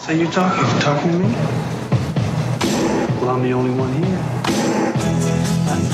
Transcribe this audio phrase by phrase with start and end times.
[0.00, 1.32] So you're talking, you talking to me?
[3.20, 4.18] Well, I'm the only one here.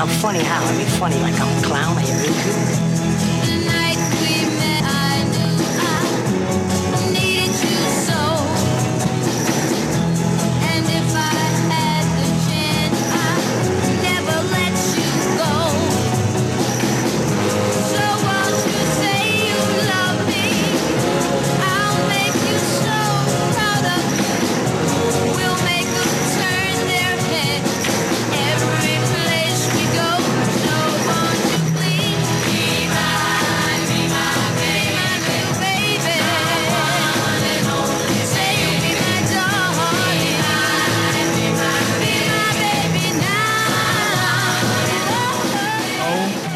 [0.00, 0.62] I'm funny how?
[0.64, 2.93] I mean, funny like I'm a clown that you're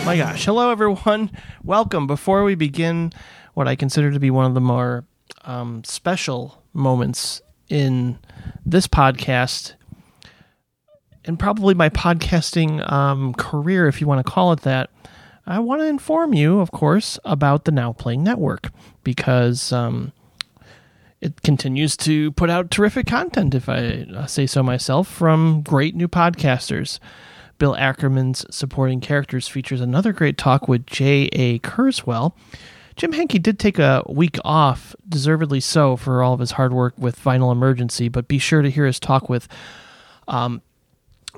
[0.08, 0.46] my gosh.
[0.46, 1.30] Hello, everyone.
[1.62, 2.06] Welcome.
[2.06, 3.12] Before we begin
[3.52, 5.04] what I consider to be one of the more
[5.44, 8.18] um, special moments in
[8.64, 9.74] this podcast,
[11.27, 14.88] and probably my podcasting um, career, if you want to call it that,
[15.46, 18.70] I want to inform you, of course, about the Now Playing Network
[19.05, 20.12] because um,
[21.20, 25.94] it continues to put out terrific content, if I uh, say so myself, from great
[25.94, 26.98] new podcasters.
[27.59, 31.59] Bill Ackerman's Supporting Characters features another great talk with J.A.
[31.61, 32.34] Kurzweil.
[32.97, 36.95] Jim Henke did take a week off, deservedly so, for all of his hard work
[36.98, 39.47] with Vinyl Emergency, but be sure to hear his talk with
[40.27, 40.62] um,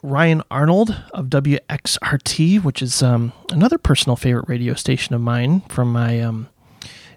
[0.03, 5.93] Ryan Arnold of WXRT, which is um, another personal favorite radio station of mine from
[5.93, 6.49] my um,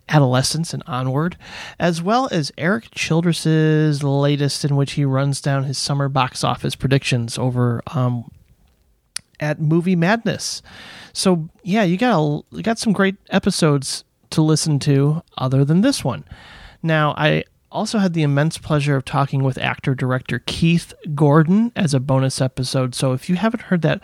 [0.09, 1.37] adolescence and onward,
[1.79, 6.75] as well as Eric Childress's latest, in which he runs down his summer box office
[6.75, 8.29] predictions over um,
[9.43, 10.61] at Movie Madness.
[11.11, 15.81] So yeah, you got a, you got some great episodes to listen to other than
[15.81, 16.23] this one.
[16.81, 21.93] Now I also had the immense pleasure of talking with actor director Keith Gordon as
[21.93, 22.95] a bonus episode.
[22.95, 24.01] So if you haven't heard that,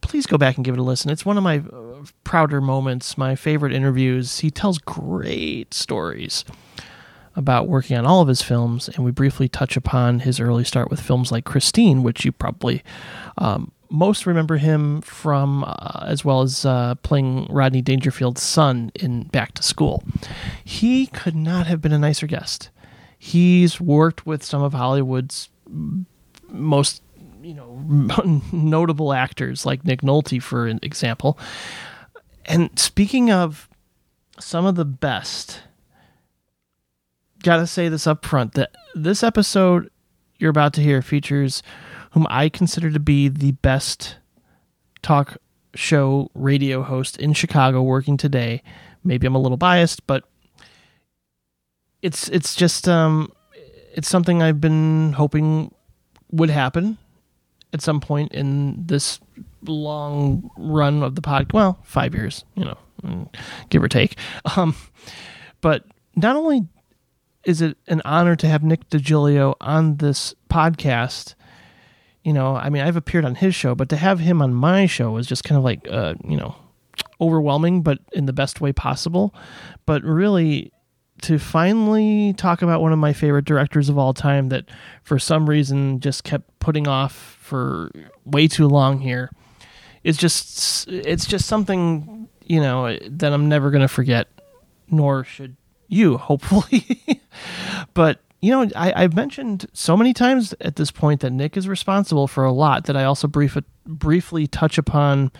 [0.00, 1.10] please go back and give it a listen.
[1.10, 4.40] It's one of my uh, prouder moments, my favorite interviews.
[4.40, 6.44] He tells great stories
[7.34, 10.90] about working on all of his films, and we briefly touch upon his early start
[10.90, 12.82] with films like Christine, which you probably
[13.38, 19.24] um, most remember him from, uh, as well as uh, playing Rodney Dangerfield's son in
[19.24, 20.02] Back to School.
[20.64, 22.70] He could not have been a nicer guest.
[23.18, 25.50] He's worked with some of Hollywood's
[26.48, 27.02] most
[27.42, 31.38] you know notable actors like Nick Nolte for an example.
[32.46, 33.68] And speaking of
[34.40, 35.60] some of the best,
[37.42, 39.90] gotta say this up front that this episode
[40.38, 41.62] you're about to hear features
[42.12, 44.16] whom I consider to be the best
[45.02, 45.36] talk
[45.74, 48.62] show radio host in Chicago working today.
[49.04, 50.24] Maybe I'm a little biased, but
[52.02, 53.32] it's it's just um
[53.94, 55.74] it's something I've been hoping
[56.30, 56.98] would happen
[57.72, 59.20] at some point in this
[59.64, 61.52] long run of the pod.
[61.52, 63.28] Well, five years, you know,
[63.70, 64.16] give or take.
[64.56, 64.74] Um,
[65.60, 65.84] but
[66.16, 66.66] not only
[67.44, 71.34] is it an honor to have Nick DiGilio on this podcast,
[72.24, 74.86] you know, I mean, I've appeared on his show, but to have him on my
[74.86, 76.54] show is just kind of like, uh, you know,
[77.20, 79.34] overwhelming, but in the best way possible.
[79.86, 80.72] But really,
[81.22, 84.66] to finally talk about one of my favorite directors of all time that
[85.02, 87.90] for some reason just kept putting off for
[88.24, 89.30] way too long here
[90.04, 94.26] is just it's just something you know that I'm never going to forget
[94.88, 95.56] nor should
[95.86, 97.20] you hopefully
[97.94, 101.66] but you know I, I've mentioned so many times at this point that Nick is
[101.66, 105.32] responsible for a lot that I also brief, briefly touch upon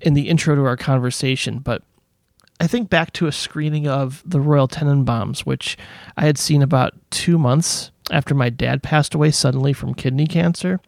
[0.00, 1.82] in the intro to our conversation but
[2.60, 5.78] I think back to a screening of The Royal Tenenbaums, which
[6.16, 10.80] I had seen about two months after my dad passed away suddenly from kidney cancer.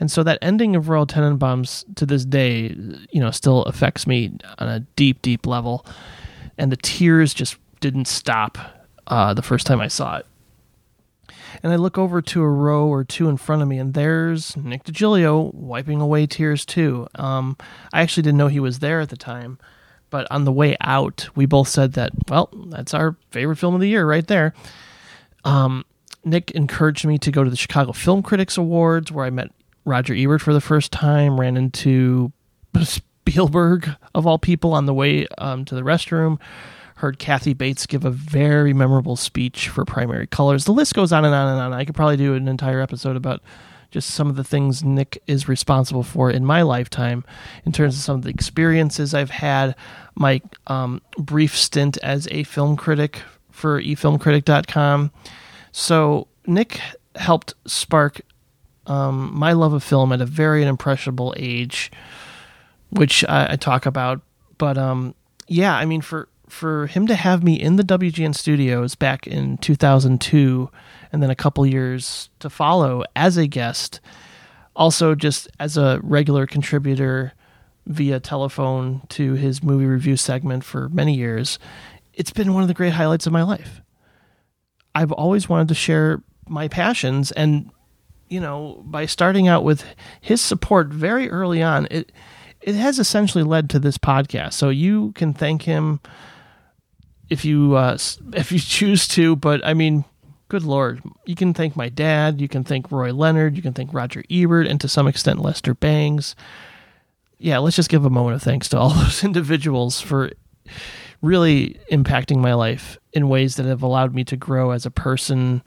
[0.00, 2.74] And so that ending of Royal Tenenbaums to this day,
[3.10, 5.86] you know, still affects me on a deep, deep level.
[6.58, 8.58] And the tears just didn't stop
[9.06, 10.26] uh, the first time I saw it.
[11.62, 14.56] And I look over to a row or two in front of me, and there's
[14.56, 17.06] Nick DiGilio wiping away tears too.
[17.14, 17.56] Um,
[17.92, 19.58] I actually didn't know he was there at the time
[20.14, 23.80] but on the way out, we both said that, well, that's our favorite film of
[23.80, 24.54] the year right there.
[25.44, 25.84] Um,
[26.24, 29.50] Nick encouraged me to go to the Chicago Film Critics Awards, where I met
[29.84, 32.30] Roger Ebert for the first time, ran into
[32.80, 36.38] Spielberg, of all people, on the way um, to the restroom.
[36.96, 40.64] Heard Kathy Bates give a very memorable speech for Primary Colors.
[40.64, 41.72] The list goes on and on and on.
[41.72, 43.42] I could probably do an entire episode about
[43.90, 47.24] just some of the things Nick is responsible for in my lifetime
[47.64, 49.76] in terms of some of the experiences I've had,
[50.16, 55.12] my um, brief stint as a film critic for efilmcritic.com.
[55.70, 56.80] So Nick
[57.14, 58.20] helped spark
[58.86, 61.90] um, my love of film at a very impressionable age,
[62.90, 64.22] which I, I talk about.
[64.58, 65.14] But um,
[65.46, 69.58] yeah, I mean, for for him to have me in the WGN studios back in
[69.58, 70.70] 2002,
[71.12, 74.00] and then a couple years to follow as a guest,
[74.76, 77.32] also just as a regular contributor
[77.86, 81.58] via telephone to his movie review segment for many years,
[82.14, 83.80] it's been one of the great highlights of my life.
[84.94, 87.70] I've always wanted to share my passions and
[88.28, 89.84] you know, by starting out with
[90.20, 92.10] his support very early on, it
[92.60, 94.54] it has essentially led to this podcast.
[94.54, 96.00] So you can thank him
[97.30, 97.98] if you uh,
[98.32, 99.36] if you choose to.
[99.36, 100.04] But I mean,
[100.48, 102.40] good lord, you can thank my dad.
[102.40, 103.56] You can thank Roy Leonard.
[103.56, 106.36] You can thank Roger Ebert, and to some extent Lester Bangs.
[107.38, 110.30] Yeah, let's just give a moment of thanks to all those individuals for
[111.20, 115.62] really impacting my life in ways that have allowed me to grow as a person,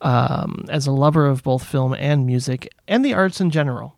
[0.00, 3.96] um, as a lover of both film and music and the arts in general.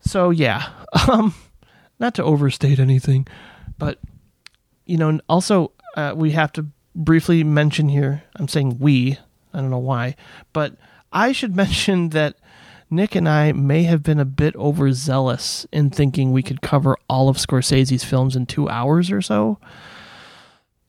[0.00, 0.68] So yeah,
[1.08, 1.34] um,
[1.98, 3.26] not to overstate anything,
[3.78, 3.98] but
[4.84, 8.22] you know, also uh, we have to briefly mention here.
[8.36, 9.18] I'm saying we.
[9.54, 10.16] I don't know why,
[10.52, 10.76] but
[11.12, 12.36] I should mention that
[12.90, 17.28] Nick and I may have been a bit overzealous in thinking we could cover all
[17.28, 19.58] of Scorsese's films in two hours or so.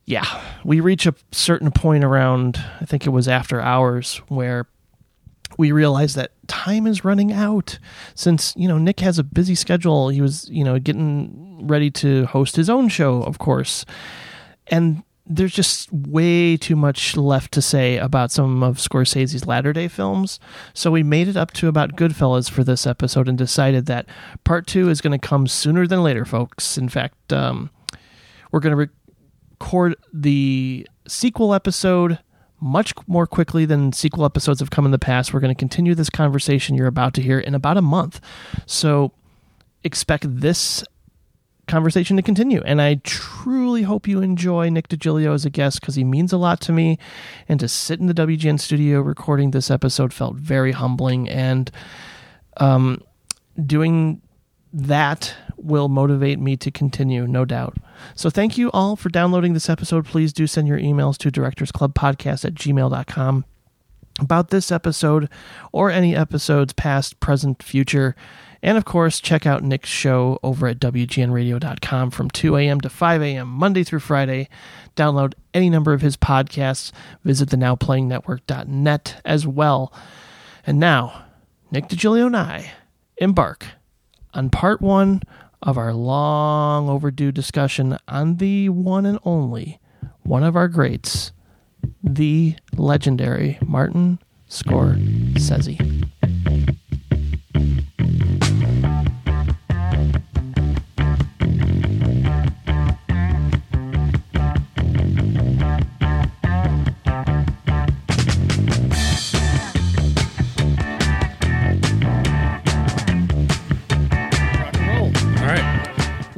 [0.06, 0.26] Yeah,
[0.66, 4.68] we reach a certain point around, I think it was after hours, where
[5.58, 7.80] we realized that time is running out
[8.16, 10.10] since you know Nick has a busy schedule.
[10.10, 13.86] He was you know getting ready to host his own show, of course,
[14.74, 19.88] and there's just way too much left to say about some of Scorsese's latter day
[19.88, 20.40] films.
[20.74, 24.08] So we made it up to about Goodfellas for this episode and decided that
[24.44, 26.76] part two is going to come sooner than later, folks.
[26.76, 27.70] In fact, um,
[28.52, 28.92] we're going to
[29.60, 32.18] record the sequel episode
[32.60, 35.36] much more quickly than sequel episodes have come in the past.
[35.36, 38.20] We're going to continue this conversation you're about to hear in about a month.
[38.66, 39.12] So
[39.84, 40.84] expect this
[41.68, 42.62] conversation to continue.
[42.66, 46.38] And I truly hope you enjoy Nick DiGilio as a guest because he means a
[46.38, 46.98] lot to me.
[47.48, 51.30] And to sit in the WGN studio recording this episode felt very humbling.
[51.30, 51.72] And
[52.58, 53.02] um,
[53.66, 54.22] doing
[54.74, 57.78] that will motivate me to continue, no doubt.
[58.16, 60.06] So thank you all for downloading this episode.
[60.06, 63.46] Please do send your emails to directorsclubpodcast at gmail.com
[64.20, 65.30] about this episode
[65.72, 68.16] or any episodes past, present, future.
[68.64, 72.80] And of course, check out Nick's show over at WGNradio.com from 2 a.m.
[72.80, 74.48] to 5 a.m., Monday through Friday.
[74.96, 76.94] Download any number of his podcasts.
[77.26, 79.94] Visit the NowPlayingNetwork.net as well.
[80.66, 81.26] And now,
[81.72, 82.72] Nick DiGilio and I
[83.18, 83.66] embark
[84.34, 85.22] on part one
[85.62, 89.82] of our long overdue discussion on the one and only,
[90.22, 91.34] one of our greats,
[92.02, 94.20] the legendary Martin
[94.50, 96.04] Scorsese.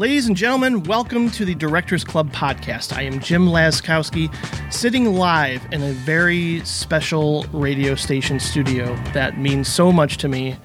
[0.05, 2.95] Ladies and gentlemen, welcome to the Directors Club podcast.
[2.95, 4.31] I am Jim Laskowski,
[4.71, 10.57] sitting live in a very special radio station studio that means so much to me.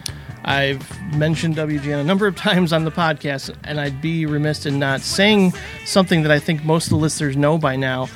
[0.45, 4.79] I've mentioned WGN a number of times on the podcast, and I'd be remiss in
[4.79, 5.55] not saying
[5.87, 8.11] something that I think most of the listeners know by now.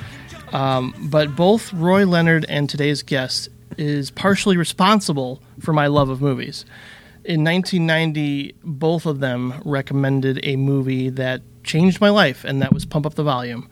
[0.53, 6.21] Um, but both Roy Leonard and today's guest is partially responsible for my love of
[6.21, 6.65] movies.
[7.25, 12.85] In 1990, both of them recommended a movie that changed my life, and that was
[12.85, 13.67] Pump Up the Volume.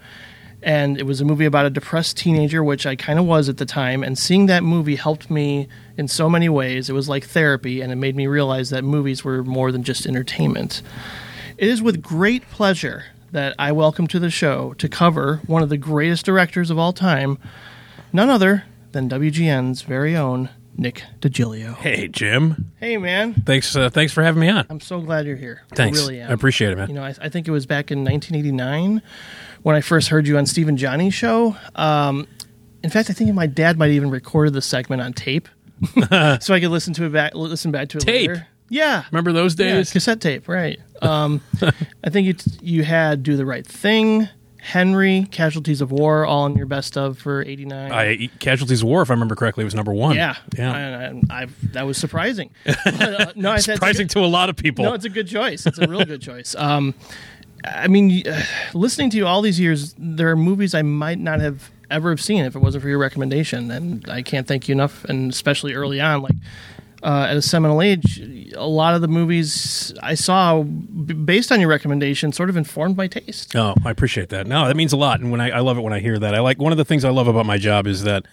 [0.64, 3.58] And it was a movie about a depressed teenager, which I kind of was at
[3.58, 4.02] the time.
[4.02, 5.68] And seeing that movie helped me
[5.98, 6.90] in so many ways.
[6.90, 10.08] It was like therapy, and it made me realize that movies were more than just
[10.08, 10.82] entertainment.
[11.56, 15.70] It is with great pleasure that I welcome to the show to cover one of
[15.70, 17.38] the greatest directors of all time,
[18.12, 21.76] none other than WGN's very own Nick DiGilio.
[21.76, 22.72] Hey, Jim.
[22.80, 23.34] Hey, man.
[23.34, 23.76] Thanks.
[23.76, 24.66] Uh, thanks for having me on.
[24.70, 25.62] I'm so glad you're here.
[25.76, 26.00] Thanks.
[26.00, 26.30] I really am.
[26.30, 26.88] I appreciate it, man.
[26.90, 29.02] You know, I, I think it was back in 1989
[29.62, 31.56] when I first heard you on Stephen Johnny's show.
[31.76, 32.28] Um,
[32.84, 35.48] in fact, I think my dad might even recorded the segment on tape,
[36.42, 38.30] so I could listen to it back, listen back to it Tape?
[38.30, 38.48] later.
[38.70, 39.92] Yeah, Remember those yeah, days?
[39.92, 40.80] cassette tape, right?
[41.04, 41.42] Um,
[42.02, 44.30] I think you you had "Do the Right Thing,"
[44.64, 47.92] Henry, "Casualties of War," all in your best of for '89.
[47.92, 50.16] I Casualties of War, if I remember correctly, was number one.
[50.16, 51.12] yeah, yeah.
[51.30, 52.50] I, I, that was surprising.
[52.64, 54.86] But, uh, no, Surprising to a lot of people.
[54.86, 55.66] no, it's a good choice.
[55.66, 56.56] It's a real good choice.
[56.56, 56.94] Um,
[57.66, 58.42] I mean, uh,
[58.74, 62.22] listening to you all these years, there are movies I might not have ever have
[62.22, 63.70] seen if it wasn't for your recommendation.
[63.70, 65.04] And I can't thank you enough.
[65.06, 66.36] And especially early on, like
[67.04, 68.20] uh, at a seminal age,
[68.56, 72.96] a lot of the movies I saw b- based on your recommendation sort of informed
[72.98, 73.56] my taste.
[73.56, 74.48] Oh, I appreciate that.
[74.48, 76.34] No, that means a lot, and when I, I love it when I hear that.
[76.34, 78.26] I like one of the things I love about my job is that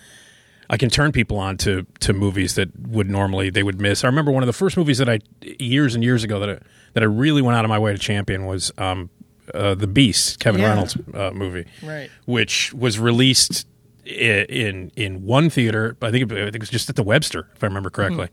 [0.68, 4.04] I can turn people on to to movies that would normally they would miss.
[4.04, 5.18] I remember one of the first movies that I
[5.58, 6.58] years and years ago that I,
[6.92, 9.10] that I really went out of my way to champion was um,
[9.52, 10.68] uh, the Beast, Kevin Yeah.
[10.68, 12.08] Reynolds uh, movie, Right.
[12.26, 13.66] which was released
[14.06, 15.96] in in one theater.
[16.02, 18.28] I think it, I think it was just at the Webster, if I remember correctly.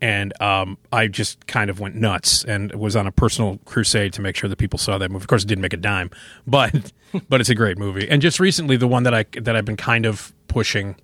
[0.00, 4.20] And um, I just kind of went nuts and was on a personal crusade to
[4.20, 5.22] make sure that people saw that movie.
[5.22, 6.10] Of course, it didn't make a dime,
[6.46, 6.92] but
[7.28, 8.08] but it's a great movie.
[8.08, 10.96] And just recently, the one that I that I've been kind of pushing.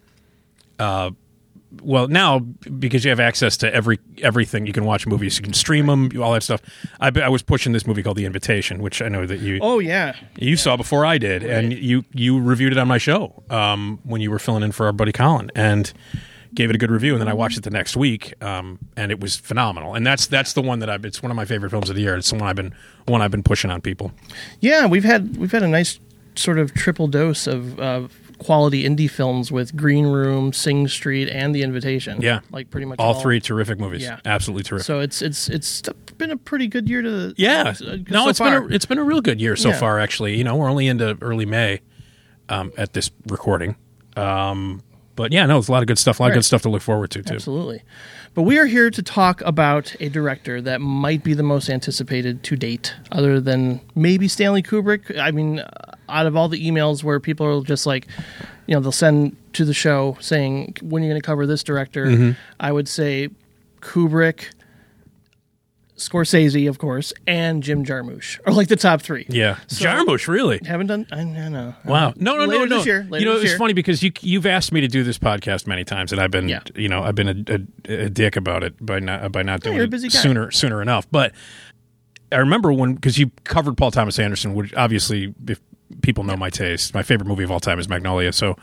[0.79, 1.11] Uh,
[1.83, 5.53] well, now because you have access to every everything, you can watch movies, you can
[5.53, 6.61] stream them, all that stuff.
[6.99, 9.79] I, I was pushing this movie called The Invitation, which I know that you Oh,
[9.79, 10.17] yeah.
[10.37, 14.21] you saw before I did, and you you reviewed it on my show um, when
[14.21, 15.93] you were filling in for our buddy Colin, and
[16.54, 17.12] gave it a good review.
[17.12, 19.95] And then I watched it the next week, um, and it was phenomenal.
[19.95, 21.04] And that's that's the one that I've.
[21.04, 22.16] It's one of my favorite films of the year.
[22.16, 22.75] It's the one I've been
[23.07, 24.12] one I've been pushing on people.
[24.61, 25.99] Yeah, we've had we've had a nice
[26.37, 31.54] sort of triple dose of uh, quality indie films with Green Room, Sing Street, and
[31.54, 32.21] The Invitation.
[32.23, 34.02] Yeah, like pretty much all three terrific movies.
[34.02, 34.21] Yeah.
[34.25, 34.87] absolutely terrific.
[34.87, 35.83] So it's it's it's
[36.19, 38.61] been a pretty good year to yeah, uh, no, so it's far.
[38.62, 39.78] been a, it's been a real good year so Yeah.
[39.78, 39.99] far.
[39.99, 41.80] Actually, you know, we're only into early May
[42.49, 43.76] um, at this recording.
[44.16, 44.83] Um,
[45.21, 46.19] but yeah, no, it's a lot of good stuff.
[46.19, 47.35] A lot of good stuff to look forward to too.
[47.35, 47.83] Absolutely.
[48.33, 52.43] But we are here to talk about a director that might be the most anticipated
[52.45, 55.19] to date, other than maybe Stanley Kubrick.
[55.19, 55.62] I mean,
[56.09, 58.07] out of all the emails where people are just like,
[58.67, 61.62] you know, they'll send to the show saying, when are you going to cover this
[61.62, 62.07] director?
[62.07, 62.31] Mm-hmm.
[62.59, 63.29] I would say
[63.83, 64.53] Kubrick,
[66.00, 69.26] Scorsese, of course, and Jim Jarmusch are like the top three.
[69.28, 70.59] Yeah, So- Jarmusch, really.
[70.66, 71.75] Haven't done, I don't know.
[71.85, 72.14] Wow.
[72.16, 72.76] No, no, Later no, no.
[72.78, 73.59] this year, later you know, it's year.
[73.59, 76.49] funny because you you've asked me to do this podcast many times, and I've been,
[76.49, 76.62] Yeah.
[76.75, 77.54] you know, I've been a,
[77.92, 81.07] a, a dick about it by not by not doing you're it sooner sooner enough.
[81.11, 81.33] But
[82.33, 85.61] I remember when because you covered Paul Thomas Anderson, which obviously, if
[86.02, 88.33] people know my taste, my favorite movie of all time is Magnolia.
[88.33, 88.57] So,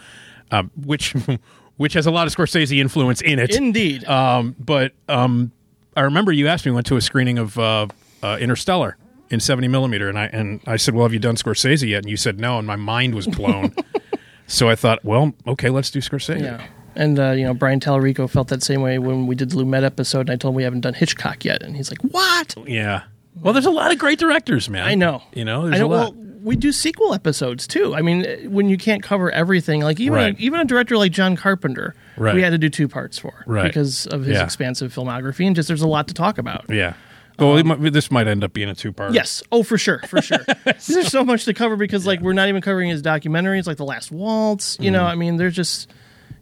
[0.51, 1.13] um, which
[1.77, 3.55] which has a lot of Scorsese influence in it.
[3.55, 4.03] Indeed.
[4.05, 5.51] Um, but um,
[5.97, 7.87] I remember you asked me went to a screening of uh,
[8.21, 8.97] uh, Interstellar
[9.29, 12.09] in 70 millimeter, and I and I said, "Well, have you done Scorsese yet?" And
[12.09, 13.73] you said no, and my mind was blown.
[14.47, 16.41] so I thought, well, okay, let's do Scorsese.
[16.41, 16.65] Yeah.
[16.95, 19.83] And, uh, you know, Brian Tallarico felt that same way when we did the Lumet
[19.83, 21.61] episode, and I told him we haven't done Hitchcock yet.
[21.61, 22.55] And he's like, what?
[22.65, 23.03] Yeah.
[23.39, 24.83] Well, there's a lot of great directors, man.
[24.83, 25.21] I know.
[25.31, 25.85] You know, I there's know.
[25.85, 26.15] a lot.
[26.15, 27.93] Well, we do sequel episodes too.
[27.95, 30.35] I mean, when you can't cover everything, like even Right.
[30.35, 32.33] a, even a director like John Carpenter, Right.
[32.33, 33.63] we had to do two parts for Right.
[33.67, 34.43] because of his Yeah.
[34.43, 36.65] expansive filmography, and just there's a lot to talk about.
[36.69, 36.93] yeah.
[37.39, 39.09] Well, might, this might end up being a two-part.
[39.09, 39.43] Um, Yes.
[39.51, 40.01] Oh, for sure.
[40.07, 40.39] For sure.
[40.65, 43.85] there's so much to cover because, like, we're not even covering his documentaries, like The
[43.85, 44.75] Last Waltz.
[44.81, 45.87] You know, I mean, there's just,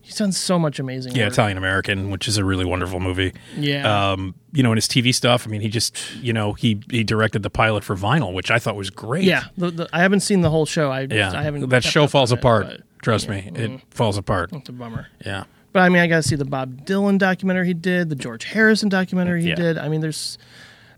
[0.06, 1.20] he's done so much amazing Mm-hmm.
[1.20, 1.34] Yeah, work.
[1.34, 3.34] Italian American, which is a really wonderful movie.
[3.58, 4.12] Yeah.
[4.12, 7.04] Um, you know, in his TV stuff, I mean, he just, you know, he he
[7.04, 9.24] directed the pilot for Vinyl, which I thought was great.
[9.24, 9.46] yeah.
[9.58, 10.92] The, the, I haven't seen the whole show.
[10.92, 11.32] I, Yeah.
[11.38, 11.70] I haven't.
[11.70, 12.68] that show falls it, apart.
[12.68, 13.58] but Trust me, mm.
[13.58, 14.52] it falls apart.
[14.54, 15.08] It's a bummer.
[15.26, 15.44] Yeah.
[15.74, 18.46] But I mean, I got to see the Bob Dylan documentary he did, the George
[18.46, 19.56] Harrison documentary he Yeah.
[19.56, 19.78] did.
[19.78, 20.38] I mean, there's,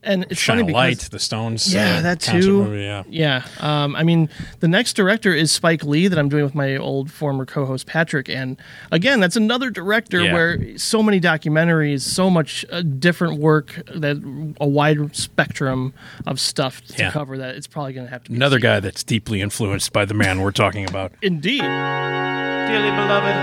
[0.07, 0.73] and it's Shine funny a because
[1.03, 1.73] light, the Stones.
[1.73, 2.63] yeah, uh, that too.
[2.63, 3.03] movie, yeah.
[3.09, 3.43] Yeah.
[3.59, 4.29] Um, I mean,
[4.61, 8.29] the next director is Spike Lee that I'm doing with my old former co-host Patrick,
[8.29, 8.57] and
[8.91, 10.33] again, that's another director Yeah.
[10.33, 14.17] where so many documentaries, so much uh, different work, that
[14.59, 15.93] a wide spectrum
[16.25, 17.11] of stuff to Yeah.
[17.11, 17.37] cover.
[17.37, 20.13] That it's probably going to have to be Another guy that's deeply influenced by the
[20.13, 21.11] man we're talking about.
[21.21, 21.61] Indeed.
[21.61, 23.35] Dearly beloved,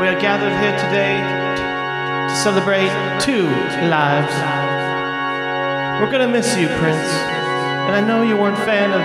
[0.00, 1.16] we are gathered here today
[2.28, 2.90] to celebrate
[3.20, 3.46] two
[3.88, 4.65] lives.
[6.00, 7.08] We're gonna miss you, Prince.
[7.86, 9.00] And I know you weren't a fan of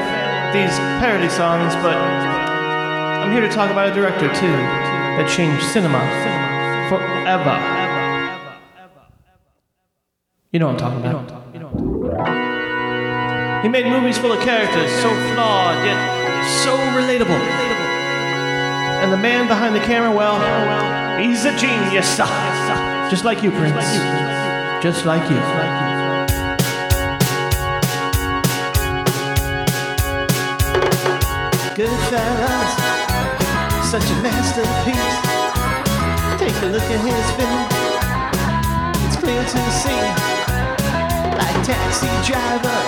[0.54, 4.52] these parody songs, but I'm here to talk about a director too
[5.18, 6.00] that changed cinema
[6.90, 7.56] forever.
[10.52, 11.42] You know what I'm talking about.
[13.64, 16.22] He made movies full of characters, so flawed yet
[16.64, 17.42] so relatable.
[19.02, 20.38] And the man behind the camera, well,
[21.20, 22.18] he's a genius.
[23.12, 23.94] Just like you, Prince.
[24.84, 25.91] Just like you.
[31.74, 32.74] Goodfellas,
[33.88, 35.20] such a masterpiece.
[36.38, 37.64] Take a look at his film.
[39.08, 40.04] It's clear to see.
[41.32, 42.80] Like Taxi Driver,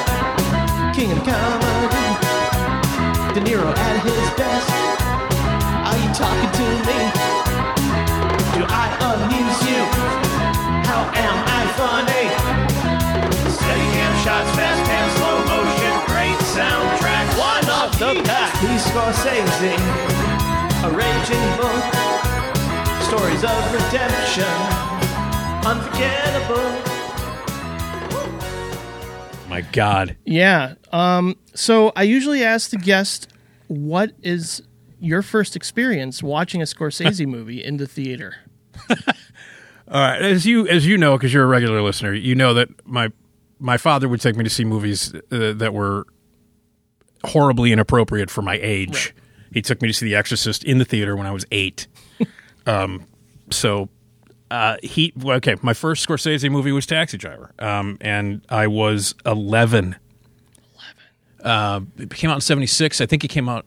[0.94, 2.08] King of Comedy.
[3.34, 4.70] De Niro at his best.
[5.88, 7.00] Are you talking to me?
[8.52, 9.82] Do I amuse you?
[10.92, 12.26] How am I funny?
[13.48, 17.26] Steady cam shots, fast cam, slow motion, great soundtrack.
[17.40, 18.43] One of the best.
[18.84, 19.74] He's Scorsese.
[20.84, 21.84] a raging book,
[23.04, 24.44] Stories of redemption,
[25.66, 26.70] unforgettable.
[29.48, 30.18] My God.
[30.26, 30.74] Yeah.
[30.92, 33.30] Um, so I usually ask the guest,
[33.68, 34.62] what is
[35.00, 38.36] your first experience watching a Scorsese movie in the theater?
[38.90, 38.98] All
[39.88, 43.12] right, as you as you know, because you're a regular listener, you know that my
[43.60, 46.06] my father would take me to see movies uh, that were
[47.26, 49.16] horribly inappropriate for my age.
[49.52, 51.88] He took me to see The Exorcist in the theater when I was eight.
[52.66, 53.06] um,
[53.52, 53.90] so
[54.54, 55.56] uh, he okay.
[55.62, 59.96] My first Scorsese movie was Taxi Driver, um, and I was eleven.
[61.44, 63.02] Uh, it came out in '76.
[63.02, 63.66] I think it came out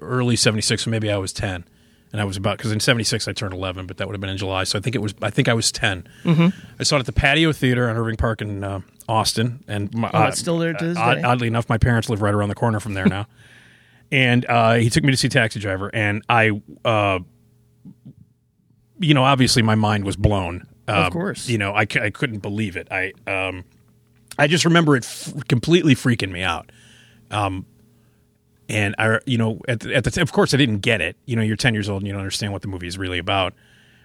[0.00, 1.64] early '76, so maybe I was ten,
[2.10, 4.30] and I was about because in '76 I turned 11, but that would have been
[4.30, 5.14] in July, so I think it was.
[5.20, 6.08] I think I was 10.
[6.24, 6.58] Mm-hmm.
[6.78, 8.80] I saw it at the Patio Theater on Irving Park in uh,
[9.10, 11.22] Austin, and my, Oh, it's still there to this odd- day?
[11.22, 13.26] Oddly enough, my parents live right around the corner from there now,
[14.12, 17.18] and uh, he took me to see Taxi Driver, and I, uh,
[18.98, 20.66] you know, obviously my mind was blown.
[20.86, 21.48] Of Uh, course.
[21.48, 22.88] you know, I, c- I couldn't believe it.
[22.90, 23.64] I um,
[24.38, 26.70] I just remember it f- completely freaking me out.
[27.30, 27.66] Um,
[28.68, 31.16] and I, you know, at the, at the t- of course I didn't get it.
[31.26, 33.18] You know, you're 10 years old and you don't understand what the movie is really
[33.18, 33.54] about.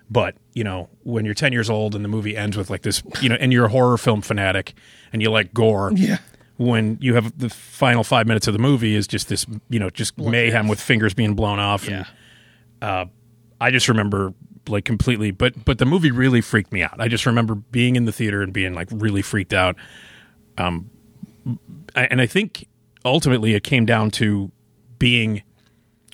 [0.10, 3.02] But you know, when you're 10 years old and the movie ends with like this,
[3.22, 4.74] you know, and you're a horror film fanatic
[5.12, 6.18] and you like gore, Yeah.
[6.58, 9.90] When you have the final five minutes of the movie is just this, you know,
[9.90, 11.88] just mayhem with fingers being blown off.
[11.88, 12.06] And,
[12.82, 13.06] Yeah.
[13.62, 14.34] I just remember
[14.68, 17.00] like completely, but but the movie really freaked me out.
[17.00, 19.76] I just remember being in the theater and being like really freaked out.
[20.58, 20.90] Um,
[21.96, 22.68] I- and I think
[23.04, 24.52] ultimately it came down to
[25.00, 25.44] being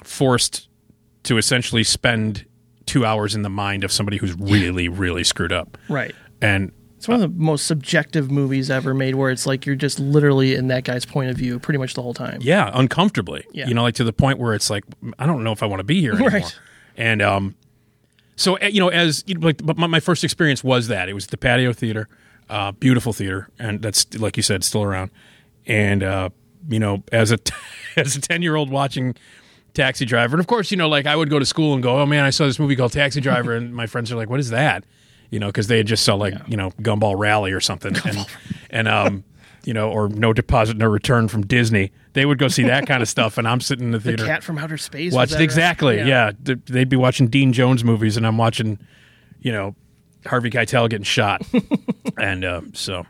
[0.03, 0.67] forced
[1.23, 2.45] to essentially spend
[2.91, 5.77] two hours in the mind of somebody who's really really screwed up.
[5.87, 6.13] Right.
[6.41, 9.99] And It's one of the most subjective movies ever made where it's like you're just
[9.99, 12.39] literally in that guy's point of view pretty much the whole time.
[12.41, 13.45] yeah, uncomfortably.
[13.53, 13.67] Yeah.
[13.67, 14.83] You know, like to the point where it's like
[15.17, 16.29] I don't know if I want to be here anymore.
[16.31, 16.59] Right.
[16.97, 17.55] And um,
[18.35, 21.07] so uh, you know, as you know, like, but my, my first experience was that
[21.07, 22.09] it was the patio theater,
[22.49, 25.11] uh, beautiful theater, and that's like you said, still around.
[25.65, 26.29] And uh,
[26.67, 27.37] you know, as a
[27.95, 29.15] as a ten year old watching
[29.73, 31.99] Taxi Driver, and of course, you know, like I would go to school and go,
[32.01, 34.39] "Oh man, I saw this movie called Taxi Driver," and my friends are like, "What
[34.39, 34.83] is that?"
[35.29, 38.25] You know, because they had just saw like you know Gumball Rally or something, and
[38.69, 39.23] and um.
[39.63, 41.91] You know, or no deposit, no return from Disney.
[42.13, 44.25] They would go see that kind of stuff, and I'm sitting in the The theater.
[44.25, 45.13] cat from outer space.
[45.13, 45.43] Watched that right?
[45.43, 46.31] exactly, yeah.
[46.41, 48.79] They'd be watching Dean Jones movies, and I'm watching,
[49.39, 49.75] you know,
[50.25, 51.43] Harvey Keitel getting shot,
[52.17, 53.05] and um, so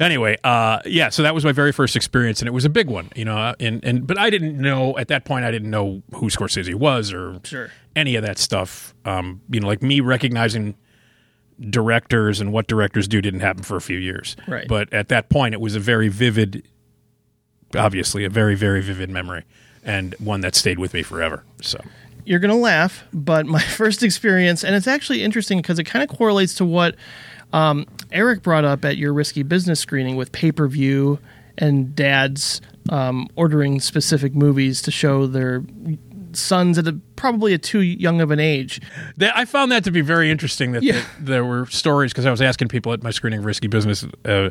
[0.00, 1.08] anyway, uh, yeah.
[1.08, 3.36] So that was my very first experience, and it was a big one, you know.
[3.36, 5.44] uh, And and but I didn't know at that point.
[5.44, 7.70] I didn't know who Scorsese was or Sure.
[7.96, 8.94] any of that stuff.
[9.04, 10.74] Um, you know, like me recognizing
[11.60, 14.36] directors and what directors do didn't happen for a few years.
[14.46, 14.68] Right.
[14.68, 16.62] But at that point, it was a very vivid,
[17.74, 19.44] obviously a very very vivid memory,
[19.84, 21.44] and one that stayed with me forever.
[21.62, 21.80] So.
[22.24, 26.08] you're going to laugh, but my first experience, and it's actually interesting because it kind
[26.08, 26.94] of correlates to what
[27.52, 31.18] um, Eric brought up at your risky business screening with pay per view
[31.56, 35.62] and dads um, ordering specific movies to show their
[36.32, 38.80] sons at a, probably a too young of an age.
[39.16, 40.72] That, I found that to be very interesting.
[40.72, 40.92] That, Yeah.
[40.92, 44.04] that there were stories because I was asking people at my screening of Risky Business
[44.24, 44.50] uh,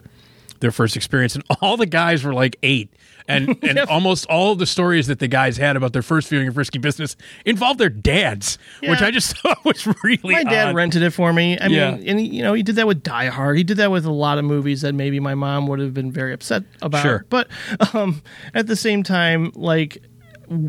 [0.60, 2.90] their first experience, and all the guys were like eight,
[3.28, 6.48] and and almost all of the stories that the guys had about their first viewing
[6.48, 7.16] of Risky Business
[7.46, 10.76] involved their dads, which I just thought was really My dad odd.
[10.76, 11.58] rented it for me.
[11.60, 11.92] I Yeah.
[11.96, 13.58] mean, and he, you know, he did that with Die Hard.
[13.58, 16.12] He did that with a lot of movies that maybe my mom would have been
[16.12, 17.02] very upset about.
[17.02, 17.26] Sure.
[17.30, 17.48] But
[17.94, 18.22] um,
[18.54, 20.02] at the same time, like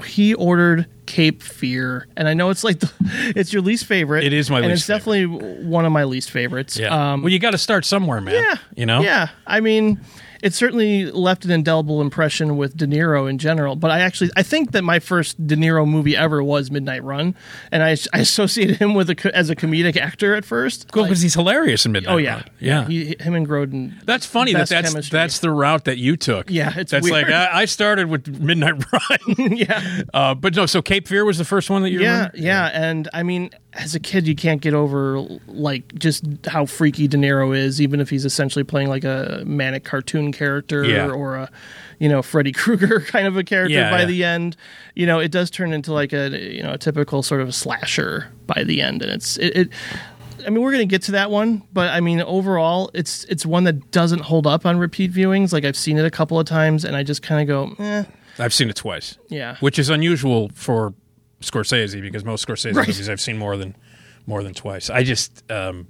[0.05, 2.91] he ordered Cape Fear, and I know it's like the,
[3.37, 4.25] it's your least favorite.
[4.25, 6.79] It is my and least it's definitely one of my least favorites.
[6.79, 7.13] Yeah.
[7.13, 8.43] Um, well, you got to start somewhere, man.
[8.43, 8.57] yeah.
[8.77, 9.01] You know.
[9.01, 9.29] Yeah.
[9.47, 10.01] I mean,
[10.43, 13.77] it certainly left an indelible impression with De Niro in general.
[13.77, 17.35] But I actually, I think that my first De Niro movie ever was Midnight Run,
[17.73, 20.91] and I, I associated him with a as a comedic actor at first.
[20.93, 22.13] Cool Like- because he's hilarious in Midnight.
[22.13, 22.45] oh yeah, Run.
[22.61, 22.87] yeah.
[22.87, 24.05] He, him and Grodin.
[24.05, 25.17] that's funny that that's chemistry.
[25.19, 26.51] that's the route that you took.
[26.51, 27.29] Yeah, it's that's weird.
[27.29, 29.19] like I, I started with Midnight Run.
[29.57, 30.03] yeah.
[30.15, 32.39] uh, but no, so Cape Fear was the first one that you Yeah, remember?
[32.39, 37.07] yeah, and I mean, as a kid, you can't get over like just how freaky
[37.09, 41.09] De Niro is, even if he's essentially playing like a manic cartoon character Yeah.
[41.11, 41.51] or a,
[41.99, 43.75] you know, Freddy Krueger kind of a character.
[43.75, 44.07] Yeah, by yeah.
[44.07, 44.57] the end,
[44.95, 48.31] you know, it does turn into like a you know a typical sort of slasher
[48.47, 49.57] by the end, and it's it.
[49.57, 49.69] it
[50.47, 53.65] I mean, we're gonna get to that one, but I mean, overall, it's it's one
[53.65, 55.53] that doesn't hold up on repeat viewings.
[55.53, 58.05] Like I've seen it a couple of times, and I just kind of go, eh,
[58.39, 59.19] I've seen it twice.
[59.29, 60.95] yeah, which is unusual for
[61.41, 62.87] Scorsese because most Scorsese Right.
[62.89, 63.77] movies I've seen more than
[64.27, 64.91] more than twice.
[64.91, 65.87] I just um,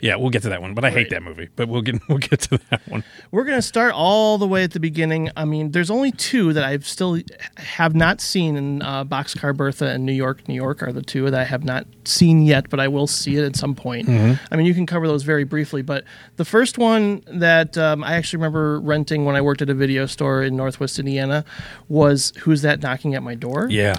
[0.00, 1.48] Yeah, we'll get to that one, but I hate that movie.
[1.54, 3.04] But we'll get we'll get to that one.
[3.30, 5.30] We're going to start all the way at the beginning.
[5.36, 7.20] I mean, there's only two that I've still
[7.56, 11.30] have not seen in uh, Boxcar Bertha and New York, New York are the two
[11.30, 14.08] that I have not seen yet, but I will see it at some point.
[14.08, 16.02] I mean, you can cover those very briefly, but
[16.36, 20.06] the first one that um, I actually remember renting when I worked at a video
[20.06, 21.44] store in Northwest Indiana
[21.88, 23.96] was "Who's That Knocking at My Door?" Yeah,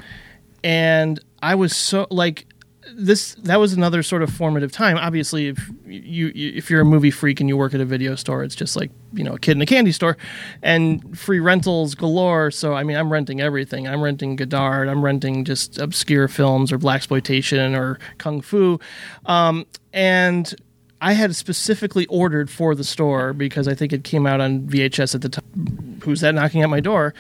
[0.64, 2.48] and I was so like
[2.96, 4.98] this that was another sort of formative time.
[4.98, 8.16] Obviously if you, you if you're a movie freak and you work at a video
[8.16, 10.18] store it's just like you know a kid in a candy store.
[10.62, 12.52] And free rentals galore.
[12.52, 13.88] So i mean i'm renting everything.
[13.88, 14.90] I'm renting godard.
[14.90, 18.80] I'm renting just obscure films or blaxploitation or kung fu.
[19.26, 20.54] Um, and
[21.02, 25.16] i had specifically ordered for the store because i think it came out on vhs
[25.16, 26.00] at the time.
[26.04, 27.14] Who's that knocking at my door?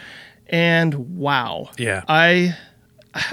[0.48, 1.70] And wow.
[1.78, 2.04] Yeah.
[2.08, 2.56] i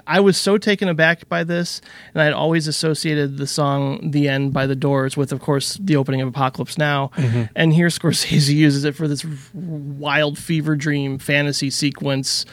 [0.07, 1.81] I was so taken aback by this,
[2.13, 5.79] and I had always associated the song "The End" by the Doors with, of course,
[5.81, 7.11] the opening of Apocalypse Now.
[7.55, 12.45] And here Scorsese uses it for this wild fever dream fantasy sequence.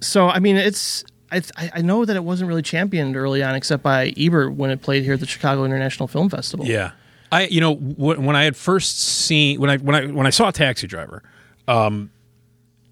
[0.00, 1.04] So, I mean, it's.
[1.32, 4.82] I, I know that it wasn't really championed early on, except by Ebert when it
[4.82, 6.66] played here at the Chicago International Film Festival.
[6.66, 6.92] yeah.
[7.32, 10.50] I you know when I had first seen when I when I when I saw
[10.50, 11.22] Taxi Driver,
[11.68, 12.10] um,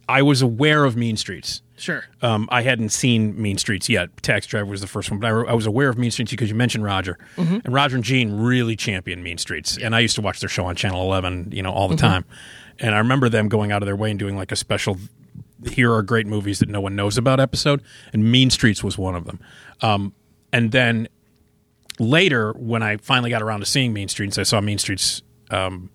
[0.09, 1.61] I was aware of Mean Streets.
[1.79, 2.05] Sure.
[2.23, 4.11] Um, I hadn't seen Mean Streets yet.
[4.23, 6.49] Taxi Driver was the first one, but I, I was aware of Mean Streets because
[6.51, 10.21] you mentioned Roger, and Roger and Gene really championed Mean Streets, and I used to
[10.23, 12.25] watch their show on Channel Eleven, you know, all the time.
[12.81, 14.99] And I remember them going out of their way and doing like a special.
[15.67, 19.14] Here are great movies that no one knows about episode, and Mean Streets was one
[19.14, 19.41] of them.
[19.81, 20.12] Um,
[20.53, 21.09] and then
[21.99, 25.91] later, when I finally got around to seeing Mean Streets, I saw Mean Streets um,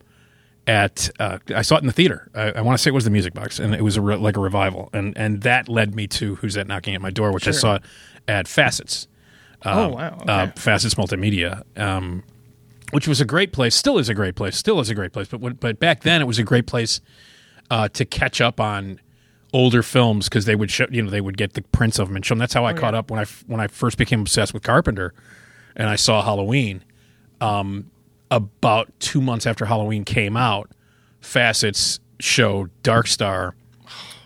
[0.68, 2.30] at uh, I saw it in the theater.
[2.34, 4.16] I, I want to say it was the Music Box, and it was a re-
[4.16, 7.34] like a revival, and and that led me to Who's That Knocking at My Door,
[7.34, 7.80] which I saw
[8.28, 9.08] at Facets.
[9.66, 10.18] oh, wow.
[10.22, 10.32] Okay.
[10.32, 12.24] Uh, Facets Multimedia, um,
[12.92, 13.76] which was a great place.
[13.76, 14.56] Still is a great place.
[14.58, 15.28] Still is a great place.
[15.28, 17.02] But when, but back then it was a great place
[17.70, 19.00] uh, to catch up on
[19.52, 22.16] older films because they would show you know they would get the prints of them
[22.16, 22.40] and show them.
[22.40, 25.14] That's how I caught up when I when I first became obsessed with Carpenter,
[25.76, 26.84] and I saw Halloween.
[27.42, 27.90] Um,
[28.36, 30.72] about two months after Halloween came out,
[31.22, 33.56] Facets showed Dark Star.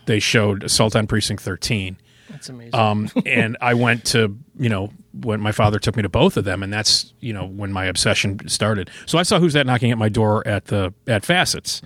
[0.06, 1.98] They showed Assault on Precinct Thirteen.
[2.30, 2.74] That's amazing.
[2.74, 6.44] Um, and I went to, you know, when my father took me to both of
[6.44, 8.90] them, and that's, you know, when my obsession started.
[9.06, 11.82] So I saw Who's That Knocking at My Door at the at Facets.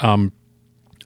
[0.00, 0.32] Um,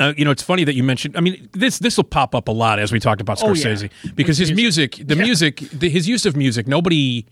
[0.00, 1.16] uh, you know, it's funny that you mentioned.
[1.16, 3.64] I mean, this this will pop up a lot as we talked about Oh, yeah.
[3.64, 7.26] Scorsese because his music, the music, the, his use of music, nobody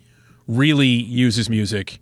[0.48, 2.00] really uses music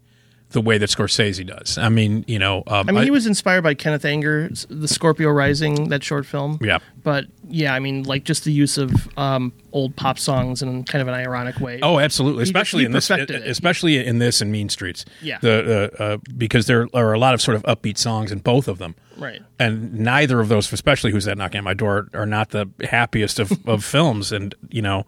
[0.55, 1.77] the way that Scorsese does.
[1.77, 5.29] I mean, you know, um, I mean, he was inspired by Kenneth Anger's The Scorpio
[5.31, 6.59] Rising, that short film.
[6.63, 6.79] Yeah.
[7.03, 11.03] But yeah, I mean, like just the use of um, old pop songs in kind
[11.03, 11.81] of an ironic way.
[11.83, 13.31] Oh, absolutely, He- especially he in this, it.
[13.31, 15.05] especially in this and Mean Streets.
[15.21, 15.39] Yeah.
[15.41, 18.67] the uh, uh, because there are a lot of sort of upbeat songs in both
[18.69, 18.95] of them.
[19.17, 19.41] Right.
[19.61, 23.39] and neither of those, especially "Who's That Knocking at My Door," are not the happiest
[23.39, 24.33] of, of films.
[24.33, 25.05] And you know,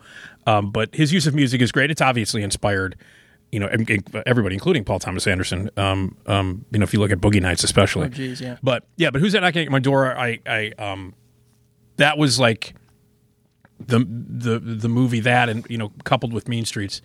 [0.47, 1.91] um, but his use of music is great.
[1.91, 2.95] It's obviously inspired.
[3.57, 3.69] You know,
[4.27, 5.71] everybody, including Paul Thomas Anderson.
[5.79, 8.05] Um, um, you know, if you look at Boogie Nights, especially.
[8.05, 8.59] Oh, geez, yeah.
[8.62, 10.14] But yeah, but who's that knocking at my door?
[10.14, 11.14] I, I, um,
[11.97, 12.75] that was like
[13.81, 17.01] the the the movie that, and you know, coupled with Mean Streets,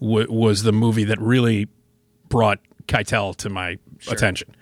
[0.00, 1.66] w- was the movie that really
[2.28, 3.76] brought Keitel to my
[4.08, 4.54] attention.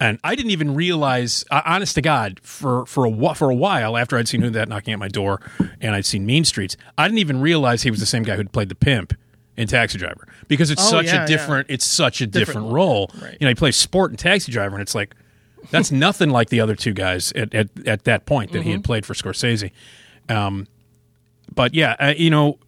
[0.00, 3.96] And I didn't even realize, uh, honest to God, for for a for a while
[3.96, 5.40] after I'd seen Who That Knocking at My Door
[5.80, 8.50] and I'd seen Mean Streets, I didn't even realize he was the same guy who'd
[8.50, 9.14] played the pimp
[9.60, 12.72] in Taxi Driver because it's Oh, such yeah, a different it's such a different, Different
[12.72, 13.10] role.
[13.20, 13.36] Right.
[13.40, 15.14] You know, he plays sport and Taxi Driver, and it's like
[15.70, 18.76] that's nothing like the other two guys at at, at that point that he Mm-hmm.
[18.78, 19.70] had played for Scorsese.
[20.28, 20.66] Um,
[21.54, 22.58] but yeah, uh, you know,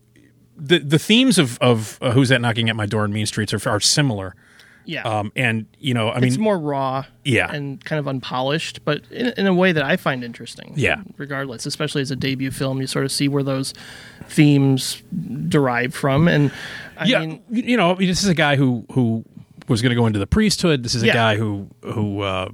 [0.57, 3.55] the the themes of of uh, Who's That Knocking at My Door and Mean Streets
[3.55, 4.35] are, are similar.
[4.85, 5.03] Yeah.
[5.03, 7.53] Um, and you know, I mean, it's more raw Yeah.
[7.53, 10.73] and kind of unpolished, but in, in a way that I find interesting.
[10.77, 11.03] Yeah.
[11.17, 13.75] Regardless, especially as a debut film, you sort of see where those
[14.27, 15.03] themes
[15.49, 16.29] derive from.
[16.29, 16.51] And
[16.97, 19.25] I yeah, mean, you know, this is a guy who who
[19.69, 20.83] was going to go into the priesthood.
[20.83, 21.13] This is a Yeah.
[21.15, 22.49] guy who who uh,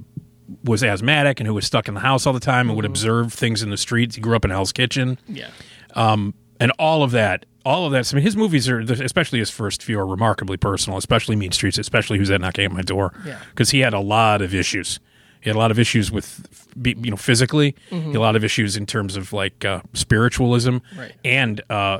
[0.63, 2.91] was asthmatic and who was stuck in the house all the time and would Mm-hmm.
[2.91, 4.15] observe things in the streets.
[4.15, 5.17] He grew up in Hell's Kitchen.
[5.27, 5.47] yeah.
[5.95, 8.11] and all of that, all of that.
[8.11, 10.97] I mean, his movies are, especially his first few, are remarkably personal.
[10.97, 13.13] Especially Mean Streets, especially Who's That Knocking at My Door?
[13.25, 13.39] Yeah.
[13.51, 14.99] because he had a lot of issues.
[15.41, 16.29] He had a lot of issues with,
[16.83, 17.75] you know, physically.
[17.91, 21.13] Had a lot of issues in terms of like uh, spiritualism, Right.
[21.23, 21.99] and uh,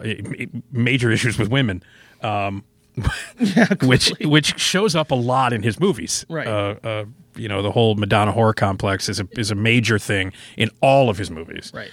[0.71, 1.81] major issues with women.
[2.21, 2.63] Um,
[3.83, 6.25] which which shows up a lot in his movies.
[6.29, 6.47] Right.
[6.47, 7.05] Uh, uh,
[7.35, 11.09] you know, the whole Madonna whore complex is a is a major thing in all
[11.09, 11.71] of his movies.
[11.73, 11.91] Right.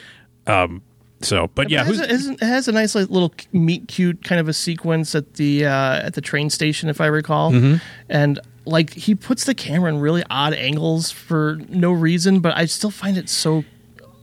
[1.22, 4.40] So, but yeah, it, has a, it has a nice like, little meet cute kind
[4.40, 7.52] of a sequence at the uh, at the train station, if I recall.
[7.52, 7.76] Mm-hmm.
[8.08, 12.66] And like he puts the camera in really odd angles for no reason, but I
[12.66, 13.64] still find it so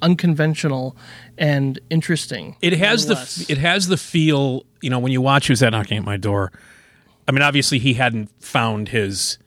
[0.01, 0.95] unconventional
[1.37, 2.57] and interesting.
[2.61, 4.65] It has the it has the feel.
[4.81, 6.51] You know, when you watch Who's That Knocking at My Door.
[7.25, 9.37] I mean, obviously, he hadn't found his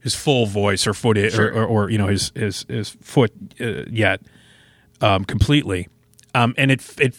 [0.00, 3.84] his full voice or foot or, or, or you know his his his foot uh,
[3.88, 4.20] yet
[5.00, 5.88] um, completely.
[6.34, 7.16] Um, and it it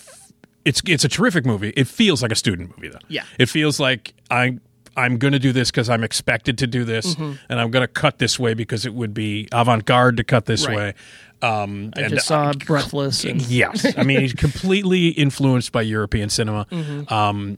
[0.65, 1.69] it's it's a terrific movie.
[1.75, 2.99] It feels like a student movie though.
[3.08, 3.23] Yeah.
[3.39, 4.60] it feels like I.
[4.97, 7.34] I'm going to do this because I'm expected to do this, Mm-hmm.
[7.49, 10.65] and I'm going to cut this way because it would be avant-garde to cut this
[10.65, 10.78] Right.
[10.78, 10.93] way.
[11.41, 16.30] Um, I and just saw Breathless and Yes, I mean he's completely influenced by European
[16.30, 17.13] cinema, Mm-hmm.
[17.13, 17.58] um,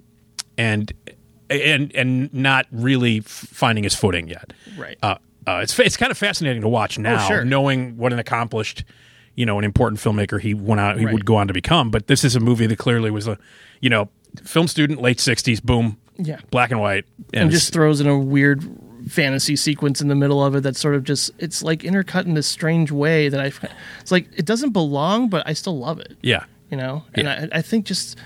[0.58, 0.91] and
[1.48, 4.52] and and not really finding his footing yet.
[4.76, 4.98] Right.
[5.04, 7.46] Uh, uh, it's it's kind of fascinating to watch now, Oh, sure.
[7.46, 8.84] knowing what an accomplished,
[9.38, 11.13] you know, an important filmmaker he went out he Right.
[11.13, 11.89] would go on to become.
[11.91, 13.38] But this is a movie that clearly was a,
[13.80, 14.10] you know,
[14.43, 16.39] film student, late '60s, boom, Yeah.
[16.52, 18.65] black and white, and it's- just throws in a weird
[19.08, 22.34] fantasy sequence in the middle of it that's sort of just it's like intercut in
[22.34, 23.54] this strange way that I
[24.02, 26.43] it's like it doesn't belong but I still love it yeah.
[26.69, 27.47] you know and Yeah.
[27.54, 28.17] I, I think just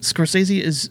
[0.00, 0.90] Scorsese is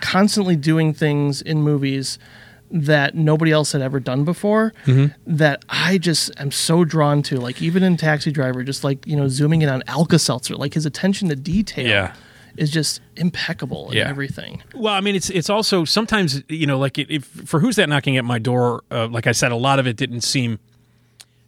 [0.00, 2.20] constantly doing things in movies
[2.70, 5.36] that nobody else had ever done before Mm-hmm.
[5.36, 9.16] that I just am so drawn to like even in Taxi Driver just like you
[9.16, 12.14] know zooming in on Alka-Seltzer like his attention to detail Yeah.
[12.56, 14.08] is just impeccable in Yeah.
[14.08, 17.76] everything Well, I mean, it's it's also sometimes you know, like it, if for who's
[17.76, 18.82] that knocking at my door?
[18.90, 20.58] Uh, like I said, a lot of it didn't seem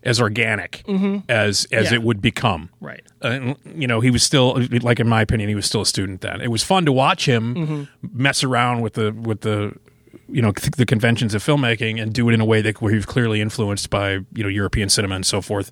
[0.05, 1.73] as organic as as Mm-hmm.
[1.73, 1.95] Yeah.
[1.95, 2.69] it would become.
[2.81, 5.87] right Uh, you know, he was still like, in my opinion, he was still a
[5.87, 6.41] student then.
[6.41, 7.83] It was fun to watch him Mm-hmm.
[8.23, 9.73] mess around with the with the
[10.29, 12.91] you know th- the conventions of filmmaking and do it in a way that where
[12.91, 15.71] he was clearly influenced by you know European cinema and so forth.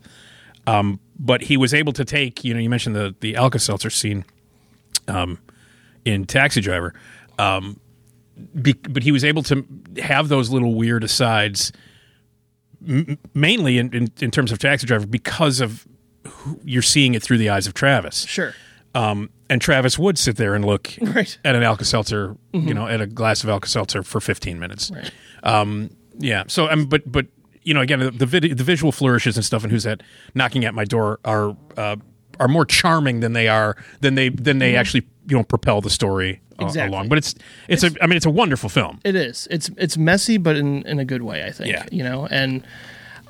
[0.67, 3.91] Um, but he was able to take you know you mentioned the the Alka Seltzer
[3.91, 4.25] scene
[5.09, 5.39] um,
[6.05, 6.95] in Taxi Driver.
[7.39, 7.81] Um,
[8.61, 9.65] be, but he was able to
[10.03, 11.73] have those little weird asides,
[12.87, 15.87] m- mainly in, in, in terms of Taxi Driver, because of
[16.27, 18.25] who, you're seeing it through the eyes of Travis.
[18.25, 18.55] sure
[18.95, 21.37] Um, and Travis would sit there and look Right.
[21.45, 24.91] at an Alka Seltzer, you know, at a glass of Alka Seltzer for 15 minutes.
[24.91, 25.11] Right.
[25.43, 26.45] Um, yeah.
[26.47, 27.27] So, mean, but but
[27.63, 30.03] you know, again, the the, vid- the visual flourishes and stuff, and who's that
[30.35, 31.97] knocking at my door are uh,
[32.39, 35.91] are more charming than they are than they than they actually you know propel the
[35.91, 36.65] story uh, Mm-hmm.
[36.69, 36.95] Exactly.
[36.95, 37.09] along.
[37.09, 37.35] But it's
[37.69, 39.01] it's, a I mean it's a wonderful film.
[39.05, 39.49] It is.
[39.51, 41.43] It's it's messy, but in in a good way.
[41.45, 41.71] I think.
[41.71, 41.85] Yeah.
[41.91, 42.65] You know, and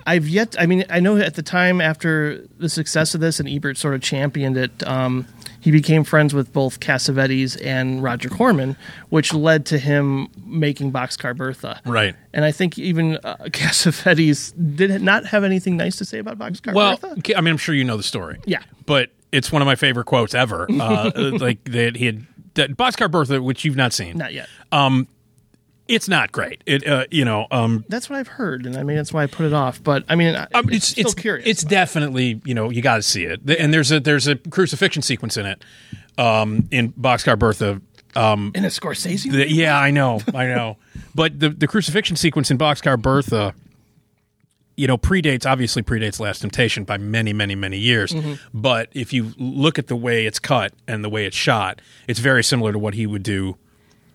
[0.07, 0.55] I've yet.
[0.59, 3.95] I mean, I know at the time after the success of this, and Ebert sort
[3.95, 4.87] of championed it.
[4.87, 5.27] Um,
[5.65, 8.77] he became friends with both Cassavetes and Roger Corman,
[9.09, 11.81] which led to him making Boxcar Bertha.
[11.87, 12.15] Right.
[12.35, 16.75] And I think even uh, Cassavetes did not have anything nice to say about Boxcar
[16.75, 17.15] Well, Bertha.
[17.21, 18.39] okay, I mean, I'm sure you know the story.
[18.45, 18.63] Yeah.
[18.85, 20.69] But it's one of my favorite quotes ever.
[20.79, 24.19] Uh, like that he had that Boxcar Bertha, which you've not seen.
[24.19, 24.51] Not yet.
[25.87, 26.63] It's not great.
[26.65, 29.27] It uh, you know um, That's what I've heard, and I mean that's why I
[29.27, 29.83] put it off.
[29.83, 31.47] But I mean, I, Um, it's, still curious.
[31.47, 35.03] It's definitely you know you got to see it, and there's a there's a crucifixion
[35.03, 35.63] sequence in it,
[36.17, 37.83] um, in Boxcar Bertha.
[38.17, 39.31] Um, in a Scorsese.
[39.31, 40.79] the- yeah, I know, I know,
[41.15, 43.55] but the the crucifixion sequence in Boxcar Bertha,
[44.77, 48.15] you know, predates obviously predates Last Temptation by many many many years.
[48.55, 52.21] But if you look at the way it's cut and the way it's shot, it's
[52.21, 53.57] very similar to what he would do,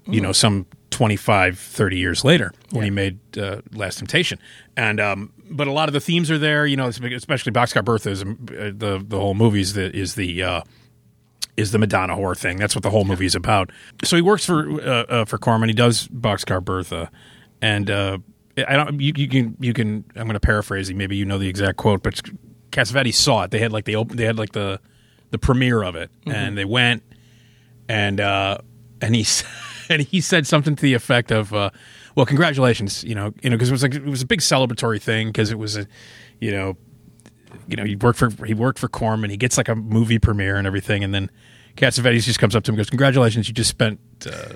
[0.05, 4.39] you know, some 25, 30 years later when he made uh, Last Temptation.
[4.75, 8.09] And um, but a lot of the themes are there, you know, especially Boxcar Bertha
[8.09, 10.61] is uh, the the whole movie is the is the uh,
[11.57, 12.57] is the Madonna whore thing.
[12.57, 13.71] That's what the whole movie is about.
[14.03, 15.69] So he works for uh, uh, for Corman.
[15.69, 17.11] He does Boxcar Bertha,
[17.61, 18.17] and uh,
[18.67, 18.99] I don't.
[18.99, 20.05] You, you can you can.
[20.15, 20.89] I'm going to paraphrase.
[20.89, 20.95] it.
[20.95, 22.21] Maybe you know the exact quote, but
[22.71, 23.51] Cassavetes saw it.
[23.51, 24.17] They had like the open.
[24.17, 24.79] They had like the
[25.31, 27.03] the premiere of it, and they went
[27.89, 28.59] and uh,
[29.01, 29.23] and he
[29.93, 31.69] and he said something to the effect of, uh,
[32.15, 35.01] "Well, congratulations, you know, you know, because it was like it was a big celebratory
[35.01, 35.87] thing because it was a,
[36.39, 36.77] you know."
[37.67, 39.29] you know, he worked for he worked for Corman.
[39.29, 41.31] He gets like a movie premiere and everything, and then
[41.77, 44.53] Cassavetes just comes up to him and goes, "Congratulations, you just spent uh,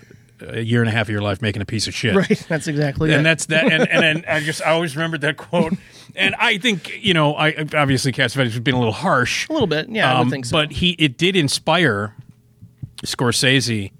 [0.47, 2.45] a year and a half of your life making a piece of shit." Right.
[2.47, 3.15] That's exactly it.
[3.15, 3.71] And that's that.
[3.71, 5.73] And, and then I just I always remembered that quote.
[6.15, 9.67] And I think you know, I obviously Cassavetes was being a little harsh, a little
[9.67, 9.89] bit.
[9.89, 10.57] Yeah, I um, would think so.
[10.57, 12.15] but he it did inspire
[13.03, 13.91] Scorsese.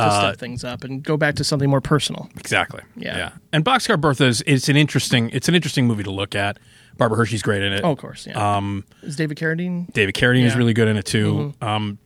[0.00, 2.28] To uh, step things up and go back to something more personal.
[2.36, 2.80] Exactly.
[2.96, 3.16] Yeah.
[3.16, 3.30] Yeah.
[3.52, 6.58] And Boxcar Bertha is it's an interesting it's an interesting movie to look at.
[6.96, 7.84] Barbara Hershey's great in it.
[7.84, 8.26] Oh, of course.
[8.26, 8.56] Yeah.
[8.56, 9.92] Um, is David Carradine?
[9.92, 10.48] David Carradine is Yeah.
[10.50, 10.58] Mm-hmm.
[10.58, 11.54] really good in it too.
[11.62, 11.98] Um,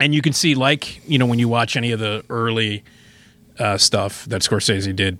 [0.00, 2.84] and you can see, like you know, when you watch any of the early
[3.58, 5.18] uh, stuff that Scorsese did,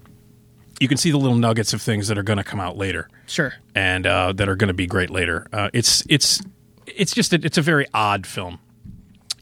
[0.81, 3.09] you can see the little nuggets of things that are going to come out later
[3.27, 3.55] Sure.
[3.75, 5.47] and uh, that are going to be great later.
[5.53, 6.41] Uh, it's it's
[6.87, 8.61] it's just a, it's a very odd film,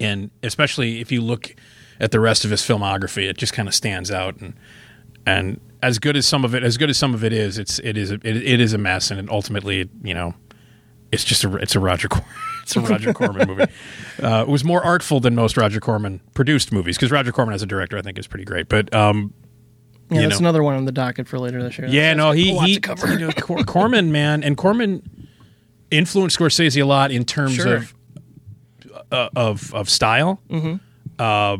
[0.00, 1.54] and especially if you look
[2.00, 4.54] at the rest of his filmography, it just kind of stands out and
[5.26, 7.78] and as good as some of it, as good as some of it is, it's
[7.80, 10.34] it is a, it, it is a mess, and ultimately, you know,
[11.12, 12.24] it's just a it's a Roger Cor-
[12.62, 13.64] it's a Roger Corman movie.
[14.22, 17.62] Uh, it was more artful than most Roger Corman produced movies because Roger Corman as
[17.62, 18.68] a director, I think, is pretty great.
[18.68, 19.34] But um,
[20.10, 20.44] Yeah, you that's know.
[20.44, 21.88] another one on the docket for later this year.
[21.88, 23.12] yeah, That's no, he he to cover.
[23.12, 25.02] you know, Cor- Corman, man, and Corman
[25.90, 27.76] influenced Scorsese a lot in terms Sure.
[27.76, 27.94] of
[29.12, 30.76] uh, of of style, mm-hmm.
[31.18, 31.56] uh,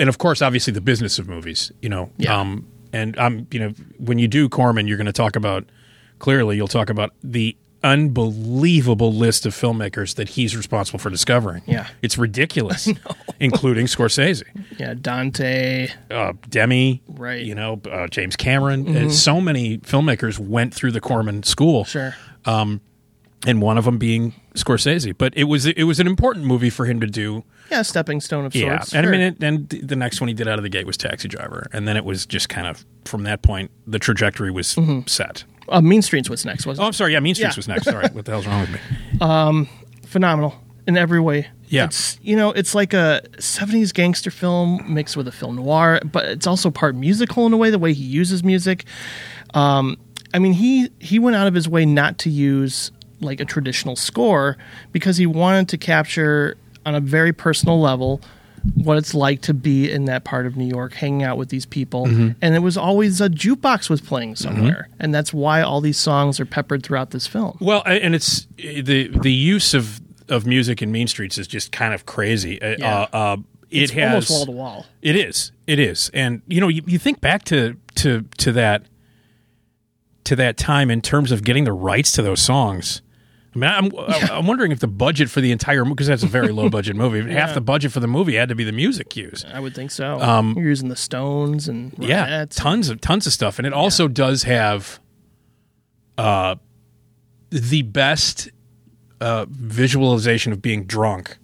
[0.00, 1.70] and of course, obviously, the business of movies.
[1.80, 2.36] You know, Yeah.
[2.40, 5.64] um, and I'm you know when you do Corman, you're going to talk about
[6.18, 6.56] clearly.
[6.56, 11.62] You'll talk about the unbelievable list of filmmakers that he's responsible for discovering.
[11.66, 11.88] Yeah.
[12.02, 12.88] it's ridiculous,
[13.40, 14.42] including Scorsese
[14.78, 15.88] yeah, Dante.
[16.10, 17.42] uh, Demme, Right.
[17.44, 18.94] You know, uh, James Cameron.
[18.96, 22.14] Uh, so many filmmakers went through the Corman school, Sure.
[23.46, 25.14] And one of them being Scorsese.
[25.16, 27.44] But it was it was an important movie for him to do.
[27.70, 28.94] Yeah, stepping stone of Yeah, sorts.
[28.94, 29.14] and Sure.
[29.14, 31.28] I mean, it, and the next one he did out of the gate was Taxi
[31.28, 34.76] Driver, and then it was just kind of from that point the trajectory was
[35.06, 35.44] set.
[35.68, 36.86] uh, Mean Streets was next, wasn't Oh.
[36.88, 37.12] I'm sorry.
[37.12, 37.58] Yeah, Mean Streets Yeah.
[37.58, 37.84] was next.
[37.84, 39.68] Sorry, what the hell's wrong with me?
[40.06, 40.54] phenomenal
[40.86, 41.46] in every way.
[41.68, 41.84] Yeah.
[41.84, 46.24] It's you know, it's like a 70s gangster film mixed with a film noir, but
[46.24, 48.84] it's also part musical in a way the way he uses music.
[49.54, 49.96] Um
[50.34, 53.96] I mean, he he went out of his way not to use like a traditional
[53.96, 54.56] score
[54.92, 56.56] because he wanted to capture
[56.86, 58.20] on a very personal level
[58.74, 61.64] what it's like to be in that part of New York, hanging out with these
[61.64, 62.30] people, Mm-hmm.
[62.42, 66.38] and it was always a jukebox was playing somewhere, and that's why all these songs
[66.38, 67.56] are peppered throughout this film.
[67.60, 71.94] Well, and it's the the use of of music in Mean Streets is just kind
[71.94, 72.60] of crazy.
[72.60, 73.06] Uh, Yeah.
[73.12, 73.36] uh,
[73.70, 74.86] it It's has almost wall to wall.
[75.00, 75.52] It is.
[75.66, 76.10] It is.
[76.12, 78.82] And you know, you, you think back to to to that
[80.24, 83.00] to that time in terms of getting the rights to those songs.
[83.54, 83.90] I mean, I'm
[84.30, 86.94] I'm wondering if the budget for the entire movie because that's a very low budget
[86.94, 87.32] movie.
[87.32, 89.44] Half the budget for the movie had to be the music cues.
[89.52, 90.18] I would think so.
[90.56, 94.06] You're using the Stones and Um, Yeah, tons of tons of stuff, and it also
[94.06, 95.00] does have
[96.16, 96.54] uh
[97.50, 98.50] the best
[99.20, 101.36] uh visualization of being drunk.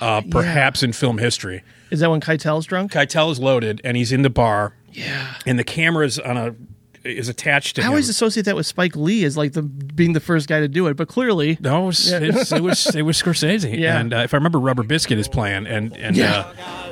[0.00, 1.62] Uh, perhaps in film history.
[1.92, 2.90] Is that when Keitel's drunk?
[2.90, 5.36] Keitel is loaded and he's in the bar Yeah.
[5.46, 6.56] and the camera's on a
[7.04, 7.90] is attached to I him.
[7.90, 10.86] always associate that with Spike Lee as like the being the first guy to do
[10.86, 13.78] it, but clearly, no, it was, it's- it was it was Scorsese.
[13.78, 13.98] Yeah.
[13.98, 16.44] And uh, if I remember, Rubber Biscuit is playing, and and uh,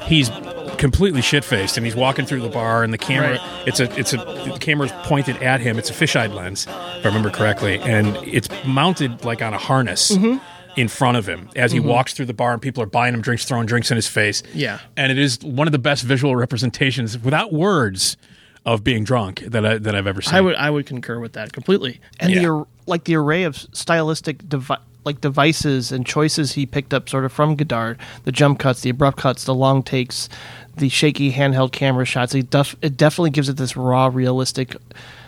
[0.05, 0.31] he's
[0.79, 3.68] completely shit faced, and he's walking through the bar, and the camera Right.
[3.68, 5.79] it's a it's a the camera's pointed at him.
[5.79, 10.11] It's a fisheye lens, if I remember correctly, and it's mounted like on a harness.
[10.12, 10.44] Mm-hmm.
[10.75, 13.20] In front of him as he walks through the bar, and people are buying him
[13.20, 14.42] drinks, throwing drinks in his face.
[14.55, 14.79] Yeah.
[14.96, 18.16] and it is one of the best visual representations, without words,
[18.64, 20.35] of being drunk that I that I've ever seen.
[20.35, 22.01] I would I would concur with that completely.
[22.20, 22.40] And Yeah.
[22.40, 27.09] the ar- like the array of stylistic devi- like devices and choices he picked up
[27.09, 30.29] sort of from Godard, the jump cuts, the abrupt cuts, the long takes,
[30.77, 32.35] the shaky handheld camera shots.
[32.37, 34.77] It, def- it definitely gives it this raw, realistic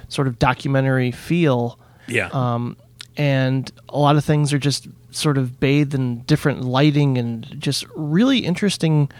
[0.08, 1.76] sort of documentary feel.
[2.06, 2.76] yeah, um,
[3.16, 7.84] and a lot of things are just sort of bathed in different lighting and just
[7.96, 9.10] really interesting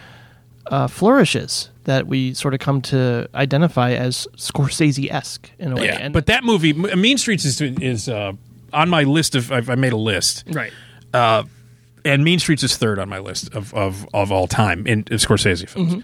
[0.68, 5.86] uh, flourishes that we sort of come to identify as Scorsese esque in a way.
[5.86, 8.32] Yeah, And, but that movie, Mean Streets, is is uh,
[8.72, 9.52] on my list of.
[9.52, 10.72] I've, I made a list, right,
[11.12, 15.20] and Mean Streets is third on my list of of, of all time in of
[15.20, 16.02] Scorsese films.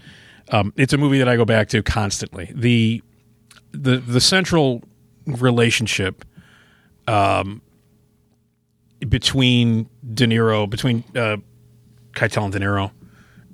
[0.49, 2.51] Um, it's a movie that I go back to constantly.
[2.53, 3.01] the
[3.71, 4.83] the The central
[5.25, 6.25] relationship,
[7.07, 7.61] um,
[9.07, 11.37] between De Niro, between uh,
[12.13, 12.91] Keitel and De Niro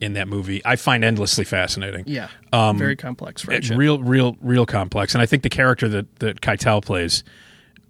[0.02, 2.04] in that movie, I find endlessly fascinating.
[2.08, 3.78] yeah, Um, very complex It's friendship.
[3.78, 7.24] real, real, real complex, and I think the character that that Keitel plays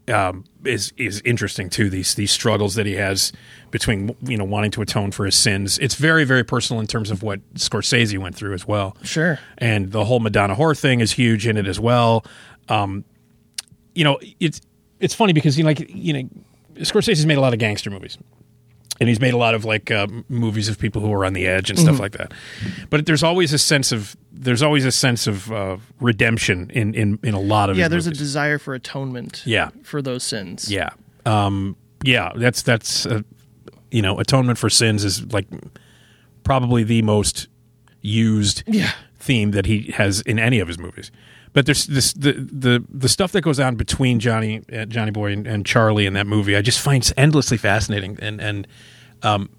[0.07, 1.89] um, is is interesting too.
[1.89, 3.33] These these struggles that he has
[3.71, 5.77] between you know wanting to atone for his sins.
[5.79, 8.95] It's very, very personal in terms of what Scorsese went through as well.
[9.03, 9.37] Sure.
[9.57, 12.23] and the whole Madonna whore thing is huge in it as well.
[12.69, 13.03] Um,
[13.95, 14.61] you know, it's
[15.01, 16.29] it's funny because you know, like you know,
[16.77, 18.17] Scorsese's made a lot of gangster movies.
[18.99, 21.45] And he's made a lot of like uh, movies of people who are on the
[21.47, 22.31] edge and stuff like that,
[22.89, 27.19] but there's always a sense of there's always a sense of uh, redemption in, in
[27.23, 28.19] in a lot of yeah, there's movies.
[28.19, 29.43] a desire for atonement.
[29.45, 29.69] Yeah.
[29.83, 30.71] for those sins.
[30.71, 30.89] Yeah.
[31.27, 33.21] Um, yeah, that's that's uh,
[33.91, 35.47] you know, atonement for sins is like
[36.43, 37.47] probably the most
[38.01, 38.91] used Yeah.
[39.19, 41.11] theme that he has in any of his movies.
[41.53, 45.31] But there's this the the the stuff that goes on between Johnny uh, Johnny Boy
[45.31, 46.55] and, and Charlie in that movie.
[46.55, 48.67] I just find endlessly fascinating and and
[49.23, 49.49] um,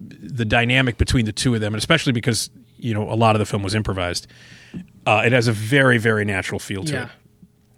[0.00, 3.38] the dynamic between the two of them, and especially because you know a lot of
[3.40, 4.26] the film was improvised.
[5.06, 7.04] Uh, it has a very very natural feel to Yeah.
[7.04, 7.10] it.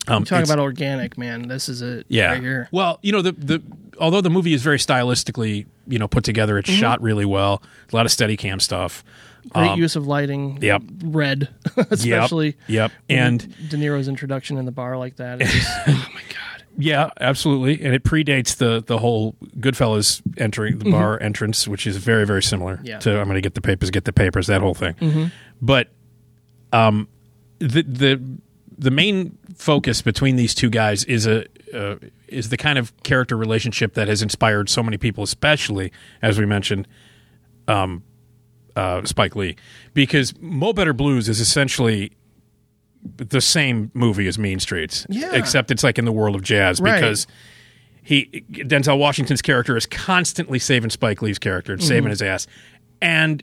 [0.07, 1.49] Um, Talk it's- about organic, man.
[1.49, 2.05] This is it.
[2.09, 2.33] yeah.
[2.33, 2.68] right here.
[2.72, 3.62] Well, you know the the
[3.99, 6.70] although the movie is very stylistically you know put together, Mm-hmm.
[6.70, 7.62] it's shot really well.
[7.93, 9.03] A lot of Steadicam stuff.
[9.51, 10.59] Great Um, use of lighting.
[10.62, 10.83] yep.
[11.05, 11.49] Red,
[11.91, 12.57] especially.
[12.66, 12.93] Yep.
[13.11, 15.39] And De Niro's introduction in the bar like that.
[15.41, 16.39] Just, oh my god.
[16.77, 17.85] Yeah, absolutely.
[17.85, 22.43] And it predates the the whole Goodfellas entering the bar entrance, which is very very
[22.43, 22.87] similar Mm-hmm.
[22.87, 22.99] Yeah.
[23.01, 25.31] to I'm going to get the papers, get the papers, that whole thing.
[25.62, 25.89] But
[26.72, 27.09] um,
[27.59, 28.39] the the
[28.77, 31.97] the main focus between these two guys is a uh,
[32.29, 36.47] is the kind of character relationship that has inspired so many people, especially as we
[36.47, 36.89] mentioned,
[37.68, 38.03] um,
[38.75, 39.55] uh, Spike Lee,
[39.93, 42.11] because Mo Better Blues is essentially
[43.16, 45.34] the same movie as Mean Streets, Yeah.
[45.34, 46.94] except it's like in the world of jazz Right.
[46.94, 47.26] because
[48.02, 51.88] he Denzel Washington's character is constantly saving Spike Lee's character and Mm-hmm.
[51.88, 52.46] saving his ass,
[53.02, 53.42] and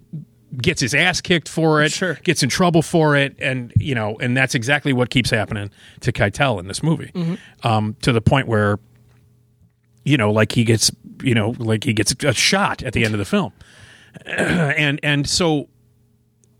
[0.62, 2.16] gets his ass kicked for it, Sure.
[2.24, 5.70] gets in trouble for it, and you know, and that's exactly what keeps happening
[6.01, 7.68] to Keitel in this movie, Mm-hmm.
[7.68, 8.78] um, to the point where,
[10.03, 10.91] you know, like he gets,
[11.24, 13.53] you know, like he gets a shot at the end of the film,
[14.26, 15.70] and and so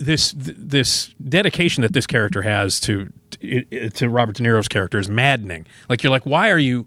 [0.02, 3.12] this this dedication that this character has to
[3.94, 5.66] to Robert De Niro's character is maddening.
[5.90, 6.86] Like you're like, why are you,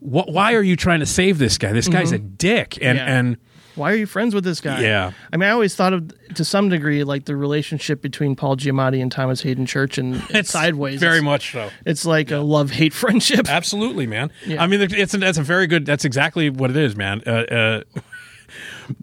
[0.00, 1.72] wh- why are you trying to save this guy?
[1.72, 3.08] This guy's a dick, and Mm-hmm.
[3.08, 3.18] Yeah.
[3.18, 3.36] and
[3.74, 4.80] Why are you friends with this guy?
[4.82, 5.12] Yeah.
[5.32, 9.00] I mean, I always thought of to some degree like the relationship between Paul Giamatti
[9.00, 11.00] and Thomas Haden Church and, it's Sideways.
[11.00, 11.70] very It's- much so.
[11.86, 13.48] It's like a love hate friendship.
[13.48, 14.30] Absolutely, man.
[14.46, 14.62] Yeah.
[14.62, 15.86] I mean, it's that's a very good.
[15.86, 17.22] That's exactly what it is, man.
[17.26, 17.82] Uh, uh,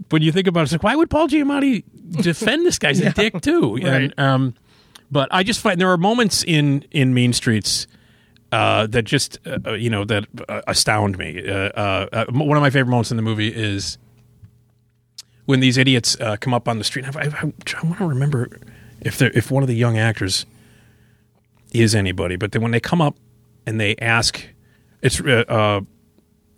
[0.09, 1.83] when you think about it, it's like, why would Paul Giamatti
[2.21, 3.77] defend this guy's a dick too?
[3.81, 4.55] And, um,
[5.11, 7.87] but I just find there are moments in in Mean Streets
[8.51, 11.47] uh, that just uh, uh, you know that uh, astound me.
[11.47, 13.97] Uh, uh, one of my favorite moments in the movie is
[15.45, 17.05] when these idiots uh, come up on the street.
[17.15, 18.59] I, I, I want to remember
[19.01, 20.45] if if one of the young actors
[21.73, 23.17] is anybody, but then when they come up
[23.65, 24.41] and they ask,
[25.01, 25.19] it's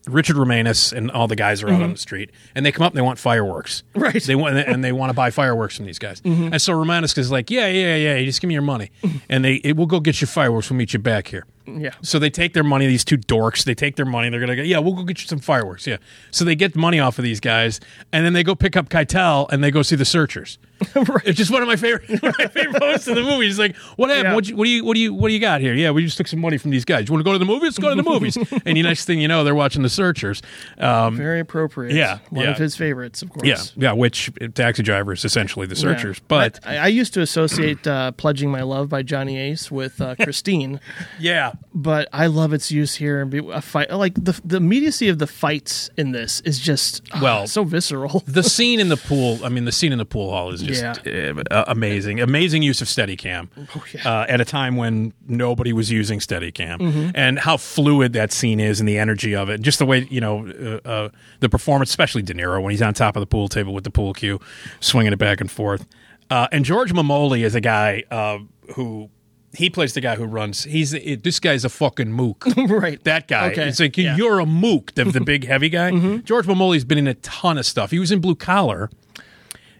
[0.07, 2.93] Richard Romanus and all the guys are out on the street, and they come up
[2.93, 3.83] and they want fireworks.
[3.93, 3.99] Mm-hmm.
[4.01, 4.15] Right.
[4.15, 4.27] Mm-hmm.
[4.27, 6.21] They want and they want to buy fireworks from these guys.
[6.23, 8.91] And so Romanus is like, yeah, yeah, yeah, just give me your money,
[9.29, 10.69] and they it, we'll go get you fireworks.
[10.69, 11.45] We'll meet you back here.
[11.67, 11.91] Yeah.
[12.01, 12.87] So they take their money.
[12.87, 14.29] These two dorks, they take their money.
[14.29, 15.85] They're gonna go, yeah, we'll go get you some fireworks.
[15.85, 15.97] Yeah.
[16.31, 17.79] So they get money off of these guys,
[18.13, 20.57] and then they go pick up Keitel and they go see the Searchers.
[21.25, 23.45] It's just one of my favorite, one of my favorite moments of the movie.
[23.47, 24.25] He's like, "What happened?
[24.27, 24.35] Yeah.
[24.35, 25.73] What, you, what do you, what do you, what do you got here?
[25.73, 27.07] Yeah, we just took some money from these guys.
[27.09, 27.77] You want to go to the movies?
[27.77, 30.41] Let's go to the movies." and the next thing you know, they're watching the Searchers.
[30.77, 31.95] Um, Very appropriate.
[31.95, 32.51] Yeah, One yeah.
[32.51, 33.45] of his favorites, of course.
[33.47, 33.91] yeah, yeah.
[33.93, 36.25] Which Taxi Driver is essentially the Searchers, Yeah.
[36.27, 40.15] but I, I used to associate uh, "Pledging My Love" by Johnny Ace with uh,
[40.15, 40.79] Christine,
[41.19, 43.21] yeah, but I love its use here.
[43.21, 47.01] and be- A fight like the the immediacy of the fights in this is just
[47.11, 48.23] ah, Well, so visceral.
[48.27, 49.39] the scene in the pool.
[49.43, 52.19] I mean, the scene in the pool hall is just uh, amazing.
[52.19, 54.07] Amazing use of Steadicam Oh, yeah.
[54.21, 57.09] uh, at a time when nobody was using Steadicam, Mm-hmm.
[57.15, 59.61] and how fluid that scene is, and the energy of it.
[59.61, 61.09] Just the way you know uh, uh,
[61.41, 63.91] the performance, especially De Niro when he's on top of the pool table with the
[63.91, 64.39] pool cue,
[64.79, 65.85] swinging it back and forth.
[66.29, 68.39] Uh, and George Memmoli is a guy uh,
[68.73, 69.09] who.
[69.57, 70.63] He plays the guy who runs.
[70.63, 72.45] He's it, this guy's a fucking mook.
[72.69, 73.03] right.
[73.03, 73.51] That guy.
[73.51, 73.67] Okay.
[73.67, 74.11] It's like Yeah.
[74.11, 74.17] Mm-hmm.
[74.19, 75.89] you're a mook, the, the big heavy guy.
[76.23, 77.91] George Memmoli's been in a ton of stuff.
[77.91, 78.89] He was in Blue Collar.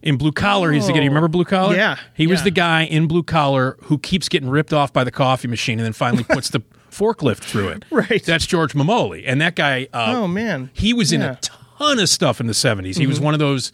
[0.04, 1.00] In Blue Collar, he's the guy.
[1.00, 1.76] You remember Blue Collar?
[1.76, 2.44] Yeah, He was yeah.
[2.46, 5.86] the guy in Blue Collar who keeps getting ripped off by the coffee machine and
[5.86, 6.62] then finally puts the
[6.92, 7.86] forklift through it.
[7.92, 8.24] Right.
[8.24, 9.24] That's George Memmoli.
[9.26, 9.88] And that guy.
[9.94, 10.70] Uh, Oh, man.
[10.74, 11.36] He was in Yeah.
[11.36, 11.56] Mm-hmm.
[11.84, 12.98] a ton of stuff in the 70s.
[12.98, 13.72] He was one of those.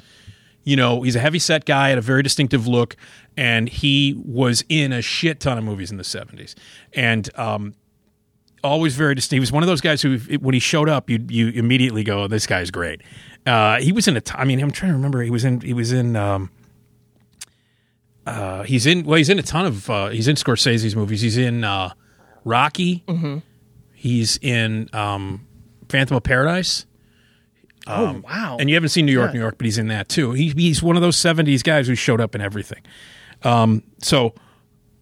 [0.65, 2.95] You know, he's a heavy set guy, had a very distinctive look,
[3.37, 6.55] and he was in a shit ton of movies in the 70s.
[6.93, 7.73] And um,
[8.63, 9.33] always very distinct.
[9.33, 12.27] He was one of those guys who, when he showed up, you you immediately go,
[12.27, 13.01] "This guy's great."
[13.45, 14.21] Uh, he was in a.
[14.21, 15.21] T- I mean, I'm trying to remember.
[15.21, 15.59] He was in.
[15.61, 16.15] He was in.
[16.15, 16.49] Um,
[18.25, 19.03] uh, he's in.
[19.05, 19.89] Well, he's in a ton of.
[19.89, 21.21] Uh, he's in Scorsese's movies.
[21.21, 21.91] He's in uh,
[22.45, 23.03] Rocky.
[23.07, 23.39] Mm-hmm.
[23.93, 25.47] He's in um,
[25.89, 26.85] Phantom of Paradise.
[27.87, 28.57] oh wow.
[28.59, 29.33] And you haven't seen New York, Yeah.
[29.33, 30.31] New York, but he's in that too.
[30.31, 32.81] He, he's one of those '70s guys who showed up in everything.
[33.43, 34.33] Um, so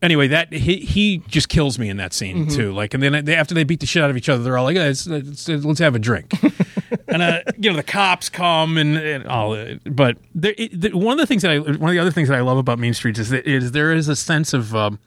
[0.01, 2.55] anyway, that he he just kills me in that scene Mm-hmm.
[2.55, 2.71] too.
[2.73, 4.63] Like, and then they, after they beat the shit out of each other, they're all
[4.65, 6.31] like, let's, let's, let's have a drink.
[7.07, 9.55] and uh, you know, the cops come and, and all.
[9.85, 12.29] But there, it, the, one of the things that I, one of the other things
[12.29, 14.75] that I love about Mean Streets is that is there is a sense of.
[14.75, 14.99] Um,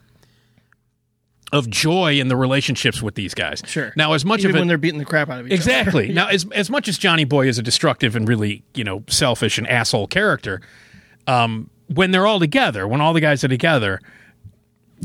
[1.53, 3.61] of joy in the relationships with these guys.
[3.65, 3.93] Sure.
[3.95, 6.05] Now, as much Even of it, when they're beating the crap out of each Exactly.
[6.05, 6.13] other.
[6.13, 9.57] Now, as as much as Johnny Boy is a destructive and really, you know, selfish
[9.57, 10.59] and asshole character,
[11.27, 13.99] um, when they're all together, when all the guys are together,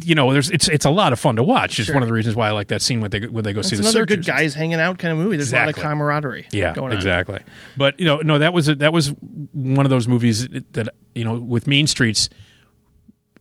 [0.04, 1.78] you know, there's it's it's a lot of fun to watch.
[1.78, 1.94] It's Sure.
[1.94, 3.76] one of the reasons why I like that scene when they when they go see
[3.76, 4.16] the another searchers.
[4.18, 5.36] good guys hanging out kind of movie.
[5.36, 5.82] There's a lot Exactly.
[5.82, 6.46] of camaraderie.
[6.52, 6.96] Yeah, going on.
[6.96, 7.40] exactly.
[7.76, 9.08] But you know, no, that was a, that was
[9.52, 12.28] one of those movies that you know with Mean Streets.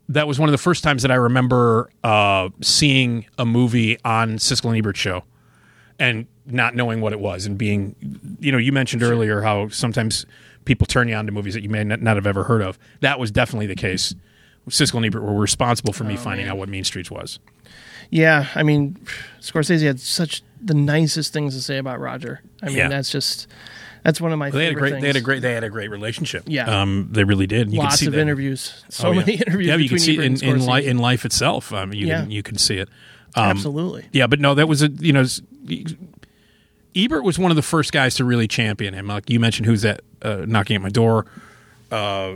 [0.10, 4.38] That was one of the first times that I remember uh, seeing a movie on
[4.40, 5.24] Siskel and Ebert show,
[6.00, 7.96] and not knowing what it was and being,
[8.40, 10.26] you know, you mentioned earlier how sometimes
[10.66, 12.78] people turn you on to movies that you may not, have ever heard of.
[13.02, 14.14] That was definitely the case.
[14.70, 17.40] Siskel and Ebert were responsible for me finding out what Mean Streets was.
[18.12, 18.98] Yeah, I mean,
[19.40, 22.42] Scorsese had such the nicest things to say about Roger.
[22.62, 22.88] I mean, Yeah.
[22.90, 23.48] that's just
[24.04, 24.92] that's one of my They had a great.
[24.94, 25.02] things.
[25.02, 25.42] They had a great.
[25.42, 26.44] They had a great relationship.
[26.48, 26.82] Yeah.
[26.82, 27.72] um, they really did.
[27.72, 28.20] You lots of that.
[28.20, 29.20] interviews, so Oh, yeah.
[29.20, 29.68] many interviews.
[29.68, 31.74] Yeah, you can see it in in, li- in life itself.
[31.74, 32.22] Um, you Yeah.
[32.22, 32.90] can, you can see it.
[33.36, 34.08] Um, Absolutely.
[34.12, 35.26] Yeah, but no, that was a you know,
[36.96, 39.08] Ebert was one of the first guys to really champion him.
[39.08, 41.26] Like you mentioned, who's that uh, knocking at my door,
[41.92, 42.36] uh,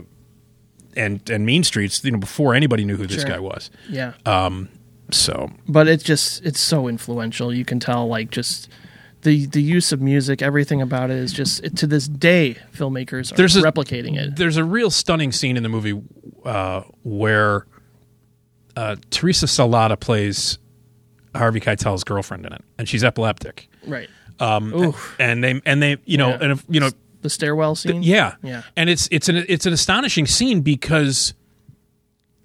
[0.96, 2.04] and and Mean Streets.
[2.04, 3.30] You know, before anybody knew who this Sure.
[3.30, 3.70] guy was.
[3.88, 4.68] Yeah, Um,
[5.10, 7.52] so but it's just it's so influential.
[7.52, 8.68] You can tell, like just
[9.22, 13.32] the the use of music, everything about it is just it, to this day, filmmakers
[13.32, 14.36] are There's a- replicating it.
[14.36, 16.00] there's a real stunning scene in the movie
[16.44, 17.66] uh, where
[18.76, 20.58] uh, Teresa Salata plays
[21.34, 23.68] Harvey Keitel's girlfriend in it, and she's epileptic.
[23.86, 24.08] Right.
[24.40, 26.38] Um, and they and they you know Yeah.
[26.40, 26.90] and if, you know
[27.22, 28.02] The stairwell scene.
[28.02, 28.62] yeah Yeah.
[28.76, 31.34] and it's it's an it's an astonishing scene because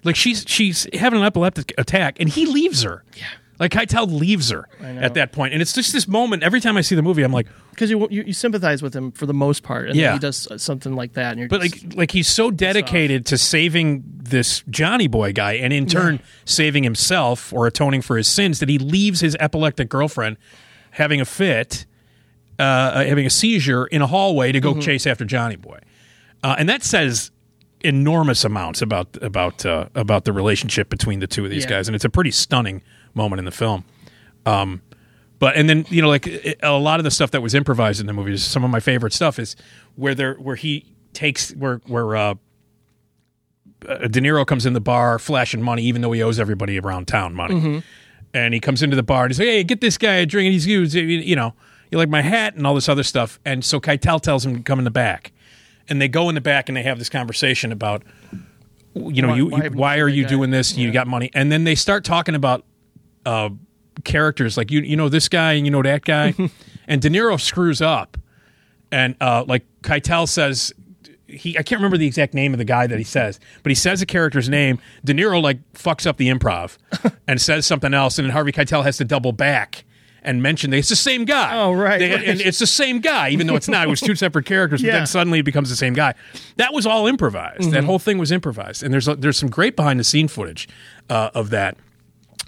[0.04, 3.24] like she's she's having an epileptic attack and he leaves her yeah
[3.58, 6.80] like Keitel leaves her at that point and it's just this moment every time I
[6.80, 9.62] see the movie I'm like because you, you you sympathize with him for the most
[9.62, 10.08] part, and Yeah.
[10.08, 13.24] then he does something like that, and you're but just, like like he's so dedicated
[13.26, 18.28] to saving this Johnny boy guy and in turn saving himself or atoning for his
[18.28, 20.36] sins that he leaves his epileptic girlfriend
[20.90, 21.86] having a fit
[22.58, 25.78] uh, having a seizure in a hallway to go chase after Johnny boy.
[26.44, 27.30] Uh, and that says
[27.82, 31.70] enormous amounts about about uh, about the relationship between the two of these Yeah.
[31.70, 31.88] guys.
[31.88, 32.82] And it's a pretty stunning
[33.14, 33.84] moment in the film.
[34.44, 34.82] Um,
[35.38, 37.98] but and then you know like it- a lot of the stuff that was improvised
[38.00, 39.56] in the movie is some of my favorite stuff is
[39.96, 40.84] where there where he
[41.14, 42.34] takes where where uh,
[43.88, 47.08] uh, De Niro comes in the bar flashing money even though he owes everybody around
[47.08, 47.82] town money
[48.34, 50.46] and he comes into the bar and he's like hey get this guy a drink.
[50.46, 51.54] And he's you you know
[51.90, 53.40] you like my hat and all this other stuff.
[53.44, 55.32] And so Keitel tells him to come in the back.
[55.88, 58.02] And they go in the back and they have this conversation about
[58.94, 60.28] you know Why- you why why are you guy?
[60.28, 60.76] doing this?
[60.76, 61.30] You got money.
[61.34, 62.64] And then they start talking about
[63.26, 63.50] uh,
[64.04, 64.56] characters.
[64.56, 66.34] Like you you know this guy and you know that guy.
[66.88, 68.16] And De Niro screws up.
[68.90, 70.72] And uh, like Keitel says
[71.30, 73.74] he I can't remember the exact name of the guy that he says but he
[73.76, 76.76] says a character's name De Niro like fucks up the improv
[77.28, 79.84] and says something else and then Harvey Keitel has to double back
[80.22, 82.24] and mention that it's the same guy Oh, right, They- right.
[82.28, 84.90] and it's the same guy even though it's not it was two separate characters but
[84.92, 86.14] then suddenly it becomes the same guy
[86.56, 87.70] that was all improvised Mm-hmm.
[87.70, 90.68] that whole thing was improvised and there's there's some great behind the scene footage
[91.08, 91.76] uh, of that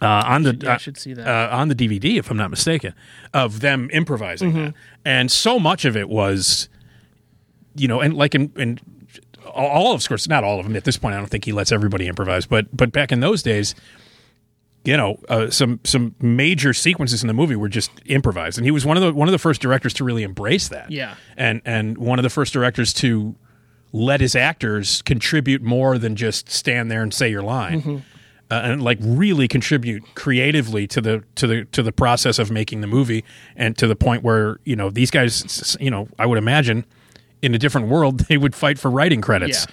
[0.00, 1.26] uh, on the yeah, I should see that.
[1.28, 2.92] uh, on the DVD, if I'm not mistaken,
[3.32, 4.64] of them improvising Mm-hmm.
[4.64, 4.74] that,
[5.04, 6.68] and so much of it was,
[7.74, 8.78] you know, and like in, in
[9.54, 11.14] all of Scorsese, not all of them at this point.
[11.14, 13.74] I don't think he lets everybody improvise, but but back in those days,
[14.84, 18.70] you know, uh, some some major sequences in the movie were just improvised, and he
[18.70, 20.90] was one of the one of the first directors to really embrace that.
[20.90, 21.14] Yeah.
[21.36, 23.36] and and one of the first directors to
[23.92, 28.04] let his actors contribute more than just stand there and say your line.
[28.50, 32.82] Uh, and like really contribute creatively to the to the to the process of making
[32.82, 33.24] the movie,
[33.56, 36.84] and to the point where you know these guys, you know, I would imagine
[37.42, 39.66] in a different world they would fight for writing credits.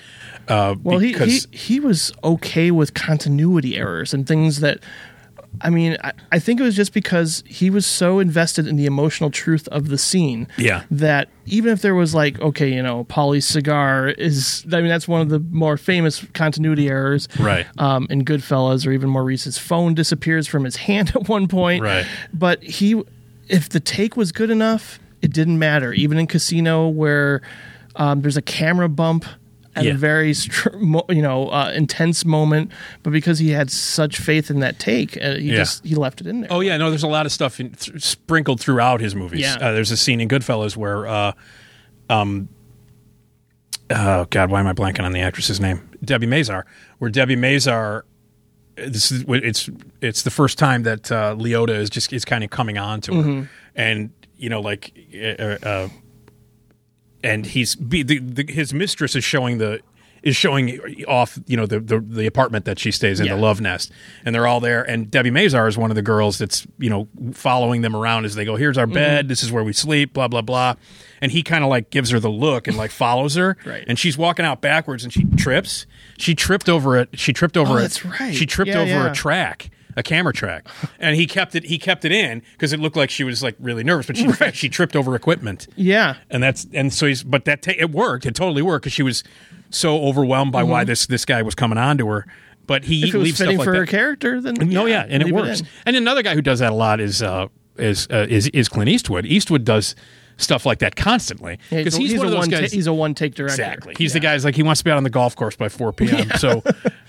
[0.47, 4.79] Uh, Well, he, he he was okay with continuity errors and things that.
[5.61, 8.85] I mean, I, I think it was just because he was so invested in the
[8.85, 10.47] emotional truth of the scene.
[10.59, 10.83] Yeah.
[10.91, 14.63] That even if there was like, okay, you know, Paulie's cigar is.
[14.71, 17.27] I mean, that's one of the more famous continuity errors.
[17.39, 17.65] Right.
[17.79, 21.47] Um, in Goodfellas, or even more recent, his phone disappears from his hand at one
[21.47, 21.81] point.
[21.83, 22.05] Right.
[22.31, 23.01] But he,
[23.47, 25.93] if the take was good enough, it didn't matter.
[25.93, 27.41] Even in Casino, where
[27.95, 29.25] um, there's a camera bump
[29.75, 29.91] at Yeah.
[29.91, 30.33] a very
[31.09, 32.71] you know uh, intense moment,
[33.03, 35.57] but because he had such faith in that take, uh, he Yeah.
[35.57, 36.51] just he left it in there.
[36.51, 36.89] Oh yeah, no.
[36.89, 39.41] There's a lot of stuff in, th- sprinkled throughout his movies.
[39.41, 39.55] Yeah.
[39.61, 41.31] Uh, there's a scene in Goodfellas where, uh,
[42.09, 42.49] um,
[43.89, 45.87] oh god, why am I blanking on the actress's name?
[46.03, 46.63] Debbie Mazar.
[46.99, 48.03] Where Debbie Mazar,
[48.75, 49.69] this is it's
[50.01, 53.13] it's the first time that uh, Liotta is just is kind of coming on to
[53.13, 53.43] her, Mm-hmm.
[53.75, 54.09] and
[54.39, 54.93] you know like.
[55.13, 55.89] Uh, uh,
[57.23, 59.81] and he's be, the, the, his mistress is showing the
[60.23, 63.35] is showing off you know the the, the apartment that she stays in Yeah.
[63.35, 63.91] the love nest
[64.25, 67.07] and they're all there and debbie mazar is one of the girls that's you know
[67.33, 68.93] following them around as they go here's our Mm-hmm.
[68.93, 70.75] bed this is where we sleep blah blah blah
[71.21, 73.83] and he kind of like gives her the look and like follows her Right.
[73.87, 75.85] and she's walking out backwards and she trips
[76.17, 78.33] she tripped over it she tripped over Oh, it that's right.
[78.35, 79.11] she tripped Yeah, over yeah.
[79.11, 79.69] a track
[79.99, 80.67] a camera track
[80.99, 83.55] and he kept it he kept it in because it looked like she was like
[83.59, 87.05] really nervous but she in fact she tripped over equipment yeah, and that's and so
[87.05, 89.23] he's but that ta- it worked it totally worked because she was
[89.69, 92.25] so overwhelmed by why this this guy was coming on to her
[92.65, 93.07] but he Mm-hmm.
[93.09, 93.77] if it was leaves fitting like for that.
[93.79, 95.67] her character, then no yeah and it works in.
[95.85, 97.47] and another guy who does that a lot is uh
[97.77, 99.25] is uh, is is Clint Eastwood.
[99.25, 99.95] Eastwood does
[100.39, 102.71] stuff like that constantly Yeah, because he's, one a of those one ta- guys.
[102.71, 103.53] he's a one take director.
[103.61, 103.93] Exactly.
[103.97, 105.93] He's the guy's like he wants to be out on the golf course by 4
[105.93, 106.29] p.m.
[106.37, 106.63] So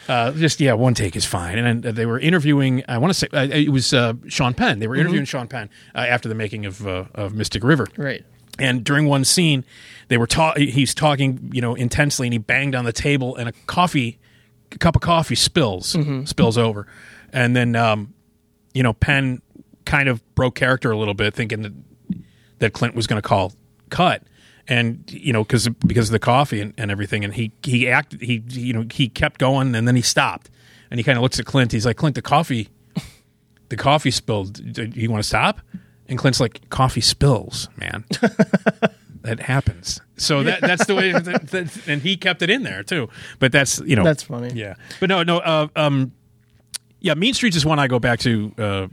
[0.09, 1.57] uh, just yeah, one take is fine.
[1.59, 2.83] And then they were interviewing.
[2.89, 4.81] I want to say uh, it was uh, Sean Penn.
[4.81, 7.87] They were interviewing Sean Penn uh, after the making of uh, of Mystic River.
[7.97, 8.25] Right.
[8.59, 9.65] And during one scene,
[10.09, 13.49] they were ta- he's talking, you know, intensely, and he banged on the table, and
[13.49, 14.19] a coffee,
[14.73, 16.87] a cup of coffee spills, spills over,
[17.33, 18.13] and then, um,
[18.75, 19.41] you know, Penn
[19.87, 21.73] kind of broke character a little bit, thinking that
[22.61, 23.53] that Clint was going to call
[23.91, 24.23] cut,
[24.69, 28.23] and you know, because because of the coffee and, and everything, and he he acted,
[28.23, 30.49] he you know, he kept going, and then he stopped,
[30.91, 31.73] and he kind of looks at Clint.
[31.73, 32.69] He's like, Clint, the coffee,
[33.69, 34.73] the coffee spilled.
[34.73, 35.61] Do you want to stop?
[36.07, 38.05] And Clint's like, coffee spills, man.
[39.23, 40.01] that happens.
[40.17, 41.13] So that that's the way.
[41.13, 43.09] That, that, and he kept it in there too.
[43.39, 44.53] But that's you know That's funny.
[44.55, 44.75] Yeah.
[44.99, 45.39] But no, no.
[45.39, 46.13] Uh, um,
[47.01, 48.53] yeah, Mean Streets is one I go back to.
[48.59, 48.87] Uh,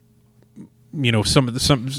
[0.93, 1.89] you know, some of the some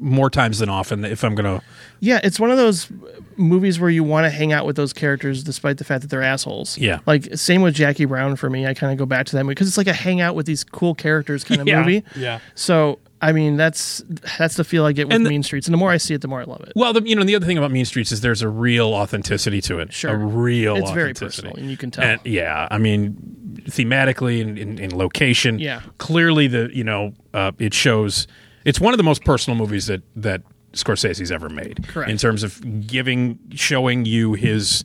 [0.00, 1.62] more times than often if I'm gonna.
[2.00, 2.90] Yeah, it's one of those
[3.36, 6.22] movies where you want to hang out with those characters despite the fact that they're
[6.22, 6.76] assholes.
[6.78, 7.00] Yeah.
[7.06, 8.66] Like same with Jackie Brown for me.
[8.66, 10.64] I kind of go back to that movie because it's like a hangout with these
[10.64, 12.02] cool characters kind of Yeah, movie.
[12.16, 12.40] yeah.
[12.54, 14.02] So I mean, that's
[14.38, 16.22] that's the feel I get with the- Mean Streets, and the more I see it,
[16.22, 16.72] the more I love it.
[16.74, 19.60] Well, the, you know, the other thing about Mean Streets is there's a real authenticity
[19.62, 19.92] to it.
[19.92, 20.12] Sure.
[20.12, 20.76] a real.
[20.76, 22.02] It's very personal, and you can tell.
[22.02, 25.58] And, yeah, I mean, thematically and in, in location.
[25.58, 25.82] Yeah.
[25.98, 28.26] clearly the you know uh, it shows.
[28.64, 30.42] It's one of the most personal movies that that
[30.72, 31.86] Scorsese's ever made.
[31.88, 32.10] Correct.
[32.10, 34.84] In terms of giving, showing you his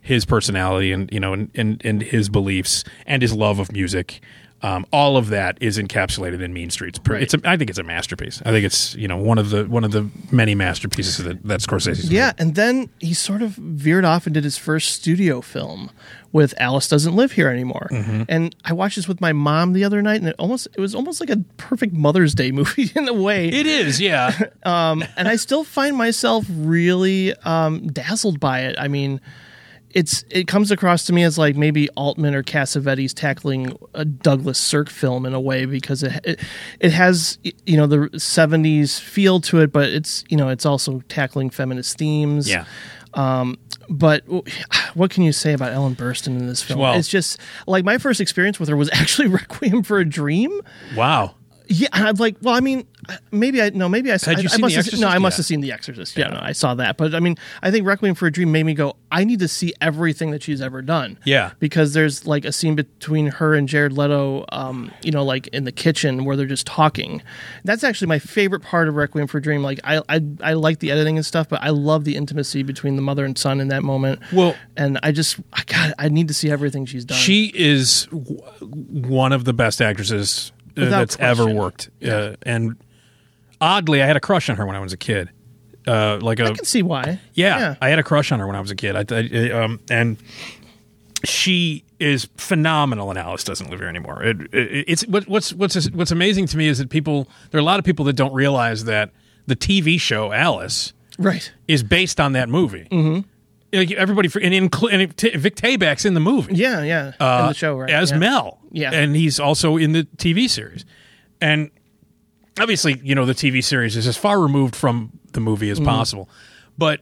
[0.00, 4.20] his personality and you know and and, and his beliefs and his love of music.
[4.64, 6.98] Um, all of that is encapsulated in Mean Streets.
[7.06, 7.22] Right.
[7.22, 8.40] It's a, I think it's a masterpiece.
[8.46, 11.60] I think it's you know one of the one of the many masterpieces that that
[11.60, 12.34] Scorsese's Yeah, made.
[12.38, 15.90] and then he sort of veered off and did his first studio film
[16.32, 17.88] with Alice Doesn't Live Here Anymore.
[17.92, 18.22] Mm-hmm.
[18.26, 20.94] And I watched this with my mom the other night, and it almost it was
[20.94, 23.48] almost like a perfect Mother's Day movie in a way.
[23.48, 24.32] It is, yeah.
[24.64, 28.76] and I still find myself really um, dazzled by it.
[28.78, 29.20] I mean,
[29.94, 34.58] it's it comes across to me as like maybe Altman or Cassavetes tackling a Douglas
[34.58, 36.40] Sirk film in a way because it it,
[36.80, 41.00] it has you know the '70s feel to it, but it's you know it's also
[41.08, 42.50] tackling feminist themes.
[42.50, 42.64] yeah.
[43.14, 44.24] Um, but
[44.94, 46.80] what can you say about Ellen Burstyn in this film?
[46.80, 47.38] Well- it's just
[47.68, 50.60] like my first experience with her was actually Requiem for a Dream.
[50.96, 51.36] Wow.
[51.66, 52.86] Yeah, and I'm like, well, I mean,
[53.30, 54.14] maybe I no, maybe I.
[54.14, 55.00] Had I, you I seen must The have, Exorcist?
[55.02, 55.38] No, I must Yeah.
[55.38, 56.16] have seen The Exorcist.
[56.16, 56.96] Yeah, no, I saw that.
[56.96, 59.48] But I mean, I think Requiem for a Dream made me go, I need to
[59.48, 61.18] see everything that she's ever done.
[61.24, 61.52] Yeah.
[61.58, 65.64] because there's like a scene between her and Jared Leto, um, you know, like in
[65.64, 67.22] the kitchen where they're just talking.
[67.64, 69.62] That's actually my favorite part of Requiem for a Dream.
[69.62, 72.96] Like, I, I, I like the editing and stuff, but I love the intimacy between
[72.96, 74.20] the mother and son in that moment.
[74.32, 77.16] Well- and I just, I got, I need to see everything she's done.
[77.18, 81.56] She is w- one of the best actresses uh, that's ever question.
[81.58, 81.90] worked.
[82.04, 82.76] Uh, and
[83.64, 85.30] oddly, I had a crush on her when I was a kid.
[85.86, 87.20] Uh, like a I can see why.
[87.34, 88.96] yeah, I had a crush on her when I was a kid.
[88.96, 90.16] I, I- um, and
[91.24, 93.10] she is phenomenal.
[93.10, 94.22] And Alice doesn't live here anymore.
[94.22, 97.62] It, it, it's what, what's what's what's amazing to me is that people there are
[97.62, 99.10] a lot of people that don't realize that
[99.46, 101.52] the TV show Alice right.
[101.68, 102.86] is based on that movie.
[102.90, 103.28] Mm-hmm.
[103.76, 107.08] Like everybody, and, inclu- and T- Vic Tayback's in the movie Yeah, yeah.
[107.08, 107.90] in uh, the show, right?
[107.90, 108.18] as yeah.
[108.18, 108.60] Mel.
[108.70, 108.92] Yeah.
[108.92, 110.84] and he's also in the TV series.
[111.40, 111.70] And
[112.58, 115.82] obviously, you know, the TV series is as far removed from the movie Mm-hmm.
[115.82, 116.28] as possible.
[116.78, 117.00] But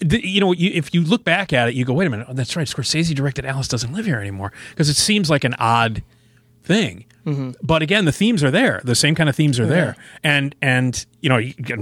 [0.00, 2.54] you know, if you look back at it, you go, "Wait a minute, oh, that's
[2.56, 6.02] right." Scorsese directed Alice doesn't live here anymore because it seems like an odd
[6.62, 7.04] thing.
[7.26, 7.50] Mm-hmm.
[7.62, 8.80] But again, the themes are there.
[8.84, 11.40] The same kind of themes are there, and and you know,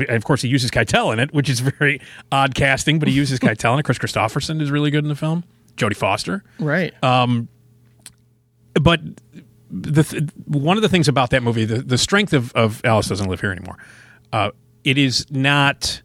[0.09, 2.01] of course, he uses Keitel in it, which is very
[2.33, 2.99] odd casting.
[2.99, 3.83] But he uses Keitel in it.
[3.85, 5.45] Kris Kristofferson is really good in the film.
[5.77, 6.93] Jodie Foster Right.
[7.03, 7.27] Uh,
[8.75, 9.01] but
[9.71, 13.09] the th- one of the things about that movie, the, the strength of, of Alice
[13.09, 13.77] doesn't live here anymore.
[14.33, 14.51] Uh,
[14.85, 16.03] it is not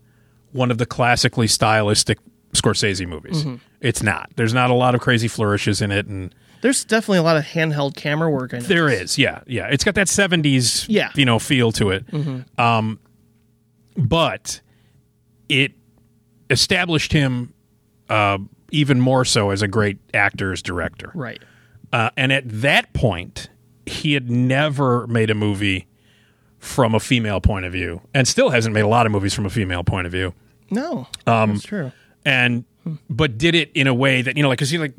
[0.52, 2.18] one of the classically stylistic
[2.54, 3.42] Scorsese movies.
[3.44, 3.56] Mm-hmm.
[3.82, 4.30] It's not.
[4.36, 7.44] There's not a lot of crazy flourishes in it, and There's definitely a lot of
[7.44, 8.68] handheld camera work in it.
[8.68, 9.68] there is, yeah, yeah.
[9.70, 11.12] It's got that '70s, Yeah.
[11.16, 12.06] you know, feel to it.
[12.58, 13.00] Um,
[13.98, 14.62] but
[15.50, 15.74] it
[16.50, 17.54] established him
[18.10, 18.38] uh,
[18.72, 21.12] even more so as a great actor, as director.
[21.14, 21.42] Right.
[21.94, 23.50] Uh, and at that point,
[23.86, 25.88] he had never made a movie
[26.60, 29.46] from a female point of view, and still hasn't made a lot of movies from
[29.46, 30.34] a female point of view.
[30.72, 31.92] No, Um, that's true.
[32.26, 32.66] And
[33.10, 34.94] but did it in a way that you know, like because you like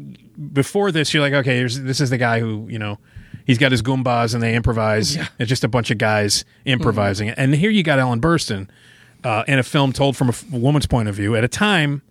[0.53, 2.99] before this, you're like, okay, here's, this is the guy who you know
[3.47, 5.17] he's got his goombas and they improvise.
[5.39, 7.31] It's just a bunch of guys improvising.
[7.31, 8.69] And here you got Ellen Burstyn
[9.25, 12.03] uh, in a film told from a f- woman's point of view at a time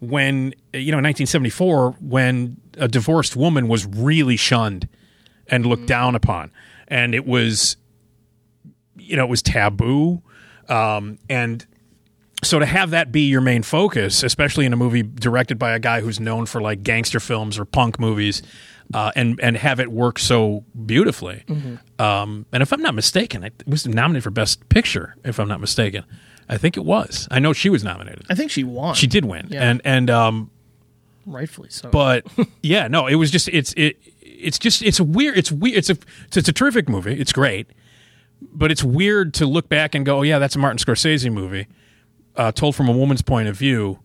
[0.00, 4.88] when you know in 1974 when a divorced woman was really shunned
[5.48, 6.50] and looked down upon
[6.88, 7.76] and it was
[8.96, 10.20] you know, it was taboo,
[10.68, 11.64] um, and
[12.44, 15.78] so to have that be your main focus, especially in a movie directed by a
[15.78, 18.42] guy who's known for like gangster films or punk movies,
[18.92, 21.44] uh, and and have it work so beautifully.
[21.98, 25.16] Um, and if I'm not mistaken, it was nominated for Best Picture.
[25.24, 26.04] If I'm not mistaken,
[26.48, 27.26] I think it was.
[27.30, 28.26] I know she was nominated.
[28.28, 28.94] I think she won.
[28.94, 29.62] She did win, Yeah.
[29.70, 30.50] and and um,
[31.24, 31.88] rightfully so.
[31.90, 32.26] but
[32.62, 33.96] yeah, no, it was just it's it
[34.38, 37.18] it's just it's a weird it's weird it's a it's, a terrific movie.
[37.20, 37.68] It's great,
[38.40, 41.66] but it's weird to look back and go, oh yeah, that's a Martin Scorsese movie,
[42.36, 43.98] uh, told from a woman's point of view,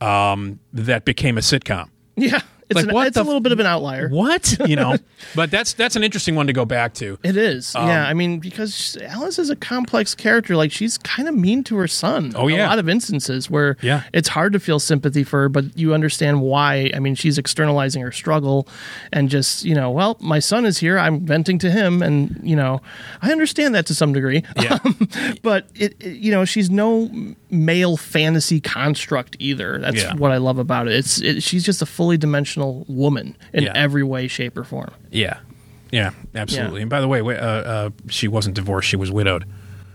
[0.00, 1.88] um, that became a sitcom.
[2.16, 2.40] yeah,
[2.72, 4.08] it's, Like, an, what it's a little bit of an outlier.
[4.08, 4.96] What you know?
[5.34, 7.18] but that's that's an interesting one to go back to.
[7.22, 8.06] It is, Um, yeah.
[8.06, 10.56] I mean, because Alice is a complex character.
[10.56, 12.32] Like she's kind of mean to her son.
[12.36, 12.66] Oh, yeah.
[12.66, 14.02] a lot of instances where Yeah.
[14.12, 16.90] it's hard to feel sympathy for her, but you understand why.
[16.94, 18.68] I mean, she's externalizing her struggle,
[19.12, 20.98] and just you know, well, my son is here.
[20.98, 22.80] I'm venting to him, and you know,
[23.22, 24.42] I understand that to some degree.
[24.60, 24.78] Yeah.
[25.42, 27.10] but it, it- you know, she's no
[27.50, 29.78] male fantasy construct either.
[29.78, 30.14] That's Yeah.
[30.14, 30.94] what I love about it.
[30.94, 33.72] It's it, she's just a fully dimensional woman in Yeah.
[33.74, 34.90] every way, shape, or form.
[35.10, 35.38] Yeah,
[35.90, 36.80] yeah, absolutely.
[36.80, 36.82] Yeah.
[36.82, 39.44] And by the way, uh, uh, she wasn't divorced; she was widowed.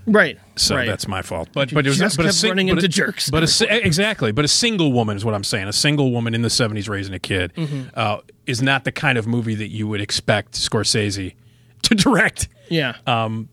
[0.05, 0.39] Right.
[0.55, 0.87] So right.
[0.87, 1.49] that's my fault.
[1.53, 3.29] But You but it was just but a sing- running but into a- jerks.
[3.29, 4.31] But a, exactly.
[4.31, 5.67] But a single woman is what I'm saying.
[5.67, 7.89] A single woman in the 70s raising a kid Mm-hmm.
[7.93, 11.33] uh, is not the kind of movie that you would expect Scorsese
[11.81, 12.47] to direct.
[12.69, 12.95] yeah.
[13.05, 13.49] Um,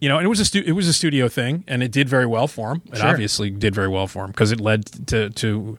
[0.00, 2.08] You know, and it was a stu- it was a studio thing, and it did
[2.08, 2.82] very well for him.
[2.90, 3.06] It Sure.
[3.08, 5.78] obviously did very well for him because it led to to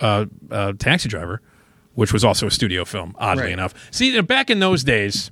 [0.00, 1.40] uh, uh, Taxi Driver,
[1.94, 3.14] which was also a studio film.
[3.18, 3.52] Oddly Right.
[3.52, 5.30] enough, see, back in those days,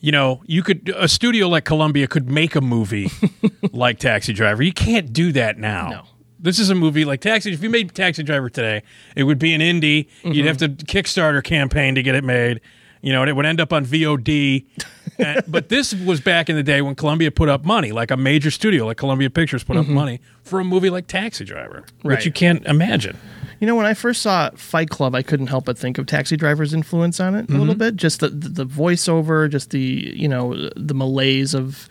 [0.00, 3.10] you know, you could a studio like Columbia could make a movie
[3.72, 4.62] like Taxi Driver.
[4.62, 5.88] You can't do that now.
[5.88, 6.02] No.
[6.38, 7.54] This is a movie like Taxi.
[7.54, 8.82] If you made Taxi Driver today,
[9.16, 10.08] it would be an indie.
[10.22, 10.76] You'd have mm-hmm.
[10.76, 12.60] to Kickstarter campaign to get it made.
[13.00, 14.66] You know, and it would end up on VOD.
[15.16, 18.16] And- but this was back in the day when Columbia put up money, like a
[18.16, 19.94] major studio like Columbia Pictures put up mm-hmm.
[19.94, 22.16] money for a movie like Taxi Driver, Right.
[22.16, 23.16] which you can't imagine.
[23.60, 26.36] You know, when I first saw Fight Club, I couldn't help but think of Taxi
[26.36, 27.58] Driver's influence on it a Mm-hmm.
[27.60, 27.96] little bit.
[27.96, 31.88] Just the, the the voiceover, just the you know the malaise of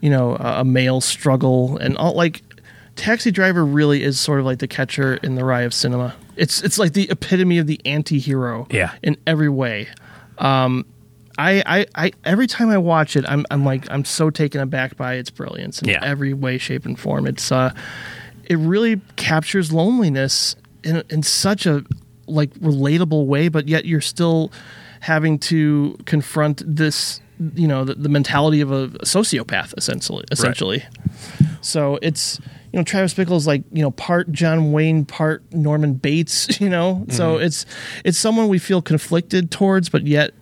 [0.00, 2.14] you know a, a male struggle and all.
[2.14, 2.42] Like
[2.96, 6.14] Taxi Driver really is sort of like the catcher in the rye of cinema.
[6.36, 8.66] It's it's like the epitome of the anti-hero.
[8.70, 8.92] Yeah.
[9.02, 9.88] in every way.
[10.38, 10.84] Um,
[11.40, 14.96] I, I, I every time I watch it, I'm I'm like I'm so taken aback
[14.96, 16.00] by its brilliance in Yeah.
[16.02, 17.26] every way, shape, and form.
[17.26, 17.72] It's uh,
[18.44, 21.84] it really captures loneliness in in such a
[22.26, 24.52] like relatable way, but yet you're still
[25.00, 27.20] having to confront this,
[27.54, 30.24] you know, the, the mentality of a sociopath, essentially.
[30.30, 30.84] Essentially,
[31.60, 32.38] so it's
[32.72, 36.60] you know Travis Bickle's like you know part John Wayne, part Norman Bates.
[36.60, 37.44] You know, so mm-hmm.
[37.44, 37.66] it's
[38.04, 40.32] it's someone we feel conflicted towards, but yet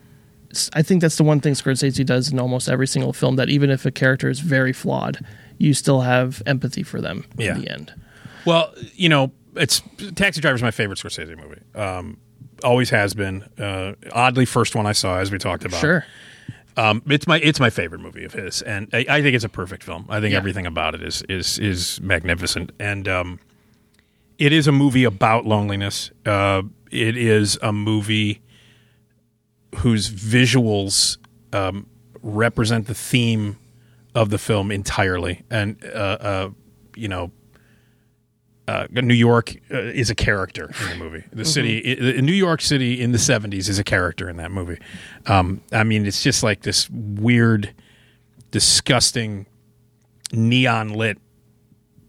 [0.73, 3.37] I think that's the one thing Scorsese does in almost every single film.
[3.37, 5.25] That even if a character is very flawed,
[5.59, 7.55] you still have empathy for them Yeah.
[7.55, 7.95] in the end.
[8.47, 9.83] Well, you know, it's
[10.15, 11.61] Taxi Driver is my favorite Scorsese movie.
[11.75, 12.19] Um,
[12.65, 13.43] always has been.
[13.59, 15.81] Uh, oddly, first one I saw, as we talked about.
[15.81, 16.05] Sure.
[16.79, 19.49] Um, it's my it's my favorite movie of his, and I, I think it's a
[19.49, 20.05] perfect film.
[20.11, 20.39] I think Yeah.
[20.39, 23.41] everything about it is is is magnificent, and um,
[24.39, 26.11] it is a movie about loneliness.
[26.27, 28.43] Uh, it is a movie
[29.77, 31.17] whose visuals
[31.53, 31.87] um,
[32.23, 33.59] represent the theme
[34.15, 35.89] of the film entirely, and uh,
[36.21, 36.51] uh,
[36.95, 37.31] you know.
[38.69, 41.25] Uh, New York uh, is a character in the movie.
[41.33, 44.79] The city, i New York City in the '70s, is a character in that movie.
[45.27, 47.73] Um, I mean, it's just like this weird,
[48.51, 49.47] disgusting,
[50.33, 51.19] neon lit,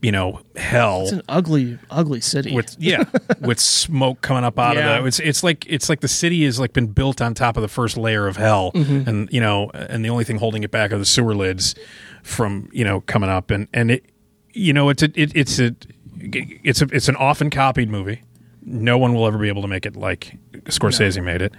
[0.02, 2.54] you know, hell It's an ugly, ugly city.
[2.54, 3.04] with yeah,
[3.42, 4.98] with smoke coming up out Yeah.
[4.98, 5.08] of it.
[5.10, 7.68] It's it's like it's like the city has like been built on top of the
[7.68, 9.10] first layer of hell, Mm-hmm.
[9.10, 11.76] and you know, and the only thing holding it back are the sewer lids
[12.24, 14.06] from you know coming up, and and it,
[14.54, 15.76] you know, it's a it, it's a
[16.20, 18.24] it's a it's an often copied movie.
[18.62, 21.54] No one will ever be able to make it like Scorsese made it.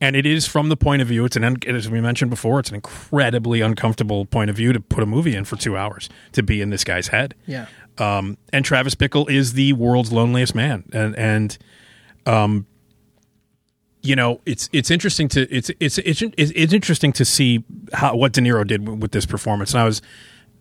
[0.00, 1.24] And it is from the point of view.
[1.24, 2.60] It's an as we mentioned before.
[2.60, 6.08] It's an incredibly uncomfortable point of view to put a movie in for two hours
[6.32, 7.66] to be in this guy's head yeah.
[7.98, 11.58] um, and Travis Bickle is the world's loneliest man, and and
[12.26, 12.66] um,
[14.02, 18.32] you know it's it's interesting to it's it's it's it's, interesting to see how what
[18.32, 20.00] De Niro did with, this performance, and I was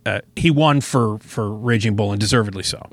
[0.06, 2.88] uh, he won for for Raging Bull and deservedly so,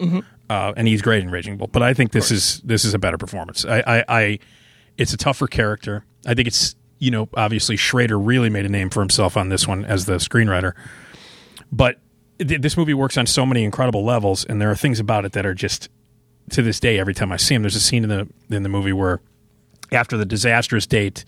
[0.50, 2.98] uh, and he's great in Raging Bull, but I think this is this is a
[2.98, 3.64] better performance.
[3.64, 4.38] I, I I
[4.98, 6.04] it's a tougher character.
[6.26, 9.66] I think it's you know obviously Schrader really made a name for himself on this
[9.68, 10.72] one as the screenwriter
[11.72, 11.98] but
[12.38, 15.32] th- this movie works on so many incredible levels, and there are things about it
[15.32, 15.88] that are just
[16.50, 16.98] to this day.
[16.98, 19.20] Every time I see him, there's a scene in the in the movie where
[19.92, 21.24] after the disastrous date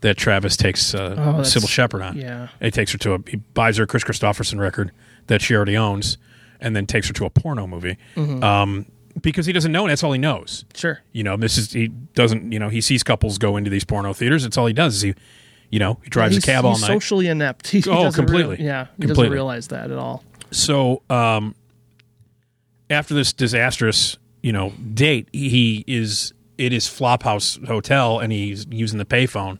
[0.00, 2.16] that Travis takes uh, Oh, Cybill Shepherd on.
[2.16, 2.48] yeah.
[2.60, 4.92] he takes her to a he buys her a Kris Kristofferson record
[5.28, 6.18] that she already owns,
[6.60, 7.96] and then takes her to a porno movie.
[8.14, 8.42] Mm-hmm.
[8.42, 8.86] Um,
[9.22, 10.64] because he doesn't know, and that's all he knows.
[10.74, 11.00] Sure.
[11.12, 12.52] You know, this is he doesn't.
[12.52, 14.42] You know, he sees couples go into these porno theaters.
[14.42, 14.96] That's all he does.
[14.96, 15.14] Is he,
[15.70, 16.88] you know, he drives he's, a cab all he's night.
[16.88, 17.68] socially inept.
[17.68, 18.56] He, he Oh, doesn't completely.
[18.56, 20.22] Real, yeah, he doesn't realize that at all.
[20.50, 21.54] so um,
[22.90, 28.98] after this disastrous you know date he is it is flophouse hotel and he's using
[28.98, 29.58] the payphone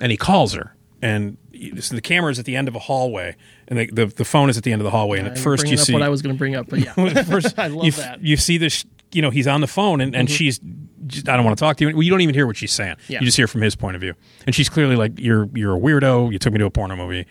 [0.00, 3.36] and he calls her and the camera is at the end of a hallway
[3.68, 5.42] and the, the, the phone is at the end of the hallway and at I'm
[5.42, 6.92] first you see what I was going to bring up, but yeah,
[7.24, 8.18] first I love you, that.
[8.18, 8.26] Mm-hmm.
[8.26, 10.60] you see this you know he's on the phone and, and she's
[11.06, 12.72] just, I don't want to talk to you well, you don't even hear what she's
[12.72, 13.20] saying Yeah.
[13.20, 14.14] you just hear from his point of view
[14.46, 17.26] and she's clearly like you're you're a weirdo you took me to a porno movie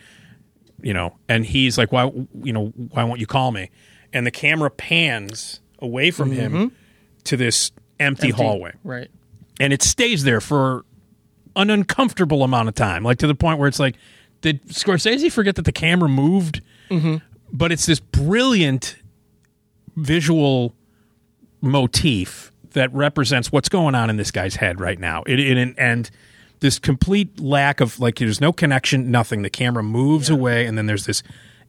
[0.81, 2.05] you know and he's like why
[2.43, 3.69] you know why won't you call me
[4.13, 6.71] and the camera pans away from him
[7.25, 8.31] to this empty, Mm-hmm.
[8.31, 8.31] Empty.
[8.43, 9.09] hallway right?
[9.59, 10.85] and it stays there for
[11.57, 13.95] an uncomfortable amount of time, like to the point where it's like,
[14.45, 16.61] did Scorsese forget that the camera moved?
[16.91, 17.17] Mm-hmm.
[17.51, 18.95] But it's this brilliant
[19.95, 20.75] visual
[21.61, 25.23] motif that represents what's going on in this guy's head right now.
[25.25, 26.11] It, it and
[26.59, 29.41] this complete lack of like, there's no connection, nothing.
[29.41, 31.23] The camera moves away, and then there's this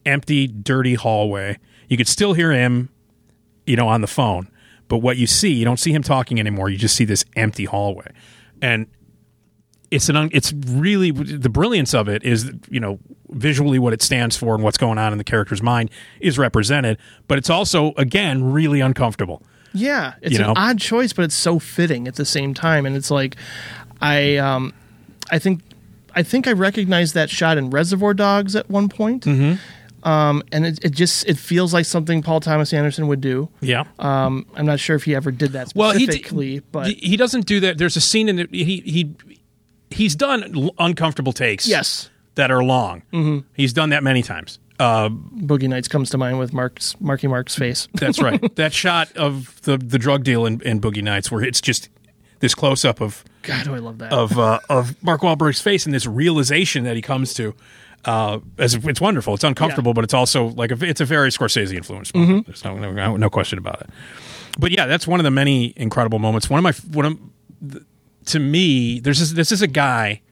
[0.05, 1.59] empty, dirty hallway.
[1.89, 2.91] You could still hear him
[3.66, 4.49] you know, on the phone.
[4.89, 6.68] But what you see, you don't see him talking anymore.
[6.68, 8.12] You just see this empty hallway,
[8.62, 8.87] and
[9.91, 12.99] it's an un, it's really the brilliance of it is you know
[13.30, 16.99] visually what it stands for and what's going on in the character's mind is represented.
[17.28, 19.43] But it's also again really uncomfortable.
[19.72, 20.53] Yeah, it's You know?
[20.53, 22.87] an odd choice, but it's so fitting at the same time.
[22.87, 23.37] And it's like,
[24.01, 24.72] I, um,
[25.30, 25.61] I think,
[26.14, 29.24] I think I recognized that shot in Reservoir Dogs at one point.
[29.26, 30.09] Mm-hmm.
[30.09, 33.51] Um, and it, it just it feels like something Paul Thomas Anderson would do.
[33.61, 33.84] Yeah.
[33.99, 37.16] Um, I'm not sure if he ever did that well, he specifically, d- but he
[37.18, 37.76] doesn't do that.
[37.76, 38.49] There's a scene in it.
[38.55, 39.14] He he
[39.91, 41.66] he's done uncomfortable takes.
[41.66, 43.03] yes, that are long.
[43.12, 43.47] Mm-hmm.
[43.55, 44.59] He's done that many times.
[44.78, 47.89] Uh, Boogie Nights comes to mind with Mark's Marky Mark's face.
[47.95, 48.55] That's right.
[48.57, 51.89] that shot of the the drug deal in, in Boogie Nights, where it's just
[52.41, 54.12] this close up of God, do I love that?
[54.12, 57.55] of uh, of Mark Wahlberg's face and this realization that he comes to.
[58.05, 59.34] Uh, as it's wonderful.
[59.34, 59.95] It's uncomfortable, Yeah.
[59.95, 62.47] but it's also like a, it's a very Scorsese influenced moment.
[62.47, 63.91] There's no, no no question about it.
[64.61, 66.49] But yeah, that's one of the many incredible moments.
[66.49, 67.18] One of my one of
[67.61, 67.84] the-
[68.27, 70.22] to me, there's this, this is a guy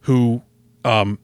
[0.00, 0.42] who
[0.84, 1.18] um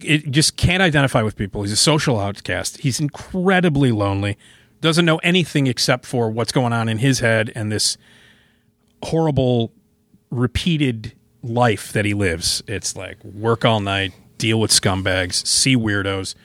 [0.00, 1.62] it just can't identify with people.
[1.62, 2.78] He's a social outcast.
[2.78, 4.38] He's incredibly lonely.
[4.80, 7.96] Doesn't know anything except for what's going on in his head and this
[9.02, 9.72] horrible
[10.30, 12.62] repeated life that he lives.
[12.68, 16.36] It's like work all night, deal with scumbags, see weirdos,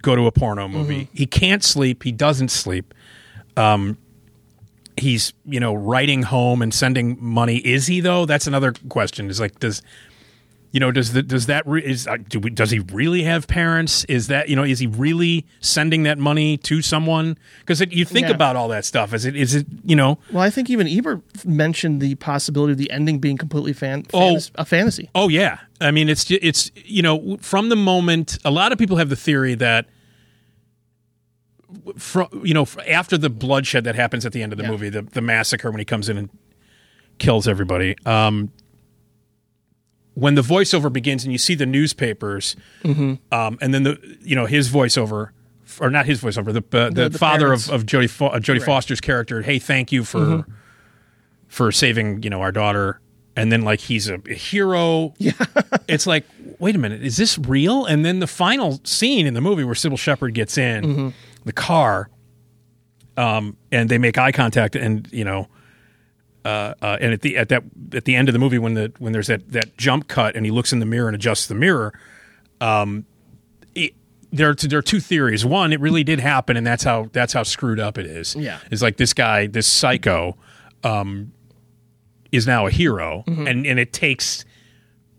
[0.00, 1.08] go to a porno movie.
[1.12, 2.02] He can't sleep.
[2.02, 2.94] He doesn't sleep.
[3.58, 3.98] Um,
[4.96, 7.58] he's you know writing home and sending money.
[7.58, 8.26] Is he though?
[8.26, 9.28] That's another question.
[9.30, 9.82] Is like does
[10.70, 13.46] you know does the, does that re- is uh, do we, does he really have
[13.46, 14.04] parents?
[14.06, 17.36] Is that you know is he really sending that money to someone?
[17.60, 18.34] Because you think Yeah.
[18.34, 19.12] about all that stuff.
[19.12, 22.78] Is it is it you know well, I think even Ebert mentioned the possibility of
[22.78, 24.36] the ending being completely fan- Oh.
[24.36, 25.10] fantas- a fantasy.
[25.14, 28.96] Oh yeah, I mean it's it's you know from the moment a lot of people
[28.96, 29.86] have the theory that
[31.98, 34.70] from you know after the bloodshed that happens at the end of the Yeah.
[34.70, 36.28] movie, the the massacre when he comes in and
[37.18, 37.96] kills everybody.
[38.06, 38.50] Um,
[40.14, 42.54] when the voiceover begins and you see the newspapers,
[42.84, 43.14] Mm-hmm.
[43.34, 45.30] um, and then the you know his voiceover.
[45.80, 47.68] Or not his voiceover, the uh, the, the father parents.
[47.68, 48.56] of, of Jodie Fo- uh, Jodie Right.
[48.60, 48.64] Mm-hmm.
[48.66, 49.40] Foster's character.
[49.40, 50.44] Hey, thank you for
[51.48, 53.00] for saving you know our daughter
[53.36, 55.32] and then like he's a, a hero yeah
[55.88, 56.24] it's like
[56.58, 59.74] wait a minute is this real and then the final scene in the movie where
[59.74, 61.08] Cybill Shepherd gets in Mm-hmm.
[61.44, 62.08] The car
[63.16, 65.48] um and they make eye contact and you know
[66.44, 67.62] uh, uh, and at the at that
[67.94, 70.44] at the end of the movie when the when there's that that jump cut and
[70.46, 71.92] he looks in the mirror and adjusts the mirror
[72.60, 73.04] um
[73.74, 73.94] it,
[74.32, 75.44] there are, there are two theories.
[75.44, 78.34] One, it really did happen, and that's how that's how screwed up it is.
[78.34, 78.60] Yeah.
[78.70, 80.38] is like this guy, this psycho,
[80.82, 81.32] um,
[82.32, 83.46] is now a hero, Mm-hmm.
[83.46, 84.46] and and it takes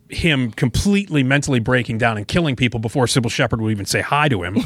[0.10, 4.30] him completely mentally breaking down and killing people before Cybill Shepherd will even say hi
[4.30, 4.58] to him.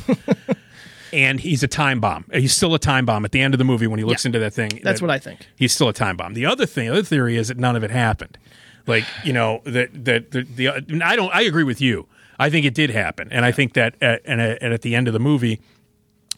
[1.13, 2.25] and he's a time bomb.
[2.33, 4.29] He's still a time bomb at the end of the movie when he looks Yeah.
[4.29, 4.79] into that thing.
[4.83, 5.47] That's that- what I think.
[5.55, 6.33] He's still a time bomb.
[6.33, 8.37] The other thing, the other theory is that none of it happened.
[8.85, 11.33] Like you know that that the, the I don't.
[11.35, 12.07] I agree with you.
[12.39, 14.95] I think it did happen, and I think that at, and, at, and at the
[14.95, 15.59] end of the movie,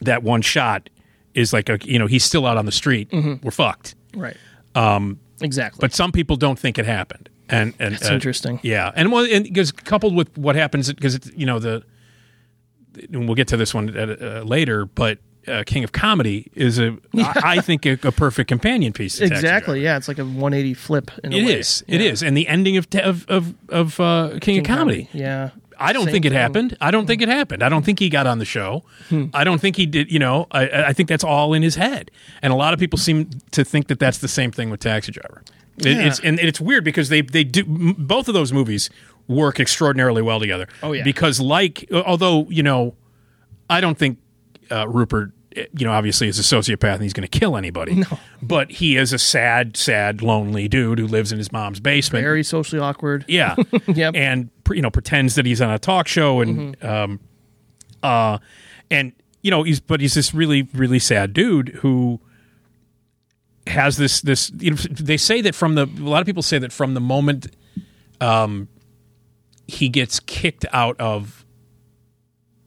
[0.02, 0.90] that one shot
[1.36, 3.10] is like a you know he's still out on the street.
[3.12, 3.96] We're fucked.
[4.16, 4.36] Right.
[4.76, 5.80] Um, exactly.
[5.82, 8.60] But some people don't think it happened, and and That's uh, interesting.
[8.64, 11.84] Yeah, and well, and because coupled with what happens because it's you know the,
[13.12, 16.80] and we'll get to this one uh, uh, later, but uh, King of Comedy is
[16.80, 19.20] a I I think a, a perfect companion piece.
[19.22, 19.82] Exactly.
[19.82, 21.12] Yeah, it's like a 180 flip.
[21.24, 21.60] In a way.
[21.60, 21.84] is.
[21.88, 22.00] Yeah.
[22.00, 22.22] is.
[22.24, 25.10] And the ending of of of, of uh, King, of Comedy.
[25.14, 25.52] Yeah.
[25.82, 26.38] I don't Same think it thing.
[26.38, 26.42] Hmm.
[26.42, 26.78] happened.
[26.82, 27.64] I don't think it happened.
[27.64, 28.84] I don't think he got on the show.
[29.34, 30.12] I don't think he did.
[30.12, 32.12] You know, I, I think that's all in his head.
[32.42, 35.14] And a lot of people seem to think that that's the same thing with Taxi
[35.14, 35.42] Driver.
[35.78, 36.08] It- Yeah.
[36.08, 37.64] It's and it's weird because they they do
[37.98, 38.90] both of those movies
[39.30, 40.68] work extraordinarily well together.
[40.84, 41.04] Oh, yeah.
[41.06, 42.96] Because like, although you know,
[43.70, 44.18] I don't think
[44.70, 45.32] uh, Rupert.
[45.74, 47.96] You know, obviously, is a sociopath and he's going to kill anybody.
[47.96, 48.20] No.
[48.42, 52.24] But he is a sad, sad, lonely dude who lives in his mom's basement.
[52.24, 53.26] Very socially awkward.
[53.28, 53.56] Yeah.
[53.88, 54.16] Yep.
[54.16, 56.88] And you know pretends that he's on a talk show and Mm-hmm.
[56.88, 57.20] um
[58.04, 58.38] uh
[58.92, 59.12] and
[59.42, 62.20] you know he's but he's this really really sad dude who
[63.68, 66.60] has this this you know they say that from the a lot of people say
[66.60, 67.48] that from the moment
[68.22, 68.68] um
[69.70, 71.46] he gets kicked out of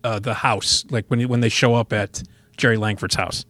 [0.04, 2.22] uh the house like when when they show up at
[2.56, 3.44] Jerry Langford's house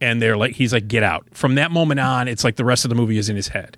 [0.00, 2.84] and they're like he's like get out from that moment on it's like the rest
[2.84, 3.76] of the movie is in his head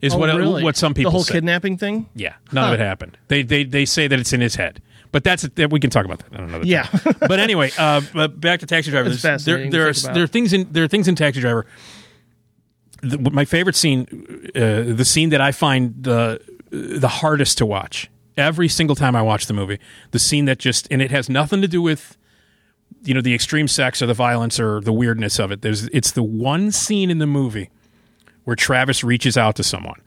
[0.00, 0.62] is Oh, what really?
[0.62, 1.32] what some people The whole say.
[1.34, 2.08] kidnapping thing.
[2.14, 3.18] Yeah, none of it happened.
[3.26, 6.04] They they they say that it's in his head, but that's that we can talk
[6.04, 6.32] about that.
[6.34, 6.60] I don't know.
[6.62, 6.86] Yeah.
[7.18, 9.08] but anyway, uh, but back to Taxi Driver.
[9.10, 11.40] It's There's- fascinating There, there are there are things in there are things in Taxi
[11.40, 11.66] Driver.
[13.02, 14.06] The, my favorite scene,
[14.54, 18.08] uh, the scene that I find the the hardest to watch
[18.38, 19.78] every single time I watch the movie,
[20.12, 22.16] the scene that just and it has nothing to do with
[23.04, 25.62] you know the extreme sex or the violence or the weirdness of it.
[25.62, 27.70] There's it's the one scene in the movie
[28.44, 30.00] where Travis reaches out to someone,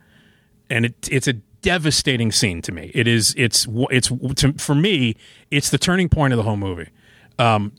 [0.68, 2.90] and it it's a devastating scene to me.
[2.94, 5.14] It is it's it's to, for me
[5.50, 6.88] it's the turning point of the whole movie.
[7.38, 7.72] Um,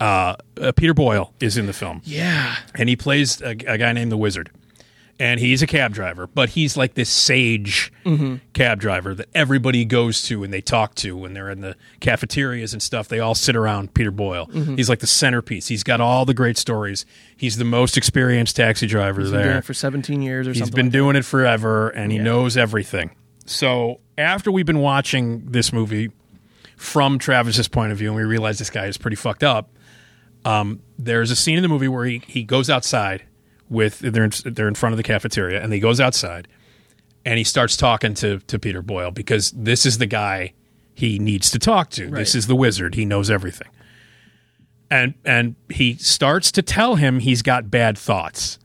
[0.00, 2.56] uh, uh, Peter Boyle is in the film Yeah.
[2.74, 4.50] and he plays a, a guy named the Wizard,
[5.20, 7.92] and he's a cab driver, but he's like this sage
[8.54, 12.72] cab driver that everybody goes to and they talk to when they're in the cafeterias
[12.72, 13.06] and stuff.
[13.06, 14.46] They all sit around Peter Boyle.
[14.46, 15.68] He's like the centerpiece.
[15.68, 17.04] He's got all the great stories.
[17.36, 19.58] He's the most experienced taxi driver Been doing there.
[19.58, 20.70] it for 17 years or He's something.
[20.70, 22.24] He's been like doing it forever, and he Yeah.
[22.24, 23.10] knows everything.
[23.46, 26.10] So after we've been watching this movie
[26.76, 29.70] from Travis's point of view, and we realize this guy is pretty fucked up.
[30.46, 33.22] Um, there's a scene in the movie where he, he goes outside
[33.70, 36.48] with they're in, they're in front of the cafeteria, and he goes outside,
[37.24, 40.52] and he starts talking to to Peter Boyle because this is the guy
[40.92, 42.10] he needs to talk to.
[42.10, 42.94] This is the wizard.
[42.96, 43.68] He knows everything.
[44.90, 48.58] And and he starts to tell him he's got bad thoughts.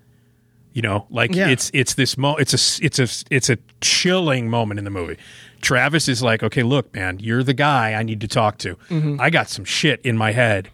[0.74, 1.48] You know, like Yeah.
[1.50, 5.18] it's it's this mo it's a it's a it's a chilling moment in the movie.
[5.62, 8.76] Travis is like, "Okay, look, man, you're the guy I need to talk to.
[8.90, 9.22] Mm-hmm.
[9.22, 10.70] I got some shit in my head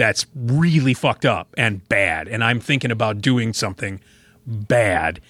[0.00, 4.00] that's really fucked up and bad, and I'm thinking about doing something
[4.46, 5.20] bad."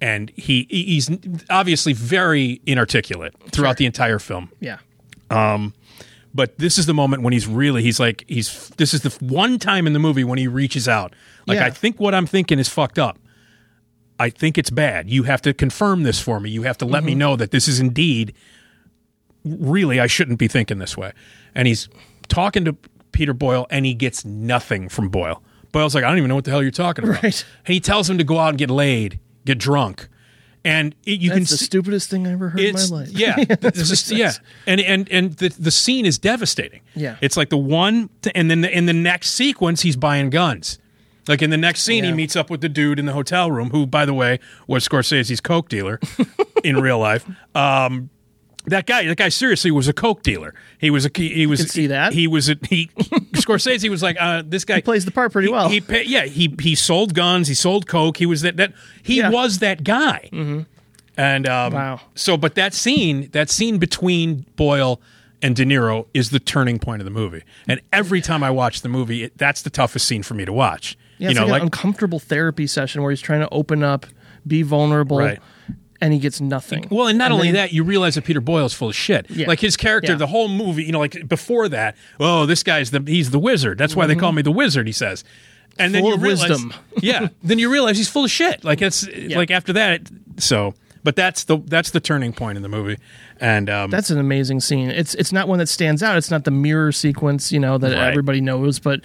[0.00, 1.08] And he he's
[1.48, 4.50] obviously very inarticulate throughout the entire film.
[4.60, 4.78] Yeah.
[5.30, 5.72] um
[6.34, 9.58] but this is the moment when he's really he's like he's this is the one
[9.58, 11.14] time in the movie when he reaches out.
[11.46, 11.66] Like Yeah.
[11.66, 13.18] i think what i'm thinking is fucked up.
[14.20, 15.08] I think it's bad.
[15.08, 16.50] You have to confirm this for me.
[16.50, 18.34] You have to let me know that this is indeed
[19.44, 21.12] really i shouldn't be thinking this way.
[21.54, 21.88] And he's
[22.28, 22.76] talking to
[23.16, 25.42] peter boyle and he gets nothing from boyle
[25.72, 27.44] boyle's like i don't even know what the hell you're talking about Right.
[27.64, 30.08] and he tells him to go out and get laid get drunk
[30.64, 33.08] and it, you can That's the see, stupidest thing I ever heard in my life.
[33.10, 34.32] yeah, That's this what is- he yeah,
[34.66, 36.80] and and and the the scene is devastating.
[36.96, 37.18] Yeah.
[37.20, 40.80] it's like the one, and then in the next sequence, he's buying guns.
[41.28, 43.70] Like in the next scene, he meets up with the dude in the hotel room,
[43.70, 46.00] who, by the way, was Scorsese's coke dealer
[46.64, 47.24] in real life.
[47.54, 48.10] Um,
[48.66, 50.54] that guy, that guy, seriously was a coke dealer.
[50.78, 52.12] He was a he, he was Could see that.
[52.12, 52.86] he was a he.
[53.36, 55.68] Scorsese was like, uh, this guy He plays the part pretty he- well.
[55.68, 58.16] He, pa- yeah, he he sold guns, he sold coke.
[58.16, 59.30] He was that that he Yeah.
[59.30, 60.28] was that guy.
[61.18, 62.00] And um, Wow.
[62.14, 65.00] So, but that scene, that scene between Boyle
[65.42, 67.42] and De Niro is the turning point of the movie.
[67.68, 70.52] And every time I watch the movie, it, that's the toughest scene for me to
[70.52, 70.96] watch.
[71.18, 74.04] Yeah, you know, like, like an uncomfortable therapy session where he's trying to open up,
[74.46, 75.38] be vulnerable, Right.
[76.00, 76.86] And he gets nothing.
[76.90, 79.26] Well, and not only then- that, you realize that Peter Boyle's full of shit.
[79.30, 79.46] Yeah.
[79.46, 80.18] Like his character, Yeah.
[80.18, 83.78] the whole movie, you know, like before that, oh, this guy's the he's the wizard.
[83.78, 84.86] That's why they call me the wizard.
[84.86, 85.24] He says,
[85.78, 86.20] and then Mm-hmm.
[86.20, 86.74] You realize, wisdom.
[87.02, 88.64] yeah, then you realize he's full of shit.
[88.64, 90.02] Like it's like after that,
[90.38, 90.74] so.
[91.04, 92.98] But that's the that's the turning point in the movie,
[93.40, 94.90] and um, That's an amazing scene.
[94.90, 96.16] It's it's not one that stands out.
[96.16, 98.08] It's not the mirror sequence, you know, that Right.
[98.08, 99.02] everybody knows, but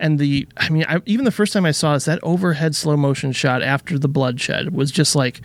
[0.00, 2.96] and the I mean, I, even the first time I saw this, that overhead slow
[2.96, 5.40] motion shot after the bloodshed was just like,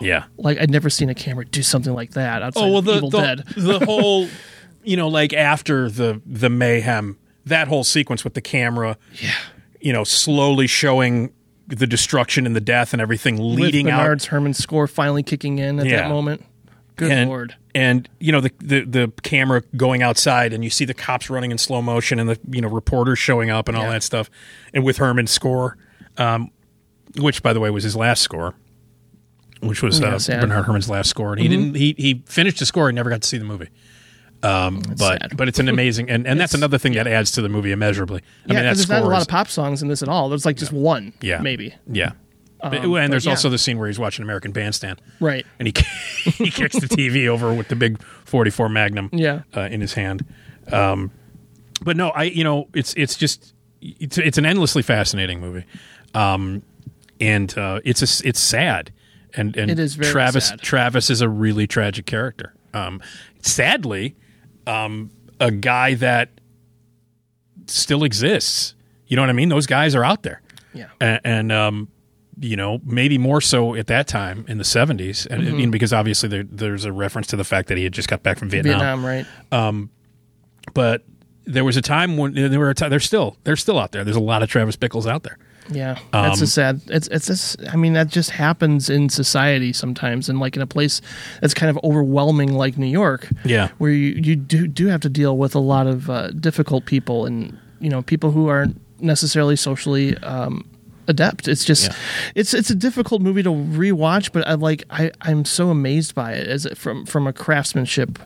[0.00, 0.24] yeah.
[0.36, 2.94] like I'd never seen a camera do something like that outside Oh well, of the
[2.96, 3.44] Evil the, Dead.
[3.56, 4.28] the whole,
[4.82, 9.30] you know, like after the the mayhem, that whole sequence with the camera, Yeah.
[9.80, 11.32] you know, slowly showing
[11.66, 15.58] the destruction and the death and everything With leading out Bernard's Herrmann score finally kicking
[15.58, 16.02] in at Yeah.
[16.02, 16.44] that moment.
[16.96, 17.56] Good and, lord.
[17.74, 21.50] And you know the, the the camera going outside, and you see the cops running
[21.50, 23.92] in slow motion, and the you know reporters showing up, and all Yeah.
[23.92, 24.30] that stuff.
[24.72, 25.76] And with Herrmann's score,
[26.18, 26.50] um,
[27.18, 28.54] which by the way was his last score,
[29.66, 30.40] which was Yeah, uh, sad.
[30.40, 33.22] Bernard Herrmann's last score, and he didn't he he finished the score and never got
[33.22, 33.68] to see the movie.
[34.42, 35.36] Um, but sad.
[35.38, 38.20] but it's an amazing and, and that's another thing that adds to the movie immeasurably.
[38.20, 40.02] I Yeah, mean, that because there's not a lot is- of pop songs in this
[40.02, 40.28] at all.
[40.28, 41.74] There's like just one, yeah, maybe.
[41.90, 42.10] yeah.
[42.60, 43.32] But- Um, and but there's yeah.
[43.32, 45.46] also the scene where he's watching American Bandstand, Right.
[45.58, 45.74] and he
[46.30, 49.42] he kicks the TV over with the big 44 Magnum, Yeah.
[49.56, 50.24] uh, in his hand.
[50.72, 51.10] Um,
[51.82, 55.64] but no, I you know it's it's just it's it's an endlessly fascinating movie,
[56.14, 56.62] um,
[57.20, 58.92] and uh, it's a, it's sad,
[59.36, 60.60] and and It is Travis sad.
[60.60, 62.54] Travis is a really tragic character.
[62.72, 63.00] Um,
[63.42, 64.16] sadly,
[64.66, 65.10] um,
[65.40, 66.30] a guy that
[67.66, 68.74] still exists.
[69.06, 69.48] You know what I mean?
[69.48, 70.40] Those guys are out there
[70.72, 70.86] Yeah.
[71.00, 71.88] and, and um,
[72.40, 75.56] you know, maybe more so at that time in the '70s, and I Mm-hmm.
[75.56, 78.22] mean, because obviously there, there's a reference to the fact that he had just got
[78.24, 78.80] back from Vietnam.
[78.80, 79.26] Vietnam, right?
[80.72, 81.04] But
[81.44, 84.02] there was a time when there were a time, they're still they're still out there.
[84.02, 85.38] There's a lot of Travis Bickles out there.
[85.70, 86.80] Yeah, that's Um, a sad.
[86.88, 87.56] It's it's this.
[87.72, 91.00] I mean, that just happens in society sometimes, and like in a place
[91.40, 93.28] that's kind of overwhelming, like New York.
[93.44, 93.68] Yeah.
[93.78, 97.24] where you you do do have to deal with a lot of uh, difficult people,
[97.26, 100.16] and you know people who aren't necessarily socially.
[100.18, 100.68] Um,
[101.08, 101.48] adept.
[101.48, 101.96] It's just Yeah.
[102.34, 106.32] it's it's a difficult movie to rewatch but i like i i'm so amazed by
[106.32, 108.18] it as it from from a craftsmanship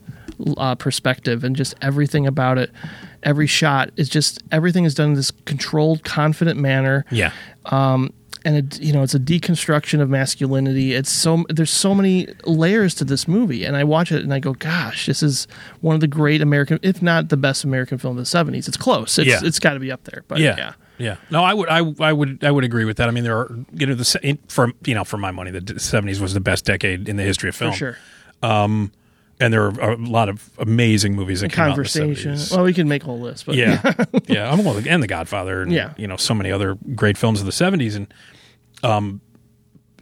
[0.56, 2.70] uh, perspective and just everything about it.
[3.24, 7.04] Every shot is just everything is done in this controlled confident manner.
[7.10, 7.32] Yeah,
[7.64, 8.12] Um,
[8.44, 10.94] and it, you know it's a deconstruction of masculinity.
[10.94, 14.38] It's so there's so many layers to this movie and i watch it and i
[14.38, 15.48] go gosh this is
[15.80, 18.76] one of the great american if not the best american film of the 70s it's
[18.76, 19.18] close.
[19.18, 19.40] It's, Yeah.
[19.42, 22.12] it's got to be up there but yeah, yeah yeah, No, I would, I, I
[22.12, 23.08] would, I would agree with that.
[23.08, 25.60] I mean, there are, you know, the in- for you know, for my money, the
[25.60, 27.72] '70s was the best decade in the history of film.
[27.72, 27.96] for sure
[29.40, 32.52] and there are a lot of amazing movies that came out in the conversation 70s.
[32.56, 33.94] well we can make a whole list but yeah,
[34.26, 34.50] yeah.
[34.50, 35.94] I'm well, and The Godfather, and Yeah.
[35.96, 38.12] you know, so many other great films of the '70s, and
[38.82, 39.20] um,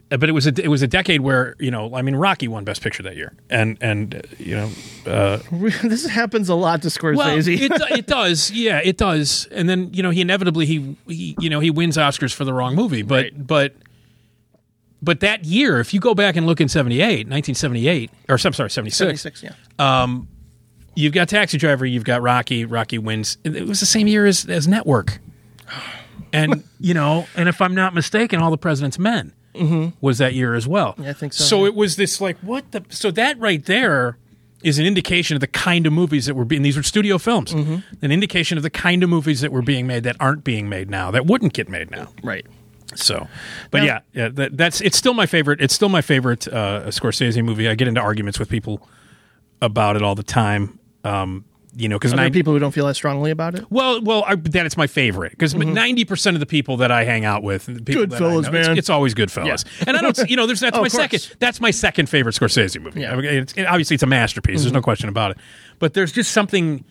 [0.09, 2.63] but it was a it was a decade where you know, I mean, Rocky won
[2.63, 4.69] Best Picture that year, and and uh, you know,
[5.05, 5.39] uh,
[5.83, 7.59] this happens a lot to well, Scorsese.
[7.59, 11.49] it, it does, yeah, it does, and then you know, he inevitably he, he you
[11.49, 13.47] know he wins Oscars for the wrong movie, but Right.
[13.47, 13.73] but.
[14.99, 18.71] But that year, if you go back and look in 78, 1978, or I'm sorry,
[18.71, 19.51] 76, 76 yeah
[20.97, 22.65] you've got Taxi Driver, you've got Rocky.
[22.65, 23.37] Rocky wins.
[23.43, 25.19] It was the same year as, as Network,
[26.33, 29.33] and you know, and if I'm not mistaken, All the President's Men
[30.01, 30.95] was that year as well.
[30.97, 31.67] Yeah, I think so, So yeah.
[31.67, 34.17] it was this like what the so that right there
[34.63, 36.63] is an indication of the kind of movies that were being.
[36.63, 37.53] These were studio films.
[37.53, 37.77] Mm-hmm.
[38.05, 40.89] An indication of the kind of movies that were being made that aren't being made
[40.89, 42.07] now, that wouldn't get made now.
[42.23, 42.45] right
[42.95, 43.27] So,
[43.69, 45.61] but Now- yeah, yeah that, that's it's still my favorite.
[45.61, 47.67] It's still my favorite uh, Scorsese movie.
[47.69, 48.87] I get into arguments with people
[49.61, 50.79] about it all the time.
[51.03, 51.45] Um,
[51.77, 54.35] you know, because are people who don't feel as strongly about it well, well, I,
[54.35, 57.67] that it's my favorite because 90 percent of the people that I hang out with,
[57.67, 58.77] the people that I know, it's, man.
[58.77, 61.71] it's always Goodfellas, and I don't, you know, there's that's Oh, my second, that's my
[61.71, 63.01] second favorite Scorsese movie.
[63.01, 63.11] Yeah.
[63.11, 63.19] Mm-hmm.
[63.19, 64.61] I mean, it's, obviously, it's a masterpiece.
[64.61, 65.37] There's no question about it.
[65.79, 66.83] But there's just something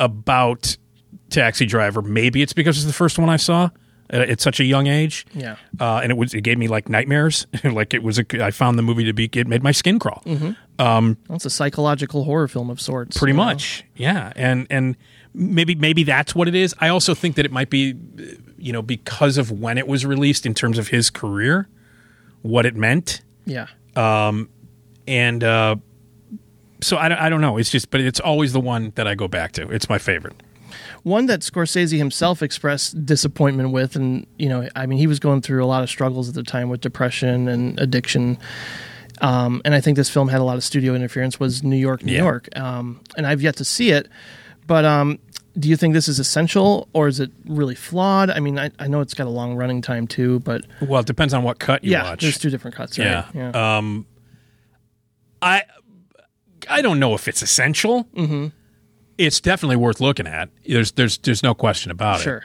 [0.00, 0.76] about
[1.30, 2.02] Taxi Driver.
[2.02, 3.70] Maybe it's because it's the first one I saw
[4.10, 5.26] at such a young age.
[5.34, 5.56] Yeah.
[5.78, 7.46] uh, and it was it gave me like nightmares.
[7.64, 10.22] like it was, a, I found the movie to be it made my skin crawl.
[10.78, 13.44] It's a psychological horror film of sorts pretty know?
[13.44, 14.32] much yeah.
[14.36, 14.96] And and
[15.34, 16.74] maybe maybe that's what it is.
[16.80, 17.94] I also think that it might be
[18.58, 21.68] you know because of when it was released in terms of his career
[22.42, 23.22] what it meant.
[23.44, 23.66] Yeah.
[23.96, 24.48] Um,
[25.06, 25.76] and uh
[26.80, 27.56] so I, don't- I don't know.
[27.58, 29.68] It's just but it's always the one that i go back to.
[29.70, 30.34] It's my favorite.
[31.02, 35.40] One that Scorsese himself expressed disappointment with, and you know, I mean, he was going
[35.42, 38.38] through a lot of struggles at the time with depression and addiction.
[39.20, 41.40] Um, and I think this film had a lot of studio interference.
[41.40, 42.22] Was New York, New Yeah.
[42.22, 42.48] York?
[42.56, 44.08] Um, and I've yet to see it,
[44.66, 45.18] but um,
[45.58, 48.30] do you think this is essential or is it really flawed?
[48.30, 51.06] I mean, I, I know it's got a long running time too, but well it
[51.06, 53.24] depends on what cut you yeah, watch there's two different cuts, right?
[53.34, 53.76] Yeah.
[53.76, 54.06] Um,
[55.40, 55.62] i
[56.68, 58.48] i don't know if it's essential mm-hmm.
[59.16, 62.44] it's definitely worth looking at there's there's there's no question about sure.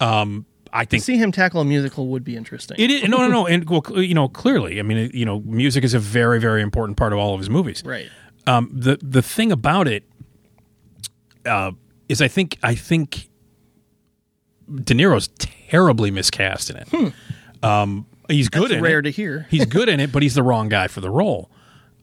[0.00, 2.76] it um i think See him tackle a musical would be interesting.
[2.80, 5.84] It is no, no, no, and well, you know, clearly, I mean, you know, music
[5.84, 7.82] is a very, very important part of all of his movies.
[7.84, 8.08] right.
[8.46, 10.04] Um, the the thing about it
[11.46, 11.72] uh,
[12.08, 13.28] is, I think, I think
[14.82, 17.14] De Niro's terribly miscast in it.
[17.62, 18.68] Um, he's good Hmm.
[18.68, 19.02] That's in rare it.
[19.02, 19.46] to hear.
[19.50, 21.50] he's good in it, but he's the wrong guy for the role.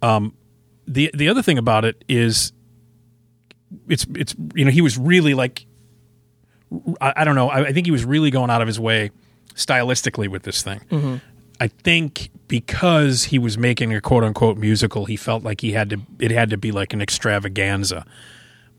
[0.01, 0.33] Um,
[0.87, 2.53] the the other thing about it is,
[3.87, 5.65] it's it's you know he was really like,
[7.01, 9.11] I, I don't know, I, I think he was really going out of his way
[9.55, 11.21] stylistically with this thing.
[11.61, 15.89] I think because he was making a quote unquote musical, he felt like he had
[15.89, 18.05] to it had to be like an extravaganza.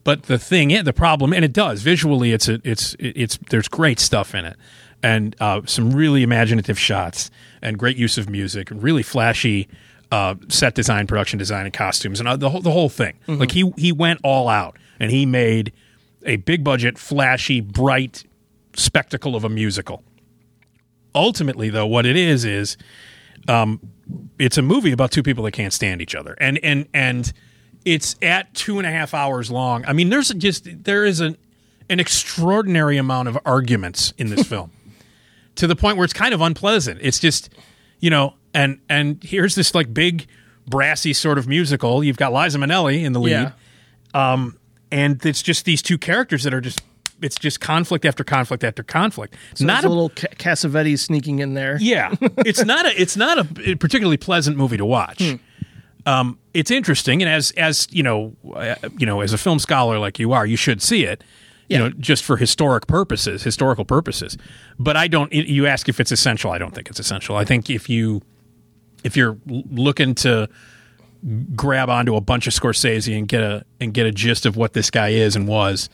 [0.03, 4.01] But the thing, the problem, and it does visually, it's a, it's it's there's great
[4.01, 4.57] stuff in it,
[5.03, 7.31] and uh, some really imaginative shots,
[7.61, 9.69] and great use of music, and really flashy
[10.11, 13.19] uh, set design, production design, and costumes, and uh, the whole the whole thing.
[13.27, 15.71] Like he he went all out, and he made
[16.25, 18.25] a big budget, flashy, bright
[18.75, 20.03] spectacle of a musical.
[21.15, 22.77] Ultimately though what it is is
[23.49, 23.81] um
[24.39, 26.37] it's a movie about two people that can't stand each other.
[26.39, 27.33] And and and
[27.85, 29.85] it's at two and a half hours long.
[29.87, 31.37] I mean there's just there is an
[31.89, 34.71] an extraordinary amount of arguments in this film
[35.57, 37.01] to the point where it's kind of unpleasant.
[37.03, 37.51] It's just
[37.99, 40.27] you know and and here's this like big
[40.67, 42.05] brassy sort of musical.
[42.05, 43.53] You've got liza minnelli in the lead.
[44.15, 44.33] Yeah.
[44.93, 46.83] And it's just these two characters that are just
[47.23, 51.41] it's just conflict after conflict after conflict So not there's a little Ca- Cassavetes sneaking
[51.41, 51.77] in there.
[51.81, 55.37] yeah, it's not a it's not a particularly pleasant movie to watch.
[56.07, 59.99] Um, it's interesting, and as as you know, uh, you know, as a film scholar
[59.99, 61.23] like you are, you should see it.
[61.69, 61.79] You Yeah.
[61.89, 64.39] know, just for historic purposes, historical purposes.
[64.79, 65.31] But I don't.
[65.33, 66.51] You ask if it's essential.
[66.53, 67.37] I don't think it's essential.
[67.37, 68.23] I think if you
[69.05, 70.49] if you're looking to
[71.55, 74.73] grab onto a bunch of Scorsese and get a and get a gist of what
[74.73, 75.89] this guy is and was,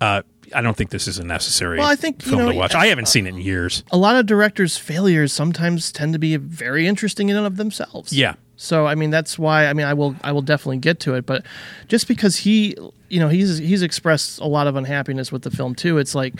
[0.00, 0.22] uh,
[0.54, 2.74] I don't think this is a necessary Well, I think, you film know, to watch.
[2.74, 3.82] I haven't seen it in years.
[3.90, 8.12] A lot of directors' failures sometimes tend to be very interesting in and of themselves.
[8.12, 8.34] Yeah.
[8.58, 11.26] So I mean that's why I mean I will I will definitely get to it,
[11.26, 11.44] but
[11.88, 12.76] just because he
[13.08, 16.34] you know he's he's expressed a lot of unhappiness with the film too, it's like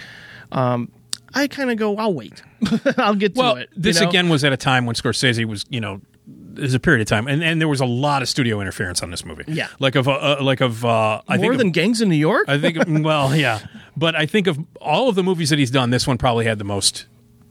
[0.52, 0.90] um,
[1.34, 2.42] I kind of go I'll wait,
[2.96, 3.68] I'll get to Well, it.
[3.74, 4.08] you this know?
[4.08, 7.28] again was at a time when Scorsese was, you know, there's a period of time,
[7.28, 9.44] and, and there was a lot of studio interference on this movie.
[9.46, 9.68] Yeah.
[9.78, 12.16] like of uh, uh, like of uh, I more think than of, Gangs in New
[12.16, 12.46] York.
[12.48, 13.60] I think well, yeah,
[13.96, 16.58] but I think of all of the movies that he's done, this one probably had
[16.58, 17.06] the most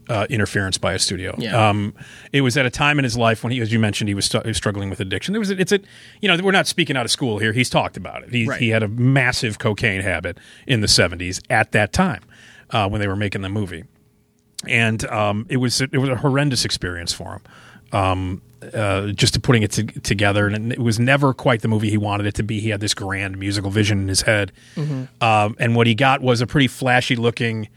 [0.08, 1.34] uh, interference by a studio.
[1.38, 1.68] Yeah.
[1.70, 1.94] Um,
[2.32, 4.24] it was at a time in his life when he, as you mentioned, he was,
[4.26, 5.32] stu- he was struggling with addiction.
[5.32, 5.80] There was, a, it's a,
[6.20, 7.52] you know, we're not speaking out of school here.
[7.52, 8.30] He's talked about it.
[8.32, 8.60] He, Right.
[8.60, 12.22] he had a massive cocaine habit in the '70s at that time
[12.70, 13.84] uh, when they were making the movie
[14.66, 17.42] and um, it was it was a horrendous experience for him.
[17.92, 18.42] Um,
[18.74, 21.98] uh, just to putting it to, together, and it was never quite the movie he
[21.98, 22.60] wanted it to be.
[22.60, 24.52] He had this grand musical vision in his head,
[25.20, 27.68] um, and what he got was a pretty flashy looking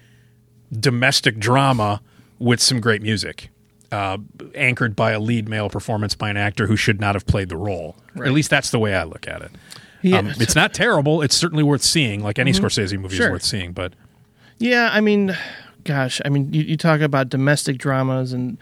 [0.78, 2.02] domestic drama
[2.38, 3.50] with some great music,
[3.92, 4.18] uh,
[4.56, 7.58] anchored by a lead male performance by an actor who should not have played the
[7.58, 7.96] role.
[8.18, 9.52] At least that's the way I look at it.
[10.02, 10.20] Yeah.
[10.20, 11.22] Um, it's not terrible.
[11.22, 12.24] It's certainly worth seeing.
[12.24, 13.28] Like any Scorsese movie Sure.
[13.28, 13.94] is worth seeing, but
[14.58, 15.36] Yeah, I mean,
[15.84, 18.58] gosh, I mean, you, you talk about domestic dramas and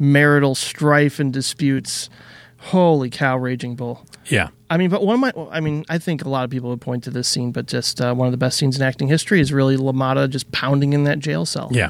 [0.00, 2.10] marital strife and disputes.
[2.58, 4.04] Holy cow, Raging Bull.
[4.26, 4.48] yeah.
[4.68, 6.80] I mean, but one of my, I mean, I think a lot of people would
[6.80, 9.40] point to this scene, but just uh, one of the best scenes in acting history
[9.40, 11.68] is really LaMotta just pounding in that jail cell.
[11.72, 11.88] Yeah.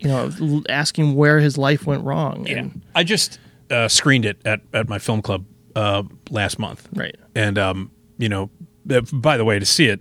[0.00, 2.46] You know, asking where his life went wrong.
[2.46, 3.38] Yeah, And, I just
[3.70, 5.44] uh, screened it at, at my film club
[5.76, 7.14] uh, last month, right.
[7.34, 8.50] and um, you know,
[8.90, 10.00] uh, by the way, to see it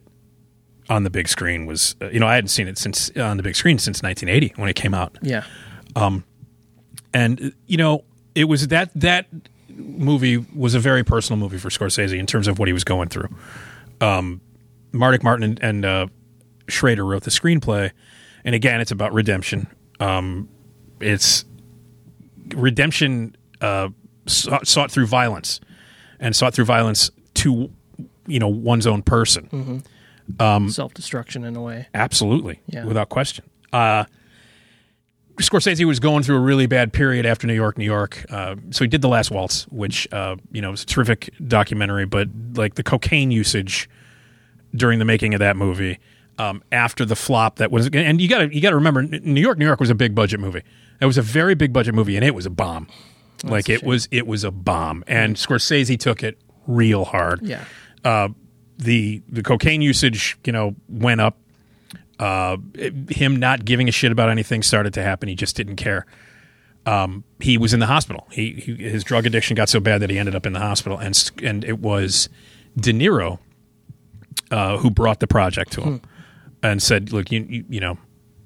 [0.90, 3.44] on the big screen was, uh, you know, I hadn't seen it since on the
[3.44, 5.44] big screen since 1980 when it came out, Yeah.
[7.16, 8.04] And you know,
[8.36, 9.28] it was that that
[9.70, 13.10] movie was a very personal movie for Scorsese in terms of what he was going
[13.10, 13.30] through.
[14.02, 14.42] Um,
[14.94, 16.08] Mardik Martin and, and uh,
[16.68, 17.92] Schrader wrote the screenplay,
[18.44, 19.68] and again, it's about redemption.
[20.00, 20.50] Um,
[21.00, 21.46] it's
[22.54, 23.90] redemption uh,
[24.26, 25.60] sought, sought through violence,
[26.20, 27.70] and sought through violence to
[28.28, 29.84] you know one's own person.
[30.70, 31.88] Self destruction in a way.
[31.94, 32.86] Absolutely, Yeah.
[32.86, 33.46] without question.
[33.72, 34.06] Uh,
[35.38, 38.26] Scorsese was going through a really bad period after New York, New York.
[38.30, 42.06] Uh, so he did The Last Waltz, which uh, you know was a terrific documentary,
[42.06, 43.90] but like the cocaine usage
[44.76, 46.00] during the making of that movie,
[46.38, 49.42] um, after the flop that was, and you got to you got to remember, New
[49.42, 50.64] York, New York was a big budget movie.
[51.02, 52.88] It was a very big budget movie, and it was a bomb.
[53.44, 57.64] like it was, it was a bomb, and Scorsese took it real hard Yeah.
[58.04, 58.30] uh,
[58.78, 61.38] the the cocaine usage, you know, went up.
[62.20, 62.58] Uh,
[63.10, 65.28] him not giving a shit about anything started to happen.
[65.28, 66.06] He just didn't care.
[66.86, 68.28] Um, he was in the hospital.
[68.32, 70.98] He, he his drug addiction got so bad that he ended up in the hospital,
[70.98, 72.30] and and it was
[72.78, 73.40] De Niro
[74.52, 76.02] uh, who brought the project to him
[76.62, 77.98] and said, "Look, you, you you know,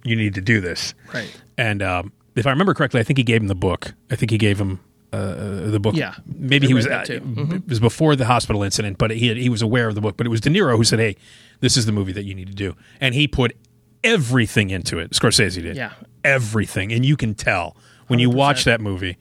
[0.04, 1.30] you need to do this." Right.
[1.58, 3.94] And um, if I remember correctly, I think he gave him the book.
[4.10, 4.80] I think he gave him
[5.12, 5.96] uh, the book.
[5.96, 6.16] Yeah.
[6.26, 6.86] maybe I he was.
[6.88, 7.04] uh.
[7.08, 7.54] Mm-hmm.
[7.56, 10.18] It was before the hospital incident, but he had, he was aware of the book.
[10.18, 11.16] But it was De Niro who said, "Hey,
[11.62, 13.56] this is the movie that you need to do," and he put
[14.04, 15.12] everything into it.
[15.12, 15.76] Scorsese did.
[15.76, 15.92] Yeah.
[16.24, 17.76] everything, and you can tell
[18.08, 19.18] when you watch that movie.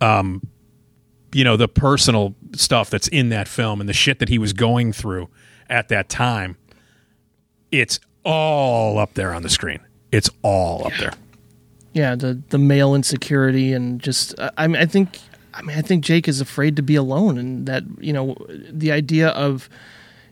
[0.00, 0.42] Um,
[1.32, 4.52] you know the personal stuff that's in that film and the shit that he was
[4.52, 5.28] going through
[5.68, 6.56] at that time.
[7.70, 9.78] It's all up there on the screen.
[10.10, 11.12] It's all up there.
[11.92, 15.18] yeah the the male insecurity and just I I mean I think
[15.54, 18.36] I mean I think Jake is afraid to be alone and that you know
[18.70, 19.68] the idea of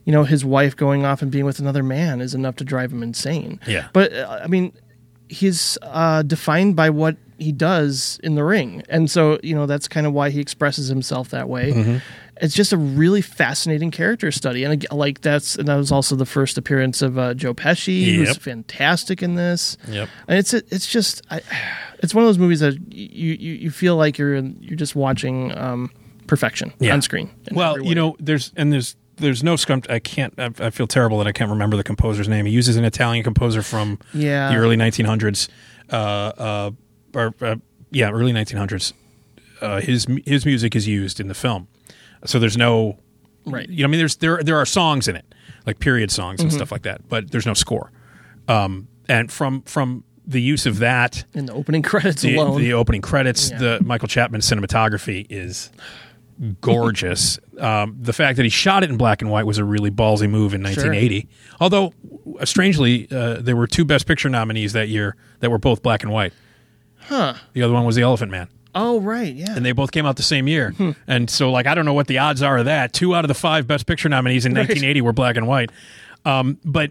[0.04, 2.92] you know his wife going off and being with another man is enough to drive
[2.92, 3.60] him insane.
[3.66, 3.88] Yeah.
[3.92, 4.72] But uh, I mean
[5.28, 9.86] he's uh, defined by what he does in the ring, and so you know that's
[9.88, 11.70] kind of why he expresses himself that way.
[11.72, 11.96] Mm-hmm.
[12.40, 16.26] It's just a really fascinating character study, and like that's and that was also the
[16.26, 18.36] first appearance of uh, Joe Pesci, who's Yep.
[18.38, 19.76] fantastic in this.
[19.88, 20.08] Yep.
[20.28, 21.42] and it's it's just I,
[21.98, 25.56] it's one of those movies that you you, you feel like you're you're just watching
[25.56, 25.90] um,
[26.26, 26.92] perfection Yeah.
[26.94, 27.30] on screen.
[27.52, 29.82] Well, you know, there's and there's there's no scrum.
[29.88, 30.32] I can't.
[30.38, 32.46] I, I feel terrible that I can't remember the composer's name.
[32.46, 34.50] He uses an Italian composer from Yeah.
[34.50, 35.48] the early 1900s.
[35.90, 36.70] Uh, uh,
[37.14, 37.56] or uh,
[37.90, 38.92] yeah, early 1900s.
[39.60, 41.66] Uh, his his music is used in the film,
[42.24, 42.98] so there's no
[43.44, 43.68] right.
[43.68, 45.24] you know, I mean, there's there there are songs in it,
[45.66, 46.46] like period songs Mm-hmm.
[46.48, 47.90] and stuff like that, but there's no score.
[48.46, 52.74] Um, and from from the use of that, In the opening credits the, alone, the
[52.74, 53.58] opening credits, Yeah.
[53.58, 55.70] the Michael Chapman cinematography is
[56.60, 57.38] gorgeous.
[57.58, 60.28] um, the fact that he shot it in black and white was a really ballsy
[60.28, 61.28] move in 1980.
[61.60, 61.92] Although,
[62.38, 66.02] uh, strangely, uh, there were two Best Picture nominees that year that were both black
[66.02, 66.32] and white.
[67.00, 67.34] huh?
[67.54, 69.56] The other one was The Elephant Man, Oh right, yeah.
[69.56, 70.70] and they both came out the same year.
[70.72, 70.90] Hmm.
[71.06, 72.92] And so, like, I don't know what the odds are of that.
[72.92, 75.70] Two out of the five Best Picture nominees in 1980 were black and white.
[76.24, 76.90] Um, but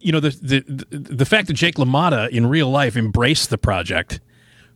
[0.00, 4.20] you know the, the the fact that Jake LaMotta in real life embraced the project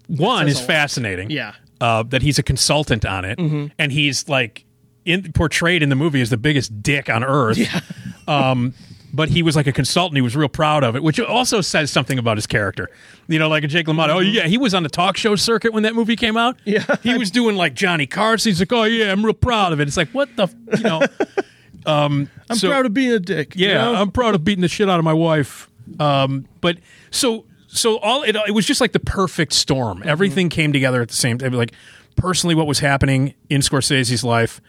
[0.08, 1.30] one is fascinating.
[1.30, 1.54] Yeah.
[1.80, 3.38] uh, that he's a consultant on it,
[3.78, 4.64] and he's like
[5.04, 7.58] in, portrayed in the movie as the biggest dick on earth.
[7.58, 7.80] Yeah.
[8.28, 8.72] Um,
[9.12, 10.16] but he was like a consultant.
[10.16, 12.88] He was real proud of it, which also says something about his character.
[13.26, 14.10] You know, like a Jake LaMotta.
[14.10, 16.56] Oh yeah, he was on the talk show circuit when that movie came out.
[16.64, 16.84] Yeah.
[17.02, 18.50] he was doing like Johnny Carson.
[18.50, 19.88] He's like, oh yeah, I'm real proud of it.
[19.88, 20.46] It's like what the,
[20.76, 21.02] you know.
[21.86, 23.56] Um, I'm so- proud of being a dick.
[23.56, 23.94] you yeah, know?
[23.94, 25.68] I'm proud of beating the shit out of my wife.
[25.98, 26.78] Um, but
[27.10, 29.98] so so all it, it was just like the perfect storm.
[29.98, 30.08] Mm-hmm.
[30.08, 31.52] Everything came together at the same time.
[31.52, 31.72] Like
[32.16, 34.60] personally, what was happening in Scorsese's life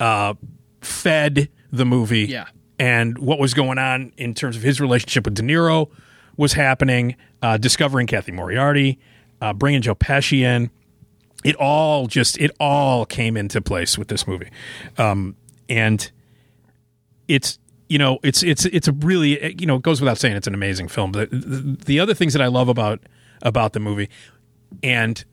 [0.00, 0.34] uh,
[0.80, 2.26] fed the movie.
[2.26, 2.46] Yeah.
[2.78, 5.90] and what was going on in terms of his relationship with De Niro
[6.36, 7.16] was happening.
[7.42, 8.98] Uh, discovering Cathy Moriarty,
[9.40, 10.70] uh, bringing Joe Pesci in.
[11.44, 14.50] It all just it all came into place with this movie,
[14.96, 15.36] um,
[15.68, 16.10] and
[17.28, 20.46] it's you know it's it's it's a really you know it goes without saying it's
[20.46, 21.12] an amazing film.
[21.12, 23.00] The, the, the other things that I love about
[23.42, 24.08] about the movie,
[24.82, 25.24] and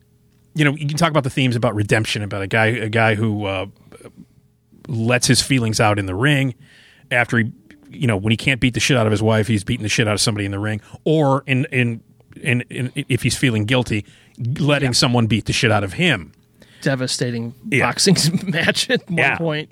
[0.54, 3.16] you know you can talk about the themes about redemption about a guy a guy
[3.16, 3.66] who uh,
[4.88, 6.56] lets his feelings out in the ring
[7.12, 7.52] after he
[7.90, 9.90] you know when he can't beat the shit out of his wife he's beating the
[9.90, 12.02] shit out of somebody in the ring or in in
[12.42, 14.06] in, in if he's feeling guilty
[14.60, 16.32] letting someone beat the shit out of him
[16.82, 17.86] devastating Yeah.
[17.88, 18.16] boxing
[18.52, 19.38] match at one Yeah.
[19.38, 19.72] point.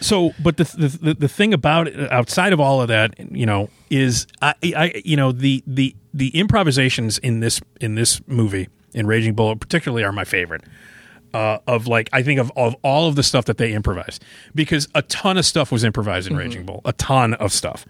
[0.00, 3.46] So but the, the the the thing about it outside of all of that you
[3.46, 8.68] know is I, I you know the the the improvisations in this in this movie
[8.94, 10.62] in Raging Bull particularly are my favorite.
[11.34, 14.24] Uh, of like I think of, of all of the stuff that they improvised
[14.54, 16.80] because a ton of stuff was improvised in Raging Bull.
[16.86, 17.84] A ton of stuff.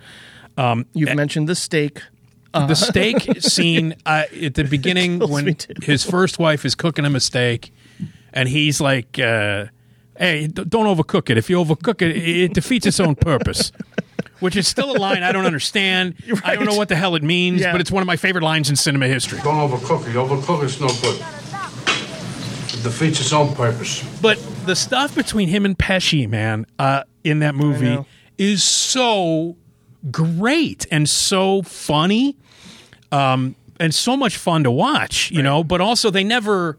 [0.95, 2.03] You've mentioned the steak.
[2.53, 7.21] the steak scene uh, at the beginning when his first wife is cooking him a
[7.21, 7.73] steak
[8.33, 9.67] and he's like uh,
[10.19, 13.73] hey don't overcook it if you overcook it it defeats its own purpose
[14.41, 16.15] which is still a line i don't understand
[16.45, 17.73] i don't know what the hell it means Yeah.
[17.73, 20.15] but it's one of my favorite lines in cinema history Don't overcook it.
[20.15, 21.21] Overcook it's no good.
[22.79, 24.03] It defeats its own purpose.
[24.21, 27.99] but the stuff between him and pesci man uh, in that movie
[28.39, 29.57] is so
[30.11, 32.37] great and so funny
[33.13, 36.79] um, and so much fun to watch, you know, but also they never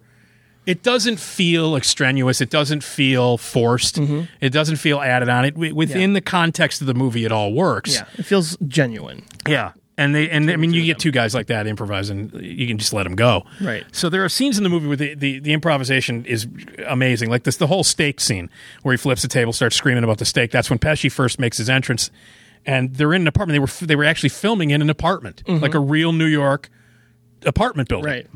[0.68, 5.46] it doesn't feel extraneous, it doesn't feel forced, it doesn't feel added on.
[5.46, 6.00] It within Mm-hmm.
[6.02, 6.14] Yeah.
[6.14, 7.96] the context of the movie it all works.
[7.96, 9.24] Yeah, it feels genuine.
[9.48, 9.72] Yeah.
[10.00, 12.94] And they and I mean you get two guys like that improvising, you can just
[12.94, 13.46] let them go.
[13.60, 13.84] Right.
[13.92, 16.46] So there are scenes in the movie where the, the, the improvisation is
[16.88, 17.32] amazing.
[17.32, 18.52] Like this the whole steak scene
[18.84, 20.52] where he flips the table, starts screaming about the steak.
[20.52, 22.12] That's when Pesci first makes his entrance.
[22.64, 23.56] And they're in an apartment.
[23.56, 26.70] They were they were actually filming in an apartment, like a real New York
[27.46, 28.28] apartment building Right.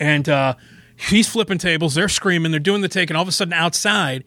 [0.00, 0.54] and uh,
[0.98, 1.94] he's flipping tables.
[1.94, 2.50] They're screaming.
[2.50, 4.24] They're doing the take, and all of a sudden, outside,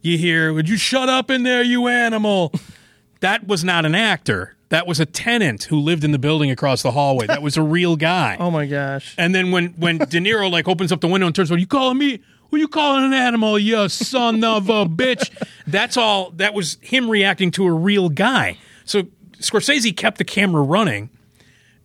[0.00, 2.52] you hear, "Would you shut up in there, you animal?"
[3.20, 4.54] that was not an actor.
[4.70, 7.26] That was a tenant who lived in the building across the hallway.
[7.26, 8.36] That was a real guy.
[8.40, 9.14] Oh my gosh.
[9.16, 11.66] And then when when De Niro like opens up the window and turns, "What you
[11.66, 12.20] calling me?
[12.50, 13.58] Who you calling an animal?
[13.58, 15.30] You son of a bitch!"
[15.66, 16.30] That's all.
[16.32, 18.58] That was him reacting to a real guy.
[18.84, 19.04] So
[19.38, 21.10] Scorsese kept the camera running,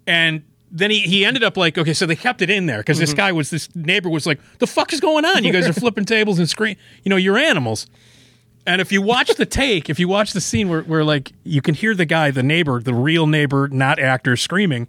[0.08, 3.00] and then he, he ended up like, okay, so they kept it in there because
[3.00, 5.44] this guy was this neighbor was like, "The fuck is going on?
[5.44, 6.76] You guys are flipping tables and scream.
[7.04, 7.88] You know, you're animals."
[8.68, 11.62] And if you watch the take, if you watch the scene where, where like you
[11.62, 14.88] can hear the guy, the neighbor, the real neighbor, not actor, screaming,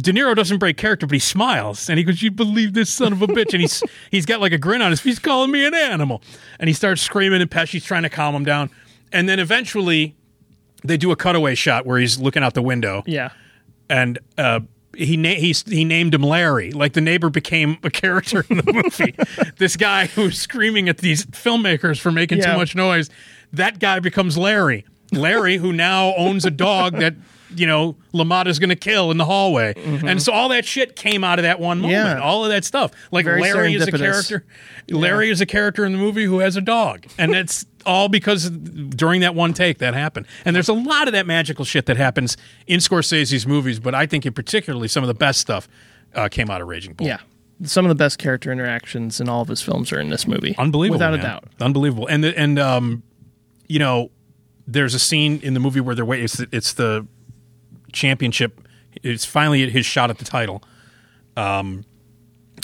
[0.00, 3.12] De Niro doesn't break character, but he smiles and he goes, "You believe this son
[3.12, 5.14] of a bitch?" And he's he's got like a grin on his face.
[5.14, 6.22] He's calling me an animal,
[6.60, 7.42] and he starts screaming.
[7.42, 8.70] And Pesci's trying to calm him down,
[9.12, 10.14] and then eventually
[10.84, 13.30] they do a cutaway shot where he's looking out the window, Yeah.
[13.90, 14.60] and uh,
[14.98, 16.72] he na- he he named him Larry.
[16.72, 19.14] Like the neighbor became a character in the movie.
[19.56, 22.52] this guy who's screaming at these filmmakers for making Yeah.
[22.52, 23.08] too much noise.
[23.52, 24.84] That guy becomes Larry.
[25.12, 27.14] Larry, who now owns a dog that
[27.54, 31.24] you know LaMotta's going to kill in the hallway, and so all that shit came
[31.24, 31.98] out of that one moment.
[31.98, 32.18] Mm-hmm.
[32.18, 32.22] Yeah.
[32.24, 34.44] All of that stuff, like Very Larry is a character.
[34.88, 38.50] Larry is a character in the movie who has a dog, and it's all because
[38.50, 40.26] during that one take that happened.
[40.44, 44.04] And there's a lot of that magical shit that happens in Scorsese's movies, but I
[44.06, 45.66] think in particularly some of the best stuff
[46.14, 47.06] uh, came out of Raging Bull.
[47.06, 47.18] Yeah.
[47.64, 50.54] Some of the best character interactions in all of his films are in this movie.
[50.58, 51.20] unbelievable, Without man.
[51.20, 51.44] a doubt.
[51.60, 52.06] unbelievable.
[52.06, 53.02] And the, and um,
[53.68, 54.10] you know,
[54.66, 56.24] there's a scene in the movie where they're waiting.
[56.24, 57.06] It's the, it's the
[57.92, 58.60] championship.
[59.02, 60.62] It's finally his shot at the title.
[61.36, 61.84] Um,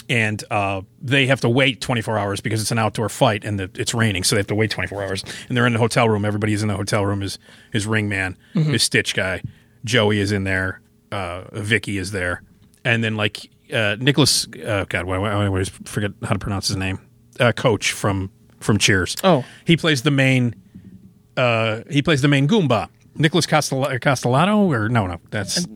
[0.09, 3.71] and uh, they have to wait 24 hours because it's an outdoor fight and the,
[3.75, 5.25] it's raining, so they have to wait 24 hours.
[5.49, 6.25] And they're in the hotel room.
[6.25, 7.21] Everybody's in the hotel room.
[7.21, 7.39] His
[7.73, 9.41] his ring man, his Stitch guy,
[9.85, 10.81] Joey is in there.
[11.11, 12.43] Uh, Vicky is there,
[12.85, 14.47] and then like uh, Nicholas.
[14.49, 16.99] Uh, God, why, why, I always forget how to pronounce his name.
[17.39, 18.31] Uh, Coach from
[18.61, 19.17] from Cheers.
[19.23, 19.45] Oh.
[19.65, 20.55] he plays the main.
[21.37, 22.89] Uh, he plays the main Goomba.
[23.17, 25.67] Nicholas Costel- Castellano, or no, no, that's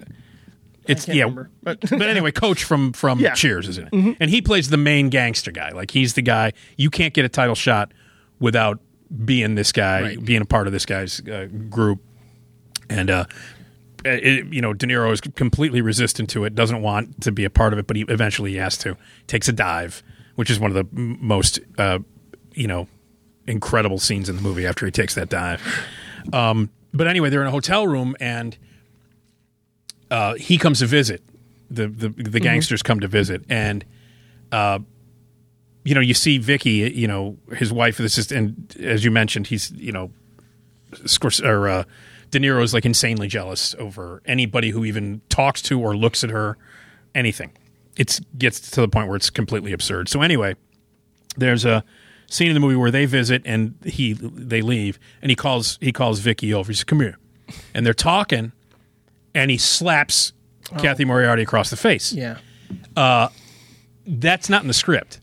[0.86, 1.24] it's yeah.
[1.24, 3.35] remember, but- but anyway, Coach from from Yeah.
[3.35, 5.70] Cheers is in it, and he plays the main gangster guy.
[5.70, 7.93] Like he's the guy you can't get a title shot
[8.40, 8.81] without
[9.24, 10.24] being this guy, Right.
[10.24, 12.01] being a part of this guy's uh, group,
[12.90, 13.24] and uh,
[14.05, 17.51] it, you know, De Niro is completely resistant to it, doesn't want to be a
[17.51, 18.97] part of it, but he eventually he has to.
[19.27, 20.02] Takes a dive,
[20.36, 21.98] which is one of the m- most, uh,
[22.55, 22.86] you know,
[23.47, 25.60] incredible scenes in the movie after he takes that dive.
[26.32, 28.56] Um, but anyway, they're in a hotel room and
[30.10, 31.23] uh, he comes to visit.
[31.70, 33.85] The the, the gangsters come to visit, and
[34.51, 34.78] uh,
[35.85, 37.98] you know, you see Vicky, you know, his wife.
[37.98, 40.10] This is, and as you mentioned, he's you know,
[40.93, 41.85] Scors- or uh,
[42.31, 46.31] De Niro is like insanely jealous over anybody who even talks to or looks at
[46.31, 46.56] her,
[47.15, 47.52] anything.
[47.97, 50.09] It gets to the point where it's completely absurd.
[50.09, 50.55] So anyway,
[51.36, 51.85] there's a
[52.30, 55.92] scene in the movie where they visit and he they leave and he calls he
[55.92, 56.70] calls Vicky over.
[56.70, 57.18] He says, "Come here,"
[57.74, 58.52] and they're talking,
[59.34, 60.32] and he slaps
[60.78, 62.12] Cathy Moriarty across the face.
[62.12, 62.38] Yeah.
[64.06, 65.20] That's not in the script.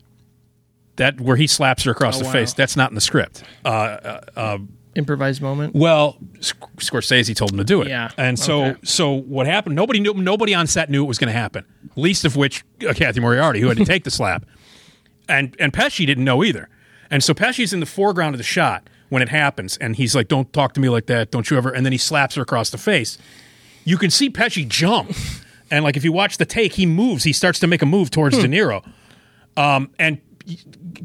[0.97, 2.31] That where he slaps her across Oh, the wow.
[2.31, 2.53] face.
[2.53, 3.43] That's not in the script.
[3.65, 4.57] Uh,
[4.95, 5.75] Improvised moment.
[5.75, 7.89] Well, Sc- Scorsese told him to do it.
[7.89, 8.11] Yeah.
[8.17, 8.79] And so, Okay.
[8.85, 9.75] so what happened?
[9.75, 10.13] Nobody knew.
[10.13, 11.65] Nobody on set knew it was going to happen.
[11.97, 14.45] Least of which, uh, Cathy Moriarty, who had to take the slap,
[15.27, 16.69] and and Pesci didn't know either.
[17.15, 20.27] And so Pesci's in the foreground of the shot when it happens, and he's like,
[20.27, 21.31] "Don't talk to me like that.
[21.31, 23.17] Don't you ever?" And then he slaps her across the face.
[23.85, 25.15] You can see Pesci jump,
[25.71, 27.23] and like if you watch the take, he moves.
[27.23, 28.85] He starts to make a move towards De Niro,
[29.55, 30.19] um, and.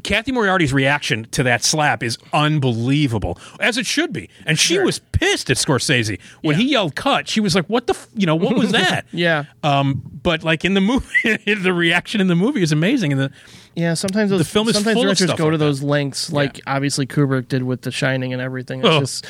[0.03, 4.29] Cathy Moriarty's reaction to that slap is unbelievable, as it should be.
[4.45, 7.93] And she was pissed at Scorsese when he yelled "cut." She was like, "What the?
[7.93, 8.07] F-?
[8.13, 9.45] You know, what was that?" Yeah.
[9.63, 13.13] Um, but like in the movie, the reaction in the movie is amazing.
[13.13, 13.31] And the
[13.75, 15.81] Yeah, sometimes those The film is sometimes full of directors stuff go like to those
[15.81, 16.63] lengths, like Yeah.
[16.75, 18.79] obviously Kubrick did with The Shining and everything.
[18.81, 18.99] It's Oh.
[18.99, 19.25] just,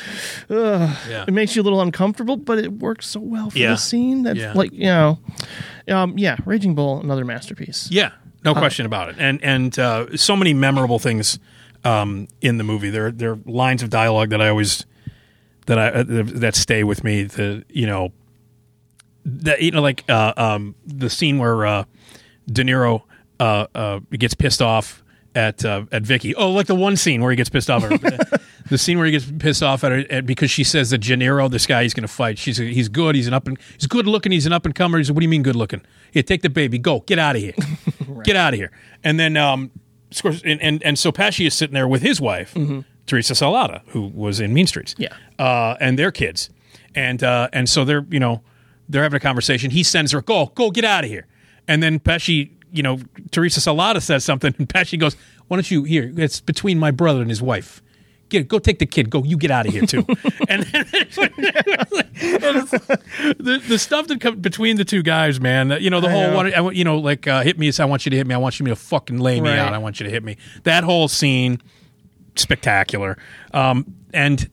[0.50, 1.24] ugh, Yeah.
[1.28, 3.70] it makes you a little uncomfortable, but it works so well for Yeah.
[3.70, 4.52] the scene that, Yeah.
[4.54, 5.20] like, you know,
[5.88, 7.88] um, yeah, Raging Bull, another masterpiece.
[7.90, 8.10] yeah,
[8.44, 9.16] no question about it.
[9.18, 11.38] And and uh, so many memorable things
[11.84, 12.90] um, in the movie.
[12.90, 14.86] There there are lines of dialogue that I always
[15.66, 17.22] that I uh, that stay with me.
[17.24, 18.12] The you know
[19.24, 21.84] that you know like uh, um, the scene where uh,
[22.50, 23.02] De Niro
[23.42, 25.02] uh, uh, gets pissed off
[25.34, 26.34] at uh, at Vicky.
[26.34, 28.38] Oh, like the one scene where he gets pissed off at her.
[28.70, 31.50] the scene where he gets pissed off at her at, because she says that Janiro,
[31.50, 34.06] this guy he's going to fight, she's he's good, he's an up and he's good
[34.06, 34.98] looking, he's an up and comer.
[34.98, 35.82] He said, "What do you mean good looking?
[36.12, 37.54] Here, take the baby, go, get out of here,
[38.24, 38.70] get out of here."
[39.02, 39.70] And then um,
[40.44, 42.54] and, and and so Pesci is sitting there with his wife,
[43.06, 45.14] Theresa Saldana, who was in Mean Streets, Yeah.
[45.38, 46.50] uh, and their kids,
[46.94, 48.42] and uh, and so they're you know
[48.88, 49.70] they're having a conversation.
[49.70, 51.26] He sends her, "Go, go, get out of here,"
[51.66, 52.98] and then Pesci, you know,
[53.30, 55.16] Theresa Saldana says something, and Pesci goes,
[55.48, 56.12] "Why don't you here?
[56.16, 57.82] It's between my brother and his wife."
[58.30, 59.10] Get, go take the kid.
[59.10, 60.06] Go, you get out of here too.
[60.48, 60.62] and
[62.22, 65.76] the the stuff that comes between the two guys, man.
[65.80, 66.36] You know the I whole know.
[66.36, 66.54] one.
[66.54, 67.70] I You know, like uh, hit me.
[67.78, 68.34] I want you to hit me.
[68.34, 69.58] I want you to fucking lay me Right.
[69.58, 69.72] out.
[69.74, 70.36] I want you to hit me.
[70.64, 71.60] That whole scene,
[72.36, 73.18] spectacular.
[73.52, 74.48] Um, and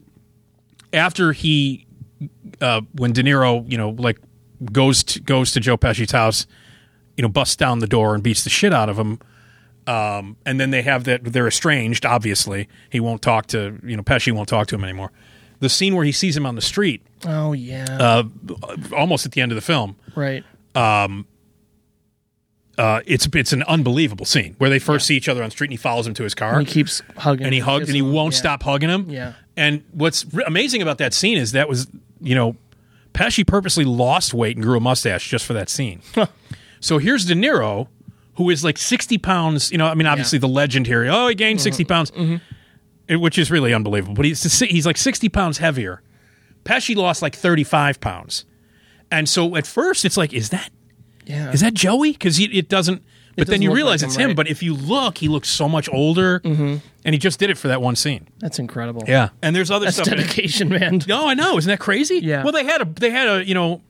[0.93, 1.85] after he,
[2.61, 4.17] uh, when De Niro, you know, like
[4.71, 6.47] goes to, goes to Joe Pesci's house,
[7.19, 9.19] you know, busts down the door and beats the shit out of him.
[9.87, 12.05] Um, and then they have that they're estranged.
[12.05, 15.11] Obviously, he won't talk to you know Pesci won't talk to him anymore.
[15.59, 17.85] The scene where he sees him on the street, Oh, yeah.
[17.99, 18.23] uh,
[18.95, 20.45] almost at the end of the film, right.
[20.73, 21.25] Um,
[22.77, 25.67] uh, it's it's an unbelievable scene where they first see each other on the street
[25.67, 27.87] and he follows him to his car And he keeps hugging and he him, hugged
[27.87, 28.39] and he won't Yeah.
[28.39, 29.09] stop hugging him.
[29.09, 29.33] Yeah.
[29.57, 31.87] And what's r- amazing about that scene is that was
[32.21, 32.55] you know
[33.13, 36.01] Pesci purposely lost weight and grew a mustache just for that scene.
[36.79, 37.87] so here's De Niro,
[38.35, 39.71] who is like 60 pounds.
[39.71, 41.05] You know, I mean, obviously the legend here.
[41.09, 41.87] Oh, he gained 60 Mm-hmm.
[41.93, 42.11] pounds,
[43.07, 44.13] It- which is really unbelievable.
[44.15, 46.01] But he's he's like 60 pounds heavier.
[46.65, 48.45] Pesci lost like 35 pounds.
[49.11, 50.69] And so at first it's like, is that
[51.25, 51.51] Yeah.
[51.51, 52.11] is that Joey?
[52.13, 53.01] Because it doesn't.
[53.37, 54.35] But then you realize like it's him, right.
[54.35, 56.77] But if you look, he looks so much older, mm-hmm.
[57.05, 58.27] and he just did it for that one scene.
[58.39, 59.03] That's incredible.
[59.07, 60.09] Yeah, and there's other That's stuff.
[60.09, 60.99] dedication, man.
[61.07, 61.57] No, I know.
[61.57, 62.15] Isn't that crazy?
[62.21, 62.43] Yeah.
[62.43, 63.81] Well, they had a they had a you know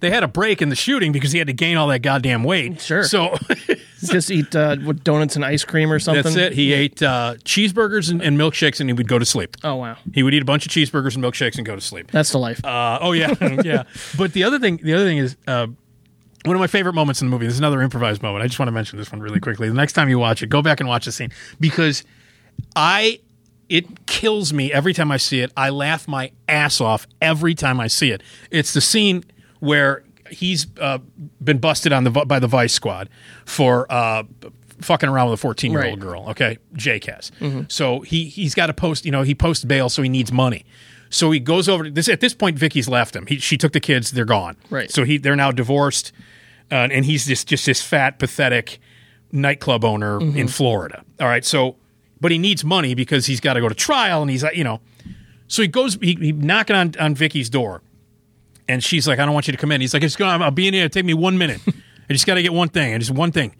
[0.00, 2.44] they had a break in the shooting because he had to gain all that goddamn
[2.44, 2.80] weight.
[2.80, 3.04] Sure.
[3.04, 3.36] So
[4.04, 6.22] Just eat uh, what, donuts and ice cream or something.
[6.22, 6.52] that's it.
[6.52, 9.56] He ate uh, cheeseburgers and, and milkshakes, and he would go to sleep.
[9.64, 12.10] Oh wow, He would eat a bunch of cheeseburgers and milkshakes and go to sleep.
[12.10, 12.64] that's the life.
[12.64, 13.34] Uh, oh yeah,
[13.64, 13.84] yeah.
[14.18, 15.68] But the other thing, the other thing is uh,
[16.44, 17.46] one of my favorite moments in the movie.
[17.46, 18.44] This is another improvised moment.
[18.44, 19.68] I just want to mention this one really quickly.
[19.68, 22.04] The next time you watch it, go back and watch the scene because
[22.76, 23.20] I
[23.68, 25.50] it kills me every time I see it.
[25.56, 28.22] I laugh my ass off every time I see it.
[28.50, 29.24] It's the scene
[29.64, 30.98] where he's uh,
[31.42, 33.08] been busted on the by the Vice Squad
[33.44, 34.22] for uh,
[34.80, 36.00] fucking around with a fourteen year old Right.
[36.00, 36.28] girl.
[36.30, 37.30] Okay, Jake has.
[37.68, 39.04] So he he's got to post.
[39.04, 40.64] You know, he posts bail, so he needs money.
[41.10, 42.08] So he goes over to this.
[42.08, 43.26] At this point, Vicky's left him.
[43.26, 44.10] He, she took the kids.
[44.10, 44.56] They're gone.
[44.70, 44.90] Right.
[44.90, 46.12] So he they're now divorced,
[46.72, 48.78] uh, and he's just just this fat, pathetic
[49.32, 51.04] nightclub owner in Florida.
[51.20, 51.44] All right.
[51.44, 51.76] So,
[52.20, 54.80] but he needs money because he's got to go to trial, and he's you know.
[55.46, 55.94] So he goes.
[56.02, 57.82] He, he knocking on on Vicky's door,
[58.68, 60.42] and she's like, "I don't want you to come in." He's like, "It's going.
[60.42, 60.88] I'll be in here.
[60.88, 61.60] Take me one minute.
[61.66, 62.92] I just got to get one thing.
[62.92, 63.54] and just one thing."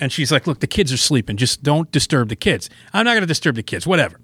[0.00, 1.36] And she's like, "Look, the kids are sleeping.
[1.36, 2.70] Just don't disturb the kids.
[2.92, 3.86] I'm not going to disturb the kids.
[3.86, 4.20] Whatever."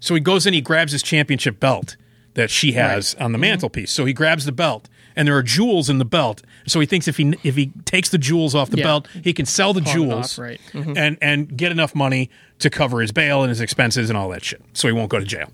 [0.00, 0.54] So he goes in.
[0.54, 1.96] He grabs his championship belt
[2.34, 3.90] that she has on the mantelpiece.
[3.90, 6.42] So he grabs the belt, and there are jewels in the belt.
[6.66, 8.84] So he thinks if he if he takes the jewels off the Yeah.
[8.84, 10.60] belt, he can sell the Pawn jewels, off, right.
[10.72, 10.96] Mhm.
[10.96, 12.30] and and get enough money
[12.60, 14.62] to cover his bail and his expenses and all that shit.
[14.72, 15.50] So he won't go to jail.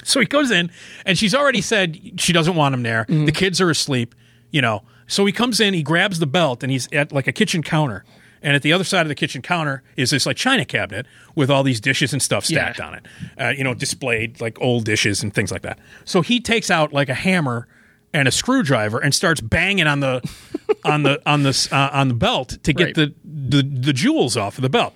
[0.04, 0.70] So he goes in,
[1.04, 3.04] and she's already said she doesn't want him there.
[3.04, 3.24] Mm-hmm.
[3.26, 4.14] The kids are asleep,
[4.50, 4.82] you know.
[5.06, 8.04] So he comes in, he grabs the belt, and he's at like a kitchen counter.
[8.42, 11.50] And at the other side of the kitchen counter is this like china cabinet with
[11.50, 12.86] all these dishes and stuff stacked Yeah.
[12.86, 13.06] on it,
[13.38, 15.78] uh, you know, displayed like old dishes and things like that.
[16.04, 17.66] So he takes out like a hammer
[18.12, 20.20] and a screwdriver and starts banging on the
[20.84, 22.94] on the on the uh, on the belt to get Right.
[22.94, 24.94] the, the the jewels off of the belt.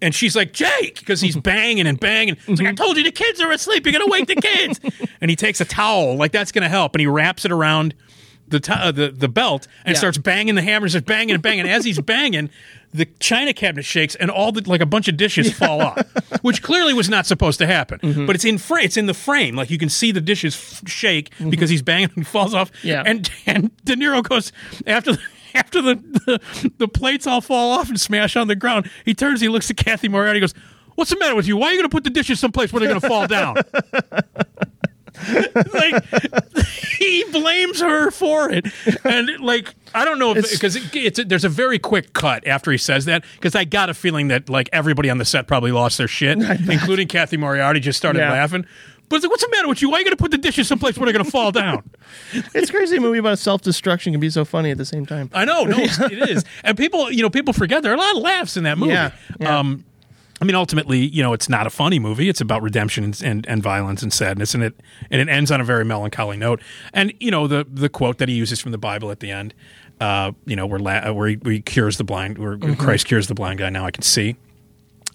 [0.00, 2.36] And she's like, Jake, because he's banging and banging.
[2.46, 3.84] He's like, I told you the kids are asleep.
[3.84, 4.80] You're going to wake the kids.
[5.20, 6.94] and he takes a towel, like that's going to help.
[6.94, 7.94] And he wraps it around
[8.46, 9.98] the, t- uh, the the belt and Yeah.
[9.98, 11.68] starts banging the hammers, just banging and banging.
[11.68, 12.48] As he's banging,
[12.94, 15.98] the china cabinet shakes and all the, like a bunch of dishes fall off,
[16.42, 17.98] which clearly was not supposed to happen.
[17.98, 18.24] Mm-hmm.
[18.24, 18.84] But it's in frame.
[18.86, 19.54] It's in the frame.
[19.56, 22.72] Like you can see the dishes f- shake because he's banging and falls off.
[22.72, 22.88] Mm-hmm.
[22.88, 23.02] Yeah.
[23.04, 24.50] And, and De Niro goes,
[24.86, 25.20] after the,
[25.58, 29.40] after the, the the plates all fall off and smash on the ground, he turns,
[29.40, 30.54] he looks at Cathy Moriarty, he goes,
[30.94, 31.56] "What's the matter with you?
[31.56, 33.56] Why are you going to put the dishes someplace where they're going to fall down?"
[35.74, 36.04] like
[36.98, 38.66] he blames her for it,
[39.04, 42.70] and like I don't know if because it, it's there's a very quick cut after
[42.70, 45.72] he says that because I got a feeling that like everybody on the set probably
[45.72, 48.30] lost their shit, including Cathy Moriarty, just started Yeah.
[48.32, 48.64] laughing.
[49.08, 49.88] But it's like, what's the matter with you?
[49.90, 51.88] Why are you going to put the dishes someplace where they're going to fall down?
[52.54, 52.96] It's crazy.
[52.96, 55.30] A movie about self destruction can be so funny at the same time.
[55.32, 58.16] I know, no, it is, and people, you know, people forget there are a lot
[58.16, 58.92] of laughs in that movie.
[58.92, 59.58] Yeah, yeah.
[59.58, 59.84] Um,
[60.40, 62.28] I mean, ultimately, you know, it's not a funny movie.
[62.28, 64.78] It's about redemption and, and, and violence and sadness, and it
[65.10, 66.60] and it ends on a very melancholy note.
[66.92, 69.52] And you know, the the quote that he uses from the Bible at the end,
[70.00, 72.74] uh, you know, where la- where he, where he cures the blind, where Mm-hmm.
[72.74, 73.68] Christ cures the blind guy.
[73.70, 74.36] Now I can see.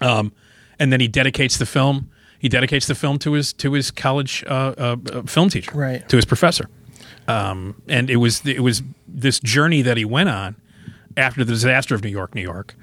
[0.02, 0.32] Um,
[0.80, 2.10] and then he dedicates the film.
[2.44, 6.08] He dedicates the film to his to his college uh, uh, uh, film teacher, Right.
[6.10, 6.68] To his professor.
[7.28, 10.58] Um, and it was it was this journey that he went on
[11.16, 12.76] after the disaster of New York, New York,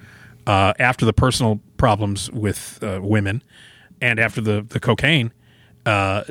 [0.46, 3.42] uh, after the personal problems with uh, women,
[4.00, 5.30] and after the the cocaine.
[5.84, 6.24] Uh,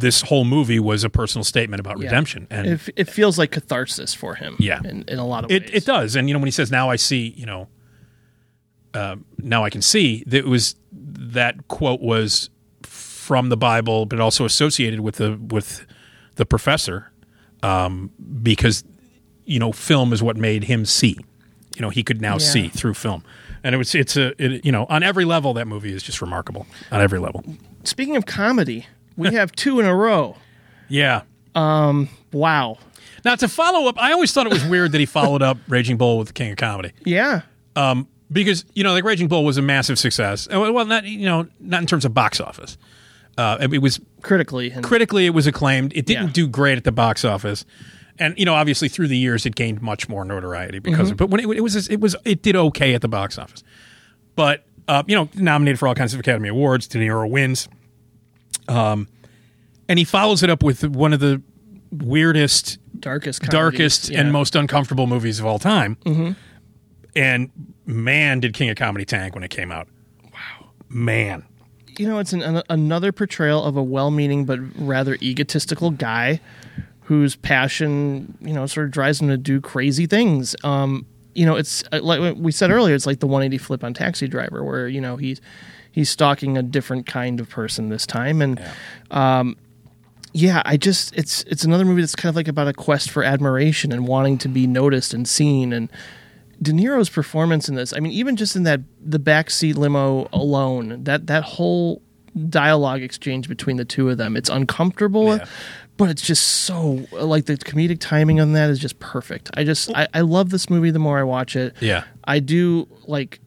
[0.00, 2.04] this whole movie was a personal statement about Yeah.
[2.04, 4.54] redemption, and it, it feels like catharsis for him.
[4.58, 4.80] Yeah.
[4.84, 5.70] in, in a lot of it, ways.
[5.72, 6.16] it does.
[6.16, 7.66] And you know when he says, "Now I see," you know,
[8.94, 10.22] uh, now I can see.
[10.26, 12.50] That was that quote was
[13.28, 15.84] from the Bible, but also associated with the with
[16.36, 17.10] the professor,
[17.62, 18.10] um,
[18.42, 18.84] because
[19.44, 21.16] you know film is what made him see.
[21.76, 22.38] You know he could now Yeah.
[22.52, 23.22] see through film,
[23.62, 26.22] and it was it's a it, you know on every level that movie is just
[26.22, 27.44] remarkable on every level.
[27.84, 28.86] Speaking of comedy,
[29.16, 30.36] we have two in a row.
[30.88, 31.22] Yeah.
[32.32, 32.78] Wow.
[33.24, 35.96] Now to follow up, I always thought it was weird that he followed up Raging
[35.98, 36.92] Bull with King of Comedy.
[37.04, 37.42] Yeah.
[37.76, 40.48] um, because you know, like Raging Bull was a massive success.
[40.48, 42.76] Well, not you know, not in terms of box office.
[43.38, 44.70] Uh, it was Critically.
[44.72, 45.92] And, critically, it was acclaimed.
[45.94, 46.32] It didn't Yeah.
[46.32, 47.64] do great at the box office,
[48.18, 51.06] and you know, obviously through the years, it gained much more notoriety because.
[51.06, 51.12] Mm-hmm.
[51.12, 53.62] of But when it, it was, it was, it did okay at the box office.
[54.34, 56.88] But uh, you know, nominated for all kinds of Academy Awards.
[56.88, 57.68] De Niro wins,
[58.68, 59.06] um,
[59.88, 61.40] and he follows it up with one of the
[61.92, 63.52] weirdest darkest, comedies.
[63.52, 64.20] darkest Yeah.
[64.20, 65.96] and most uncomfortable movies of all time.
[66.04, 66.32] Mm-hmm.
[67.14, 67.50] And
[67.86, 69.88] man, did King of Comedy tank when it came out.
[70.24, 71.44] Wow, man.
[71.98, 76.40] You know, it's an, an, another portrayal of a well-meaning but rather egotistical guy
[77.02, 80.54] whose passion, you know, sort of drives him to do crazy things.
[80.62, 83.94] Um, you know, it's uh, like we said earlier, it's like the 180 flip on
[83.94, 85.40] Taxi Driver, where you know he's
[85.90, 88.62] he's stalking a different kind of person this time, and
[89.10, 89.56] um,
[90.32, 93.22] yeah, I just it's it's another movie that's kind of like about a quest for
[93.22, 95.88] admiration and wanting to be noticed and seen and.
[96.60, 101.04] De Niro's performance in this, I mean, even just in that the backseat limo alone,
[101.04, 102.02] that that whole
[102.48, 105.44] dialogue exchange between the two of them, it's uncomfortable, Yeah.
[105.96, 109.50] but it's just so like the comedic timing on that is just perfect.
[109.54, 111.76] I just I, I love this movie the more I watch it.
[111.80, 112.04] Yeah.
[112.24, 113.40] I do like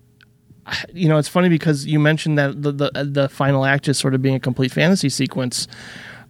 [0.93, 4.13] you know, it's funny because you mentioned that the the, the final act is sort
[4.13, 5.67] of being a complete fantasy sequence.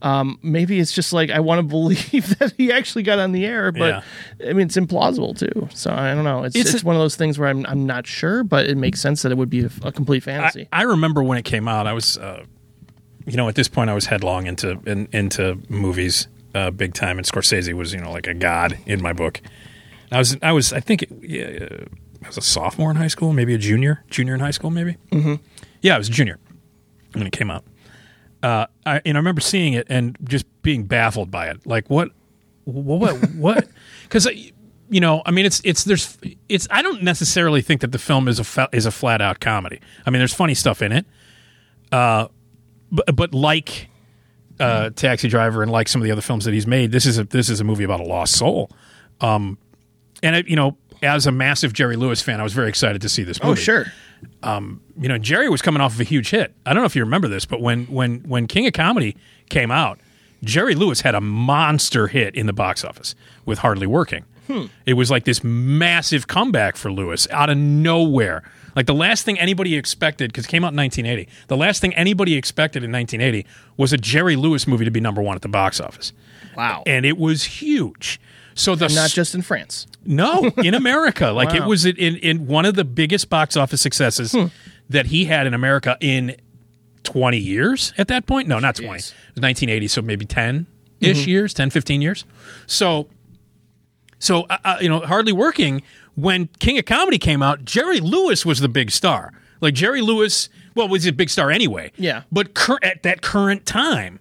[0.01, 3.45] Um, maybe it's just like I want to believe that he actually got on the
[3.45, 4.03] air, but
[4.47, 5.69] I mean it's implausible too.
[5.73, 6.43] So I don't know.
[6.43, 8.77] It's It's it's, a- one of those things where I'm I'm not sure, but it
[8.77, 10.67] makes sense that it would be a, a complete fantasy.
[10.71, 11.85] I, I remember when it came out.
[11.87, 12.45] I was, uh,
[13.25, 17.17] you know, at this point, I was headlong into in, into movies, uh, big time,
[17.19, 19.39] and Scorsese was, you know, like a god in my book.
[20.11, 21.85] I was, I was, I think, yeah, uh,
[22.23, 24.97] I was a sophomore in high school, maybe a junior, junior in high school, maybe.
[25.11, 25.35] Mm-hmm.
[25.81, 26.37] Yeah, I was a junior
[27.13, 27.63] when it came out.
[28.43, 31.65] Uh, I, and I remember seeing it and just being baffled by it.
[31.65, 32.09] Like, what,
[32.65, 33.67] what, what?
[34.03, 34.27] Because
[34.91, 36.17] you know, I mean, it's it's there's
[36.49, 36.67] it's.
[36.69, 39.79] I don't necessarily think that the film is a fa- is a flat out comedy.
[40.05, 41.05] I mean, there's funny stuff in it,
[41.93, 42.27] uh,
[42.91, 43.89] but but like
[44.59, 47.17] uh, Taxi Driver and like some of the other films that he's made, this is
[47.17, 48.69] a this is a movie about a lost soul.
[49.21, 49.57] Um,
[50.21, 53.09] and it, you know, as a massive Jerry Lewis fan, I was very excited to
[53.09, 53.85] see this movie oh sure,
[54.43, 56.53] Um, you know, Jerry was coming off of a huge hit.
[56.65, 59.15] I don't know if you remember this, but when when when King of Comedy
[59.49, 59.99] came out,
[60.43, 63.15] Jerry Lewis had a monster hit in the box office
[63.45, 64.25] with Hardly Working.
[64.47, 64.65] Hmm.
[64.85, 68.43] It was like this massive comeback for Lewis out of nowhere.
[68.75, 71.93] Like the last thing anybody expected, because it came out in 1980, the last thing
[71.93, 73.45] anybody expected in 1980
[73.77, 76.13] was a Jerry Lewis movie to be number one at the box office.
[76.55, 78.19] wow, And it was huge.
[78.53, 79.87] So the not just in France.
[80.05, 81.31] no, in America.
[81.31, 84.35] Like it was in, in, one of the biggest box office successes
[84.89, 86.35] that he had in America in
[87.03, 88.47] 20 years at that point.
[88.47, 88.89] No, not 20.
[88.89, 90.67] It was 1980, so maybe 10
[90.99, 92.25] ish years, 10, 15 years.
[92.67, 93.07] So,
[94.19, 95.81] so uh, uh, you know, hardly working.
[96.15, 99.31] When King of Comedy came out, Jerry Lewis was the big star.
[99.61, 101.91] Like Jerry Lewis, well, was a big star anyway.
[101.95, 102.23] Yeah.
[102.31, 104.19] But cur- at that current time,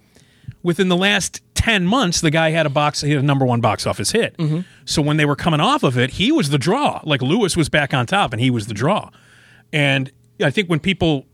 [0.62, 3.61] within the last 10 months the guy had a box he had a number one
[3.61, 4.35] box office hit.
[4.87, 7.01] So when they were coming off of it he was the draw.
[7.05, 9.11] Like lewis was back on top and he was the draw.
[9.73, 10.11] And
[10.43, 11.27] i think when people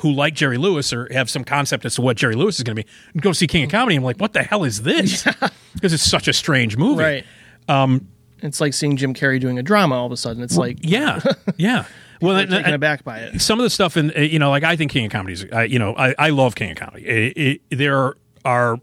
[0.00, 2.76] who like jerry lewis or have some concept as to what jerry lewis is going
[2.76, 5.26] to be go see king of comedy i'm like what the hell is this?
[5.74, 7.02] Because it's such a strange movie.
[7.02, 7.24] Right.
[7.68, 8.08] Um,
[8.42, 10.42] it's like seeing Jim Carrey doing a drama all of a sudden.
[10.42, 11.20] It's like yeah.
[11.58, 11.84] Yeah.
[12.22, 13.40] Well and- taken aback by it.
[13.42, 15.64] some of the stuff in you know like I think King of Comedy is I,
[15.64, 17.04] you know I, I love King of Comedy.
[17.06, 18.14] It, it, there
[18.46, 18.78] are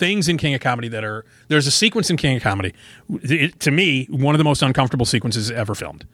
[0.00, 2.74] things in King of Comedy that are there's a sequence in King of Comedy
[3.22, 6.06] it, to me one of the most uncomfortable sequences ever filmed,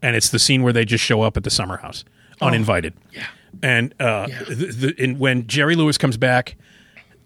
[0.00, 2.04] and it's the scene where they just show up at the summer house
[2.40, 2.94] uninvited.
[3.12, 3.26] Yeah,
[3.62, 6.56] and uh, The, the, and when Jerry Lewis comes back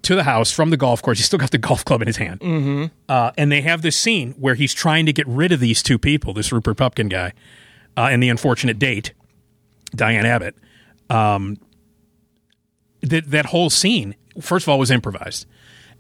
[0.03, 1.19] to the house from the golf course.
[1.19, 2.41] He's still got the golf club in his hand.
[2.41, 2.85] Mm-hmm.
[3.09, 5.99] Uh, and they have this scene where he's trying to get rid of these two
[5.99, 7.33] people, this Rupert Pupkin guy
[7.97, 9.13] uh, and the unfortunate date,
[9.97, 10.55] Diahnne Abbott.
[11.11, 11.59] Um,
[13.01, 15.47] that that whole scene, first of all, was improvised.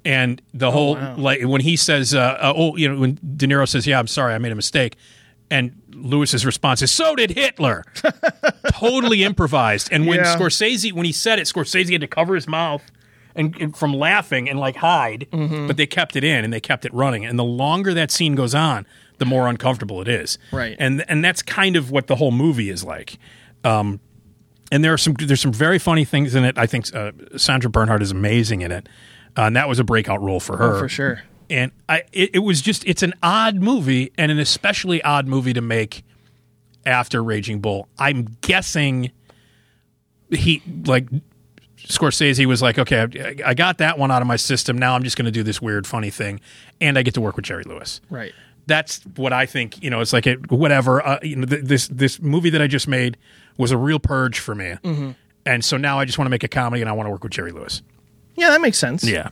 [0.07, 3.66] And the whole like when he says, uh, uh, "Oh, you know," when De Niro
[3.69, 4.95] says, "Yeah, I'm sorry, I made a mistake,"
[5.51, 7.85] and Lewis's response is, "So did Hitler."
[8.73, 9.89] totally improvised.
[9.91, 10.37] And when Yeah.
[10.37, 12.83] Scorsese, when he said it, Scorsese had to cover his mouth
[13.35, 15.66] and, and from laughing and like hide, Mm-hmm.
[15.66, 17.24] but they kept it in and they kept it running.
[17.24, 18.87] And the longer that scene goes on,
[19.19, 20.39] the more uncomfortable it is.
[20.53, 20.77] Right.
[20.78, 23.19] And and that's kind of what the whole movie is like.
[23.65, 24.01] Um,
[24.70, 26.59] and there are some there's some very funny things in it.
[26.59, 28.89] I think uh, Sandra Bernhard is amazing in it,
[29.36, 31.22] uh, and that was a breakout role for her Oh, for sure.
[31.50, 35.52] and I it, it was just it's an odd movie and an especially odd movie
[35.52, 36.04] to make
[36.84, 37.88] after Raging Bull.
[37.98, 39.10] I'm guessing
[40.30, 41.08] he like
[41.78, 43.00] Scorsese was like, okay,
[43.44, 44.76] I, I got that one out of my system.
[44.78, 46.40] Now I'm just going to do this weird, funny thing,
[46.80, 48.00] and I get to work with Jerry Lewis.
[48.10, 48.32] Right.
[48.66, 49.80] That's what I think.
[49.82, 51.04] You know, it's like it, whatever.
[51.06, 53.16] Uh, you know, th- this this movie that I just made
[53.56, 54.74] was a real purge for me,
[55.44, 57.22] and so now I just want to make a comedy and I want to work
[57.22, 57.82] with Jerry Lewis.
[58.36, 59.02] Yeah, that makes sense.
[59.04, 59.30] Yeah,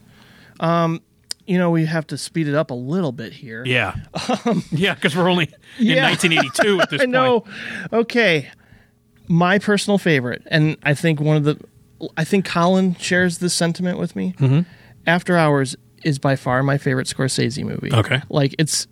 [1.47, 3.65] you know, we have to speed it up a little bit here.
[3.67, 3.95] Yeah,
[4.71, 5.45] yeah, because we're only
[5.79, 6.05] in Yeah.
[6.09, 7.11] 1982 at this I point.
[7.13, 7.45] know.
[7.93, 8.51] Okay.
[9.29, 11.59] My personal favorite, and I think one of the,
[12.17, 14.35] I think Colin shares this sentiment with me.
[14.39, 14.61] Mm-hmm.
[15.07, 17.91] After Hours is by far my favorite Scorsese movie.
[17.93, 18.21] Okay.
[18.29, 18.87] Like it's,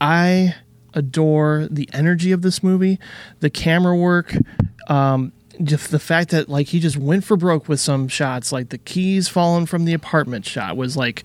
[0.00, 0.54] I
[0.94, 2.98] adore the energy of this movie,
[3.40, 4.34] the camera work,
[4.88, 5.32] um,
[5.62, 8.78] just the fact that like he just went for broke with some shots, like the
[8.78, 11.24] keys falling from the apartment shot was like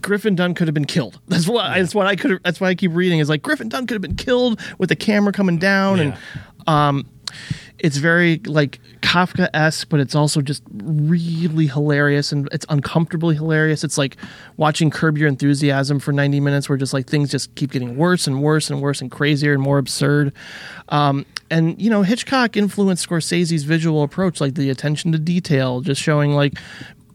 [0.00, 1.20] Griffin Dunne could have been killed.
[1.28, 2.40] That's what that's what I could.
[2.44, 4.96] That's why I keep reading is like Griffin Dunne could have been killed with the
[4.96, 6.16] camera coming down, and
[6.66, 7.06] um,
[7.78, 13.84] it's very like Kafka esque, but it's also just really hilarious and it's uncomfortably hilarious.
[13.84, 14.16] It's like
[14.56, 18.26] watching Curb Your Enthusiasm for ninety minutes, where just like things just keep getting worse
[18.26, 20.32] and worse and worse and crazier and more absurd.
[20.88, 26.02] Um, and you know, Hitchcock influenced Scorsese's visual approach, like the attention to detail, just
[26.02, 26.54] showing like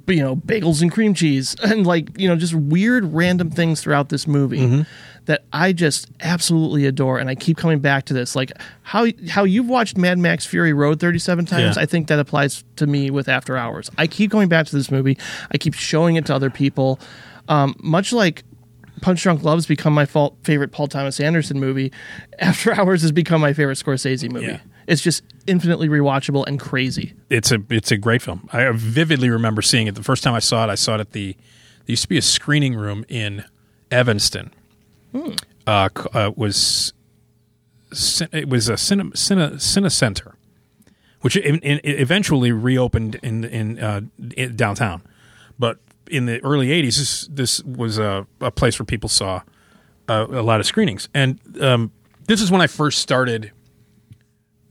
[0.07, 4.09] you know bagels and cream cheese and like you know just weird random things throughout
[4.09, 4.85] this movie
[5.25, 8.51] that I just absolutely adore and I keep coming back to this like
[8.81, 11.81] how how you've watched Mad Max Fury Road 37 times Yeah.
[11.81, 14.91] I think that applies to me with After Hours I keep going back to this
[14.91, 15.17] movie
[15.51, 16.99] I keep showing it to other people
[17.47, 18.43] um, much like
[19.01, 21.91] Punch Drunk Love's become my fault, favorite Paul Thomas Anderson movie.
[22.39, 24.45] After Hours has become my favorite Scorsese movie.
[24.45, 24.59] Yeah.
[24.87, 27.13] It's just infinitely rewatchable and crazy.
[27.29, 28.49] it's a it's a great film.
[28.51, 30.69] I vividly remember seeing it the first time I saw it.
[30.69, 31.33] I saw it at the
[31.85, 33.43] there used to be a screening room in
[33.91, 34.51] Evanston.
[35.67, 36.93] Uh, c- uh, was
[38.31, 40.35] it was a cine, cine, cine center,
[41.21, 44.01] which in, in, eventually reopened in in, uh,
[44.35, 45.03] in downtown.
[45.59, 45.77] But
[46.09, 49.41] in the early '80s, this this was a, a place where people saw
[50.09, 51.91] uh, a lot of screenings, and um,
[52.27, 53.51] this is when I first started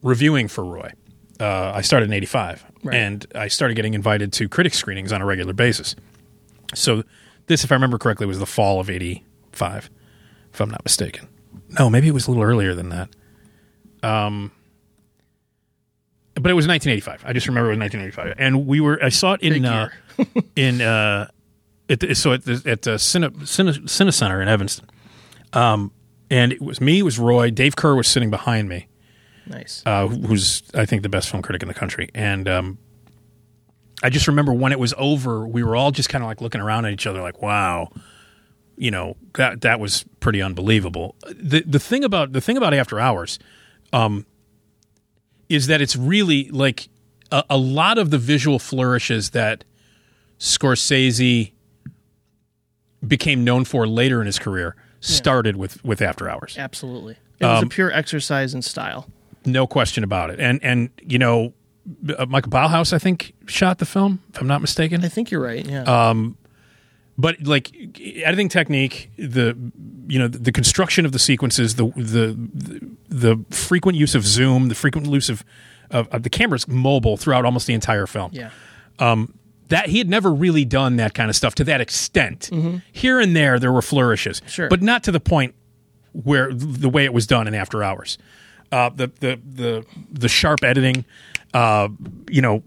[0.02, 0.92] reviewing for Roy.
[1.40, 2.94] Uh, I started in '85, Right.
[2.96, 5.96] and I started getting invited to critic screenings on a regular basis.
[6.74, 7.02] So
[7.46, 9.90] this, if I remember correctly, was the fall of '85,
[10.52, 11.28] if I'm not mistaken.
[11.78, 13.08] No, maybe it was a little earlier than that.
[14.02, 14.52] Um,
[16.34, 17.24] but it was 1985.
[17.28, 19.02] I just remember it was 1985, and we were.
[19.02, 19.88] I saw it in uh,
[20.56, 21.28] in uh,
[21.88, 24.88] at the, so at the at the Cine, Cine, Cine Center in Evanston.
[25.52, 25.92] Um,
[26.30, 28.86] and it was me, it was Roy, Dave Kehr was sitting behind me
[29.46, 29.82] Nice.
[29.86, 32.08] uh, who's I think the best film critic in the country.
[32.14, 32.78] And um,
[34.02, 36.60] I just remember when it was over, we were all just kind of like looking
[36.60, 37.90] around at each other, like, "Wow,
[38.76, 42.98] you know that that was pretty unbelievable." The the thing about the thing about After
[43.00, 43.38] Hours,
[43.92, 44.26] um,
[45.48, 46.88] is that it's really like
[47.30, 49.64] a, a lot of the visual flourishes that
[50.38, 51.52] Scorsese
[53.06, 57.16] became known for later in his career started with with After Hours Absolutely.
[57.40, 59.08] It was Um, a pure exercise in style.
[59.44, 60.40] No question about it.
[60.40, 61.52] And and you know,
[62.16, 65.04] uh, Michael Ballhaus, I think, shot the film, if I'm not mistaken.
[65.04, 65.64] I think you're right.
[65.66, 65.82] Yeah.
[65.82, 66.14] Uh,
[67.18, 67.70] But like
[68.24, 69.56] editing technique, the
[70.08, 74.68] you know the construction of the sequences, the the the, the frequent use of zoom,
[74.68, 75.44] the frequent use of,
[75.90, 78.30] of, of the camera's mobile throughout almost the entire film.
[78.32, 78.50] yeah.
[79.68, 82.50] That he had never really done that kind of stuff to that extent.
[82.92, 84.48] Here and there, there were flourishes, Mm-hmm.
[84.48, 84.68] Sure.
[84.68, 85.54] but not to the point
[86.12, 88.18] where the way it was done in After Hours.
[88.72, 91.04] Uh, the the the the sharp editing,
[91.54, 91.88] uh,
[92.30, 92.62] you know,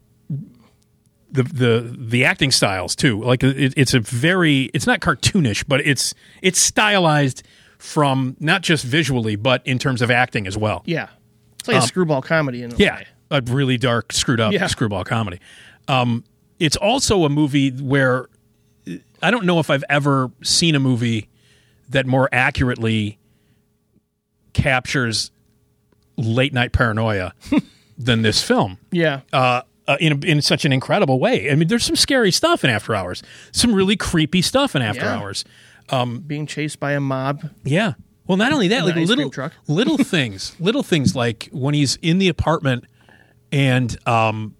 [1.32, 3.22] the the the acting styles too.
[3.22, 6.14] Like it, it's a very it's not cartoonish, but it's
[6.44, 7.42] it's stylized
[7.80, 10.84] from not just visually, but in terms of acting as well.
[10.86, 11.08] Yeah.
[11.60, 13.08] It's like a screwball comedy in a Um, Yeah, way.
[13.32, 14.68] a really dark, screwed up Yeah.
[14.68, 15.40] screwball comedy.
[15.88, 16.24] Um,
[16.60, 18.28] it's also a movie where
[19.24, 21.30] I don't know if I've ever seen a movie
[21.90, 23.18] that more accurately
[24.54, 25.32] captures
[26.18, 27.34] late night paranoia
[27.98, 28.78] than this film.
[28.92, 29.22] Yeah.
[29.34, 31.52] Uh, uh, in in such an incredible way.
[31.52, 33.22] I mean, there's some scary stuff in After Hours,
[33.52, 35.18] some really creepy stuff in After Yeah.
[35.18, 35.46] Hours.
[36.26, 37.50] Being chased by a mob.
[37.64, 37.94] Yeah.
[38.26, 39.54] Well, not only that, like little truck.
[39.68, 42.86] little things, little things like when he's in the apartment
[43.52, 44.56] and um,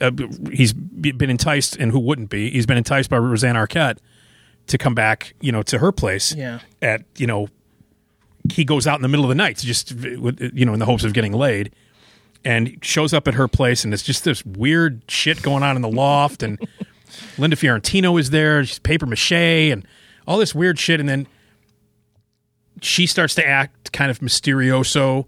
[0.00, 0.10] uh,
[0.50, 2.50] he's been enticed, and who wouldn't be?
[2.50, 3.98] He's been enticed by Rosanna Arquette
[4.68, 6.34] to come back, you know, to her place.
[6.34, 6.60] Yeah.
[6.80, 7.48] At you know,
[8.52, 10.78] he goes out in the middle of the night to just with- you know in
[10.78, 11.72] the hopes of getting laid,
[12.44, 15.82] and shows up at her place, and it's just this weird shit going on in
[15.82, 16.58] the loft, and
[17.38, 19.86] Linda Fiorentino is there, she's paper mache, and
[20.26, 21.26] all this weird shit, and then
[22.80, 25.26] she starts to act kind of mysterioso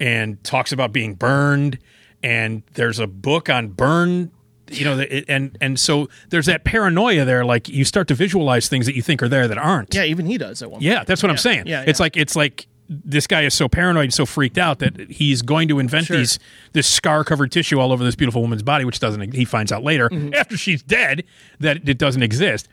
[0.00, 1.78] and talks about being burned
[2.22, 4.30] and there's a book on burn
[4.70, 8.68] you know the- and and so there's that paranoia there like you start to visualize
[8.68, 10.96] things that you think are there that aren't Yeah, even he does at one yeah
[10.98, 11.06] point.
[11.08, 14.14] that's what i'm saying Yeah, it's like it's like this guy is so paranoid and
[14.14, 16.16] so freaked out that he's going to invent Sure.
[16.16, 16.38] these
[16.72, 19.82] this scar covered tissue all over this beautiful woman's body which doesn't he finds out
[19.82, 20.34] later Mm-hmm.
[20.34, 21.24] after she's dead
[21.60, 22.68] that it doesn't exist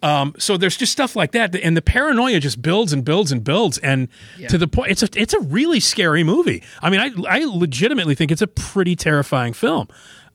[0.00, 3.42] Um, so there's just stuff like that, and the paranoia just builds and builds and
[3.42, 4.06] builds, and
[4.48, 6.62] to the point it's a it's a really scary movie.
[6.80, 9.88] I mean, I I legitimately think it's a pretty terrifying film.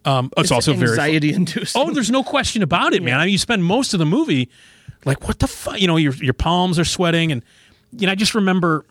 [0.05, 1.81] Um, it's, also very anxiety inducing.
[1.81, 3.19] Oh, there's no question about it, man.
[3.19, 4.49] I mean, you spend most of the movie
[5.05, 5.79] like, what the fuck?
[5.79, 7.43] You know, your your palms are sweating, and
[7.91, 8.85] you know, I just remember,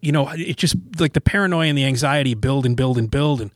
[0.00, 3.40] you know, it just like the paranoia and the anxiety build and build and build,
[3.40, 3.50] and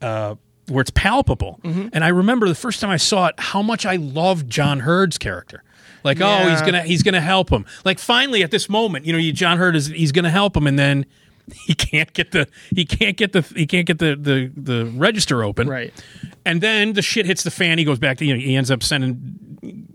[0.00, 0.36] uh,
[0.68, 1.60] where it's palpable.
[1.62, 1.88] Mm-hmm.
[1.92, 5.18] And I remember the first time I saw it, how much I loved John Heard's
[5.18, 5.62] character.
[6.02, 7.66] Like, oh, he's gonna he's gonna help him.
[7.84, 10.66] Like, finally at this moment, you know, you, John Heard is he's gonna help him,
[10.66, 11.06] and then.
[11.66, 15.44] He can't get the he can't get the he can't get the the, the register
[15.44, 15.92] open Right.
[16.44, 17.78] and then the shit hits the fan.
[17.78, 19.38] He goes back to you know he ends up sending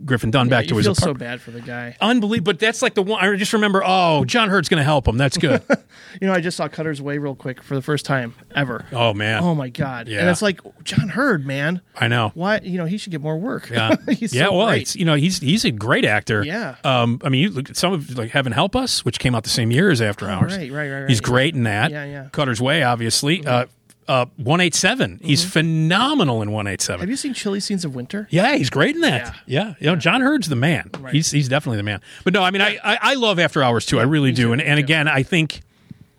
[0.04, 1.96] Griffin Dunne back to his feel so bad for the guy.
[2.02, 3.24] Unbelievable, but that's like the one.
[3.24, 3.84] I just remember.
[3.86, 5.18] Oh, John Heard's going to help him.
[5.18, 5.62] That's good.
[6.20, 8.86] You know, I just saw Cutter's Way real quick for the first time ever.
[8.92, 10.10] oh man, Oh my god!
[10.10, 10.20] Yeah.
[10.20, 11.80] And it's like John Heard, man.
[11.96, 12.32] I know.
[12.34, 12.60] Why?
[12.62, 13.70] You know, he should get more work.
[13.70, 14.48] Yeah, He's yeah.
[14.48, 14.82] so well, great.
[14.82, 16.44] it's you know he's he's a great actor.
[16.44, 16.76] Yeah.
[16.84, 17.22] Um.
[17.24, 19.50] I mean, you look at some of like Heaven Help Us, which came out the
[19.50, 20.54] same year as After Hours.
[20.54, 21.26] Oh, right, right, right, He's right.
[21.42, 21.92] Great in that.
[21.92, 22.30] Yeah, yeah.
[22.32, 23.46] Cutter's Way, obviously.
[23.46, 23.66] Uh.
[24.08, 24.26] Uh.
[24.38, 25.20] One eight seven.
[25.24, 27.02] He's phenomenal in one eight seven.
[27.02, 28.28] Have you seen Chilly Scenes of Winter?
[28.30, 29.36] Yeah, he's great in that.
[29.46, 30.90] Yeah, you know, John Heard's the man.
[31.00, 31.14] Right.
[31.14, 32.02] He's he's definitely the man.
[32.24, 34.00] But no, I mean, I I, I love After Hours too.
[34.00, 34.54] I really do.
[34.54, 35.62] And and again, I think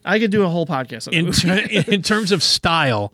[0.04, 3.12] I could do a whole podcast on in in terms of style,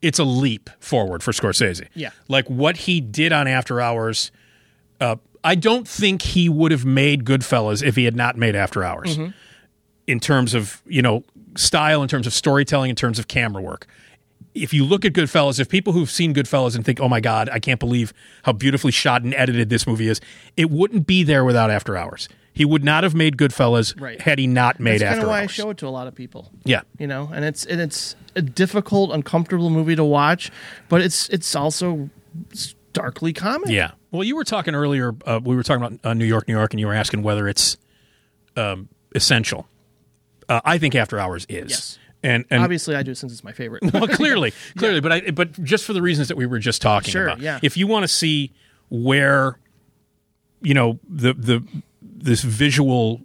[0.00, 1.88] it's a leap forward for Scorsese.
[1.94, 2.10] Yeah.
[2.28, 4.30] like what he did on After Hours.
[5.00, 8.84] Uh, I don't think he would have made Goodfellas if he had not made After
[8.84, 9.16] Hours.
[9.16, 9.30] Mm-hmm.
[10.06, 11.24] In terms of you know
[11.56, 13.86] style, in terms of storytelling, in terms of camera work.
[14.54, 17.48] If you look at Goodfellas, if people who've seen Goodfellas and think, "Oh my God,
[17.50, 18.12] I can't believe
[18.42, 20.20] how beautifully shot and edited this movie is,"
[20.56, 22.28] it wouldn't be there without After Hours.
[22.54, 24.20] He would not have made Goodfellas Right.
[24.20, 26.14] had he not made That's After of why I show it to a lot of
[26.14, 26.50] people.
[26.64, 30.50] yeah, You know, and it's and it's a difficult, uncomfortable movie to watch,
[30.90, 32.10] but it's it's also
[32.92, 33.70] darkly comic.
[33.70, 33.92] Yeah.
[34.10, 35.14] Well, you were talking earlier.
[35.26, 37.48] Uh, we were talking about uh, New York, New York, and you were asking whether
[37.48, 37.78] it's
[38.56, 39.66] um, essential.
[40.48, 41.70] Uh, I think After Hours is.
[41.70, 41.98] Yes.
[42.24, 43.82] And and Obviously, I do since it's my favorite.
[43.92, 47.10] well, clearly, clearly, but I but just for the reasons that we were just talking
[47.10, 47.40] Sure, about.
[47.40, 47.58] yeah.
[47.62, 48.52] If you want to see
[48.90, 49.58] where,
[50.60, 51.64] you know, the the
[52.00, 53.22] this visual,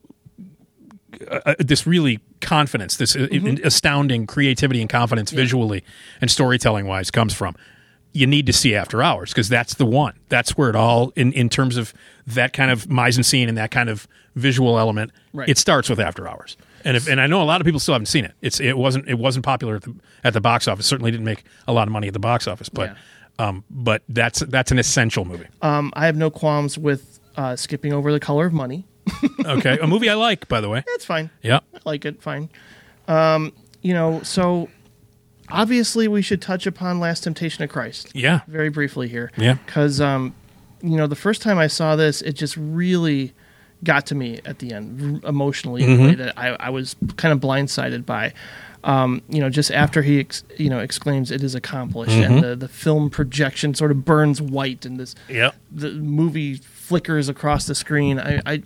[1.30, 3.66] uh, this really confidence, this uh, Mm-hmm.
[3.66, 5.84] astounding creativity and confidence visually
[6.22, 7.56] and storytelling wise comes from.
[8.14, 10.14] You need to see After Hours because that's the one.
[10.30, 11.94] That's where it all, in, in terms of
[12.26, 15.48] that kind of mise en scene and that kind of visual element, Right.
[15.50, 16.58] it starts with After Hours.
[16.84, 18.34] And if, and I know a lot of people still haven't seen it.
[18.42, 20.86] It's it wasn't it wasn't popular at the, at the box office.
[20.86, 22.70] Certainly didn't make a lot of money at the box office.
[22.70, 22.96] But
[23.40, 25.48] um, but that's that's an essential movie.
[25.62, 28.86] um, I have no qualms with uh, skipping over the color of money.
[29.46, 30.84] Okay, a movie I like, by the way.
[30.86, 31.30] That's fine.
[31.42, 32.22] Yeah, I like it.
[32.22, 32.50] Fine.
[33.08, 34.68] Um, you know, so
[35.50, 39.32] obviously we should touch upon Last Temptation of Christ yeah, very briefly here.
[39.38, 39.54] Yeah.
[39.66, 40.36] Because, um,
[40.82, 43.34] you know, the first time I saw this, it just really
[43.84, 47.32] got to me at the end emotionally in a way that I, I was kind
[47.34, 48.34] of blindsided by.
[48.84, 52.56] Um, you know, just after he, ex- you know, exclaims "It is accomplished," and the,
[52.56, 55.52] the film projection sort of burns white, and this yeah.
[55.72, 58.18] the movie flickers across the screen.
[58.20, 58.64] I, I,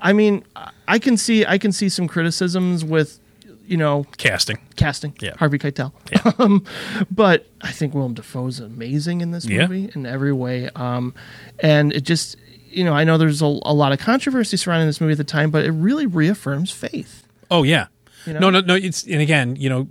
[0.00, 0.44] I mean,
[0.86, 3.18] I can see I can see some criticisms with,
[3.66, 4.58] you know, Casting.
[4.76, 5.14] casting.
[5.20, 5.34] Yeah.
[5.38, 5.92] Harvey Keitel.
[6.38, 6.64] Um,
[7.10, 9.66] but I think Willem Dafoe is amazing in this Yeah.
[9.66, 10.68] movie in every way.
[10.76, 11.14] Um,
[11.58, 12.36] and it just,
[12.70, 15.24] you know, I know there's a, a lot of controversy surrounding this movie at the
[15.24, 17.26] time, but it really reaffirms faith.
[17.50, 17.86] Oh yeah.
[18.26, 18.40] You know?
[18.40, 18.74] No, no, no.
[18.74, 19.88] It's and again, you know,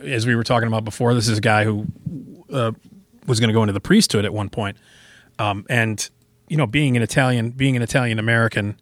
[0.00, 1.86] as we were talking about before, this is a guy who
[2.52, 2.72] uh,
[3.26, 4.76] was going to go into the priesthood at one point,
[5.38, 6.10] um, and
[6.48, 8.80] you know, being an Italian, being an Italian American,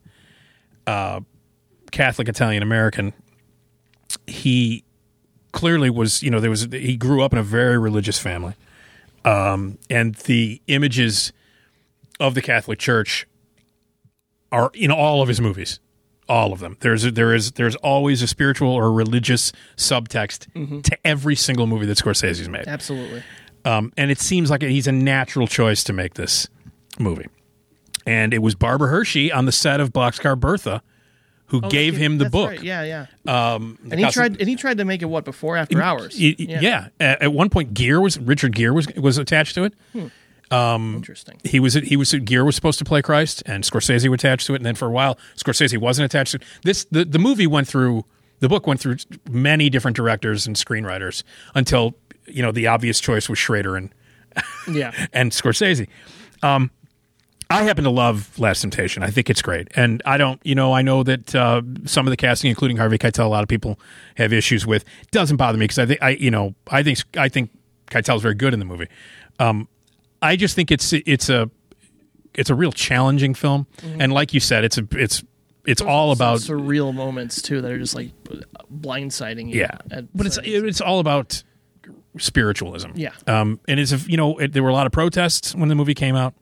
[0.86, 1.20] uh,
[1.90, 3.12] Catholic Italian American,
[4.26, 4.84] he
[5.52, 6.22] clearly was.
[6.22, 8.54] You know, there was he grew up in a very religious family,
[9.24, 11.32] um, and the images
[12.18, 13.26] of the Catholic Church
[14.56, 15.80] are in all of his movies.
[16.28, 16.76] All of them.
[16.80, 21.98] There's there is there's always a spiritual or religious subtext to every single movie that
[21.98, 22.66] Scorsese's made.
[22.66, 23.22] Absolutely.
[23.64, 26.48] um, and it seems like he's a natural choice to make this
[26.98, 27.26] movie.
[28.06, 30.82] And it was Barbara Hershey on the set of Boxcar Bertha
[31.50, 32.50] who gave him the book.
[32.50, 32.62] right.
[32.62, 33.54] Yeah, yeah.
[33.54, 36.16] um, And he tried and he tried to make it what before after hours.
[36.20, 39.62] Y- y- yeah, At, at one point Gere was Richard Gere was was attached to
[39.64, 39.74] it
[40.96, 41.40] Interesting.
[41.44, 44.54] he was he was Gere was supposed to play Christ, and Scorsese was attached to
[44.54, 46.42] it, and then for a while Scorsese wasn't attached to it.
[46.62, 48.04] This the the movie went through
[48.40, 48.96] the book went through
[49.30, 51.22] many different directors and screenwriters
[51.54, 51.96] until
[52.26, 53.92] you know the obvious choice was Schrader and
[54.68, 54.92] Yeah.
[55.12, 55.88] and Scorsese.
[56.42, 56.70] Um,
[57.48, 59.04] I happen to love Last Temptation.
[59.04, 62.10] I think it's great, and I don't, you know, I know that uh, some of
[62.10, 63.78] the casting, including Harvey Keitel, a lot of people
[64.16, 64.82] have issues with.
[65.02, 67.50] It doesn't bother me because I think I, you know, I think I think
[67.90, 68.88] Keitel's very good in the movie.
[69.38, 69.68] Um,
[70.22, 71.50] I just think it's it's a
[72.34, 73.66] it's a real challenging film,
[73.98, 75.22] and like you said, it's a it's
[75.64, 78.10] it's all about surreal moments too that are just like
[78.72, 79.60] blindsiding you.
[79.60, 79.78] yeah,
[80.14, 81.42] but it's certain- it's all about
[82.18, 82.90] spiritualism.
[82.94, 83.10] Yeah.
[83.26, 85.94] um, and it's you know it, there were a lot of protests when the movie
[85.94, 86.34] came out.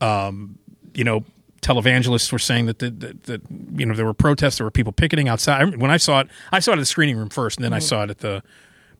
[0.00, 0.58] Um,
[0.94, 1.24] you know,
[1.62, 3.42] televangelists were saying that that, that
[3.76, 5.62] you know there were protests, there were people picketing outside.
[5.62, 7.72] I When I saw it, I saw it at the screening room first, and then
[7.72, 8.42] I saw it at the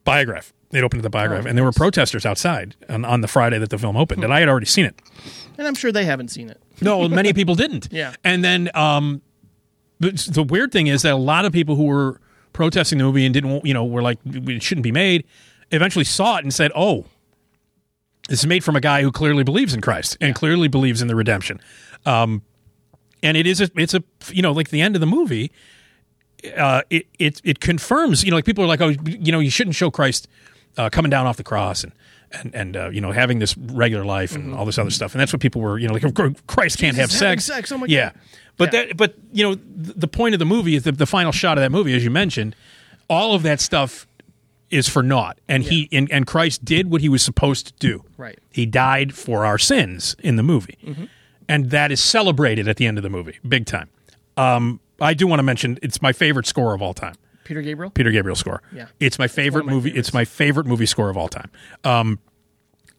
[0.05, 0.53] Biograph.
[0.73, 3.59] It opened at the Biograph, Oh, and there were protesters outside on, on the Friday
[3.59, 5.01] that the film opened, and I had already seen it.
[5.59, 6.61] and I'm sure they haven't seen it.
[6.81, 7.89] No, many people didn't.
[7.91, 8.15] Yeah.
[8.25, 9.21] And then um,
[10.01, 12.21] the, weird thing is that a lot of people who were
[12.53, 15.25] protesting the movie and didn't, you know, were like, it shouldn't be made,
[15.71, 17.05] eventually saw it and said, oh,
[18.29, 21.09] this is made from a guy who clearly believes in Christ and clearly believes in
[21.09, 21.61] the redemption.
[22.07, 22.43] Um,
[23.23, 25.53] and it is a, it's a, you know, like the end of the movie,
[26.57, 29.51] uh, it, it, it confirms, you know, like people are like, oh, you know, you
[29.51, 30.29] shouldn't show Christ
[30.77, 31.93] uh, coming down off the cross and,
[32.33, 35.13] and, and uh, you know, having this regular life and all this other stuff.
[35.15, 37.69] And that's what people were, you know, like, Christ can't have Jesus having sex.
[37.69, 38.11] sex, oh my yeah.
[38.11, 38.21] God.
[38.57, 38.85] But Yeah.
[38.87, 41.59] that, but, you know, th- the point of the movie is the, the final shot
[41.59, 42.55] of that movie, as you mentioned,
[43.09, 44.07] all of that stuff
[44.71, 45.39] is for naught.
[45.49, 48.05] And he, and, and Christ did what he was supposed to do.
[48.17, 48.39] Right.
[48.51, 50.79] He died for our sins in the movie.
[51.49, 53.91] And that is celebrated at the end of the movie, big time.
[54.39, 57.17] Um, I do want to mention it's my favorite score of all time.
[57.45, 57.91] Peter Gabriel.
[57.91, 58.63] Peter Gabriel score.
[58.73, 58.87] Yeah.
[59.01, 59.91] It's my favorite my movie.
[59.91, 60.09] favorites.
[60.09, 61.51] It's my favorite movie score of all time.
[61.85, 62.19] Um,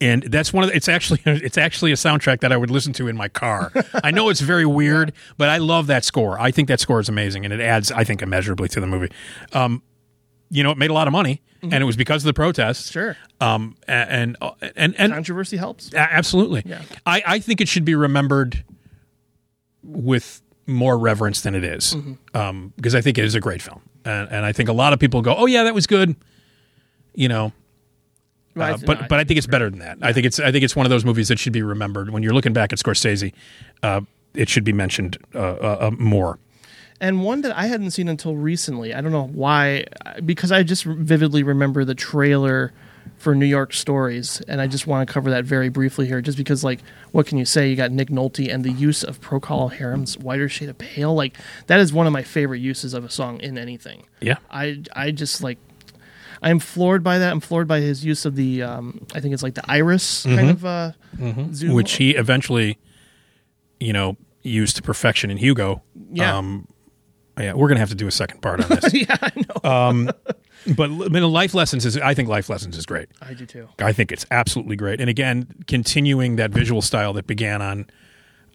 [0.02, 2.92] and that's one of the, it's actually it's actually a soundtrack that I would listen
[2.94, 3.72] to in my car.
[4.04, 6.40] I know it's very weird, but I love that score.
[6.40, 9.12] I think that score is amazing, and it adds, I think, immeasurably to the movie.
[9.54, 9.82] Um,
[10.50, 12.90] you know, it made a lot of money, and it was because of the protests.
[12.90, 13.00] Mm-hmm.
[13.00, 13.18] Sure.
[13.40, 15.94] Um, and and and, and Controversy helps.
[15.96, 16.64] absolutely.
[16.66, 16.82] Yeah.
[17.06, 18.64] I, I think it should be remembered
[19.84, 21.96] with more reverence than it is.
[21.96, 22.38] Mm-hmm.
[22.38, 23.82] Um, because I think it is a great film.
[24.06, 26.16] And, and I think a lot of people go, oh, yeah, that was good.
[27.16, 27.54] You know,
[28.60, 29.98] uh, but but I think it's better than that.
[30.02, 32.24] I think it's I think it's one of those movies that should be remembered when
[32.24, 33.34] you're looking back at Scorsese.
[33.82, 34.02] Uh,
[34.34, 36.40] it should be mentioned uh, uh, uh, more.
[37.00, 38.94] and one that I hadn't seen until recently.
[38.94, 39.86] I don't know why,
[40.26, 42.72] because I just vividly remember the trailer
[43.24, 46.38] for New York Stories, and I just want to cover that very briefly here, just
[46.38, 46.82] because, like,
[47.14, 47.70] what can you say?
[47.70, 51.38] You got Nick Nolte and the use of Procol Harum's "Whiter Shade of Pale." Like,
[51.68, 54.08] that is one of my favorite uses of a song in anything.
[54.20, 54.38] Yeah.
[54.52, 55.58] I I just like.
[56.42, 57.32] I'm floored by that.
[57.32, 60.50] I'm floored by his use of the, um, I think it's like the iris kind
[60.50, 60.92] of uh,
[61.54, 61.74] zoom.
[61.74, 62.78] Which he eventually,
[63.80, 65.84] you know, used to perfection in Hugo.
[66.12, 66.38] Yeah.
[66.38, 66.68] Um,
[67.38, 68.94] yeah, we're gonna have to do a second part on this.
[68.94, 69.70] yeah, I know.
[69.70, 70.12] Um,
[70.76, 71.98] but I mean, life lessons is.
[71.98, 73.10] I think life lessons is great.
[73.22, 73.68] I do too.
[73.80, 75.02] I think it's absolutely great.
[75.02, 77.88] And again, continuing that visual style that began on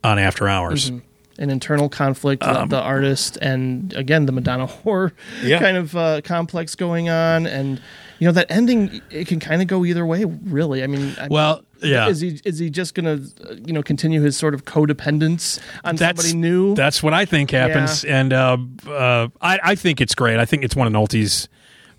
[0.05, 0.90] on After Hours.
[0.90, 1.07] Mm-hmm.
[1.40, 5.12] An internal conflict of the artist and again the Madonna whore
[5.43, 5.60] Yeah.
[5.60, 7.81] kind of uh, complex going on and
[8.19, 11.28] you know that ending it can kind of go either way really I mean I-
[11.31, 12.09] Well, yeah.
[12.09, 13.20] is he is he just gonna
[13.65, 17.52] you know continue his sort of codependence on That's somebody new That's what I think
[17.52, 18.56] happens, and uh,
[18.89, 20.39] uh, I, I think it's great.
[20.40, 21.48] I think it's one of Nolte's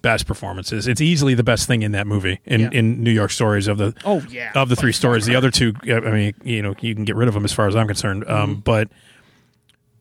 [0.01, 0.87] best performances.
[0.87, 2.69] It's easily the best thing in that movie in, Yeah.
[2.73, 5.25] in New York Stories of the Oh, yeah, of the three stories.
[5.25, 7.67] The other two, I mean, you know, you can get rid of them as far
[7.67, 8.23] as I'm concerned.
[8.23, 8.33] Mm-hmm.
[8.33, 8.89] Um, but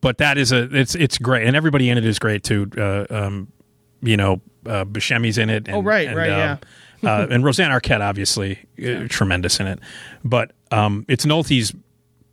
[0.01, 2.71] but that is a it's it's great, and everybody in it is great too.
[2.77, 3.53] Uh, um,
[4.01, 5.67] you know, uh, Buscemi's in it.
[5.69, 6.59] And, Oh, right, and, right, um,
[7.05, 9.81] uh, and Rosanna Arquette, obviously, uh, tremendous in it.
[10.25, 11.73] But um, it's Nolte's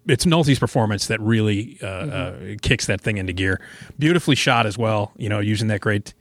[0.07, 2.53] it's Nolte's performance that really uh, Mm-hmm.
[2.53, 3.59] uh, kicks that thing into gear.
[3.97, 5.11] Beautifully shot as well.
[5.17, 6.13] You know, using that great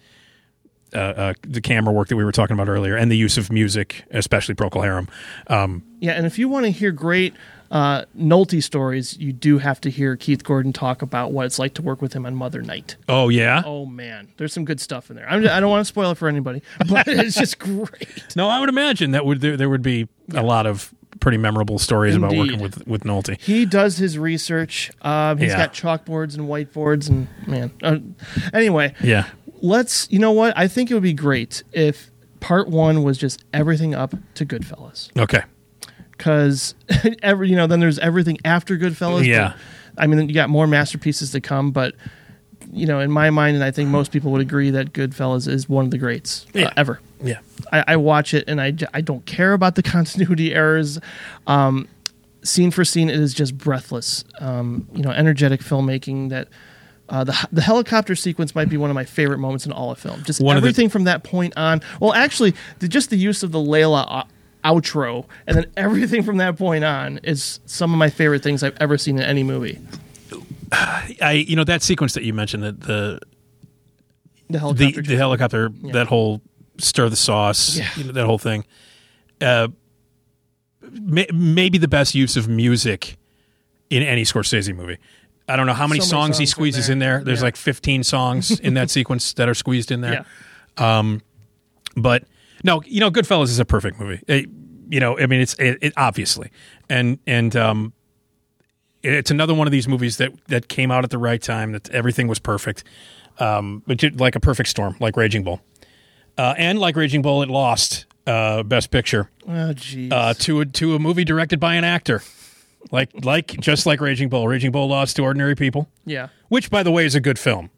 [0.94, 3.50] uh, uh, the camera work that we were talking about earlier, and the use of
[3.52, 5.08] music, especially Procol Harum.
[5.48, 7.34] Um, yeah and if you want to hear great
[7.74, 11.74] uh, Nolte stories you do have to hear Keith Gordon talk about what it's like
[11.74, 15.10] to work with him on Mother Night oh yeah, oh man there's some good stuff
[15.10, 18.34] in there I'm, I don't want to spoil it for anybody but it's just great
[18.36, 21.78] no, I would imagine that would there, there would be a lot of pretty memorable
[21.78, 23.40] stories about working with with Nolte.
[23.40, 24.90] He does his research.
[25.02, 25.58] Um, he's Yeah.
[25.66, 27.70] got chalkboards and whiteboards, and man.
[27.82, 27.98] Uh,
[28.52, 29.26] anyway, Yeah,
[29.62, 30.10] let's.
[30.10, 30.56] You know what?
[30.56, 32.10] I think it would be great if
[32.40, 35.42] part one was just everything up to Goodfellas, okay,
[36.16, 36.74] because
[37.22, 39.26] every you know then there's everything after Goodfellas.
[39.26, 39.54] Yeah.
[39.94, 41.94] but, I mean, you got more masterpieces to come, but
[42.72, 45.68] you know, in my mind, and I think most people would agree that Goodfellas is
[45.68, 46.72] one of the greats uh, Yeah.
[46.76, 47.00] ever.
[47.22, 47.38] yeah,
[47.72, 50.98] I, I watch it and I I don't care about the continuity errors.
[51.46, 51.88] Um,
[52.42, 54.24] scene for scene, it is just breathless.
[54.40, 56.48] Um, you know, energetic filmmaking that.
[57.06, 59.98] Uh, the, the helicopter sequence might be one of my favorite moments in all of
[59.98, 60.22] film.
[60.24, 61.82] Just One of the- everything from that point on.
[62.00, 64.28] Well, actually, the, just the use of the Layla o-
[64.64, 68.76] outro and then everything from that point on is some of my favorite things I've
[68.80, 69.78] ever seen in any movie.
[70.72, 73.20] I you know that sequence that you mentioned that the
[74.48, 75.02] The the helicopter.
[75.02, 76.40] the helicopter that whole
[76.78, 77.88] stir the sauce Yeah.
[77.96, 78.64] you know, that whole thing
[79.40, 79.68] uh
[80.92, 83.16] may, maybe the best use of music
[83.90, 84.98] in any Scorsese movie.
[85.48, 86.92] I don't know how many, So many songs, he songs in squeezes there.
[86.94, 87.24] in there.
[87.24, 87.44] There's Yeah.
[87.44, 90.24] like 15 songs in that sequence that are squeezed in there.
[90.78, 91.18] Yeah.
[91.96, 92.24] But
[92.64, 94.20] no, you know, Goodfellas is a perfect movie.
[94.26, 94.48] It-
[94.88, 96.50] you know, I mean, it's it, it obviously,
[96.88, 97.92] and and um,
[99.02, 101.72] it's another one of these movies that that came out at the right time.
[101.72, 102.84] That everything was perfect,
[103.38, 105.60] um, like a perfect storm, like Raging Bull,
[106.38, 109.74] uh, and like Raging Bull, it lost uh, Best Picture Oh,
[110.10, 112.22] uh, to a, to a movie directed by an actor,
[112.90, 114.48] like like just like Raging Bull.
[114.48, 116.28] Raging Bull lost to Ordinary People, yeah.
[116.48, 117.70] which by the way is a good film.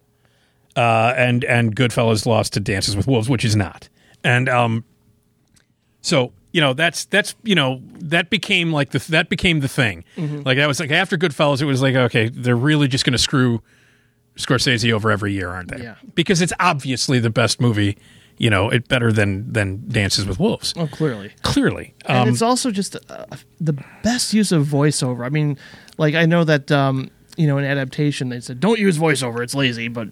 [0.76, 3.88] Uh, and and Goodfellas lost to Dances with Wolves, which is not.
[4.22, 4.84] And um,
[6.02, 10.04] so you know that's that's you know that became like the that became the thing.
[10.16, 13.18] Like that was like after Goodfellas, it was like okay, they're really just going to
[13.18, 13.60] screw
[14.38, 15.82] Scorsese over every year, aren't they?
[15.82, 15.96] Yeah.
[16.14, 17.98] Because it's obviously the best movie.
[18.38, 20.72] You know, it better than than Dances with Wolves.
[20.78, 21.32] Oh, clearly.
[21.42, 23.26] Clearly, and um, it's also just uh,
[23.60, 25.26] the best use of voiceover.
[25.26, 25.58] I mean,
[25.98, 29.54] like I know that um, you know an adaptation they said don't use voiceover; it's
[29.54, 29.88] lazy.
[29.88, 30.08] But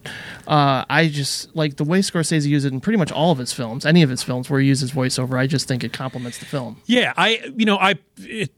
[0.47, 3.53] uh, I just like the way Scorsese uses it in pretty much all of his
[3.53, 5.39] films, any of his films where he uses voiceover.
[5.39, 6.81] I just think it complements the film.
[6.87, 8.51] Yeah, I you know I it,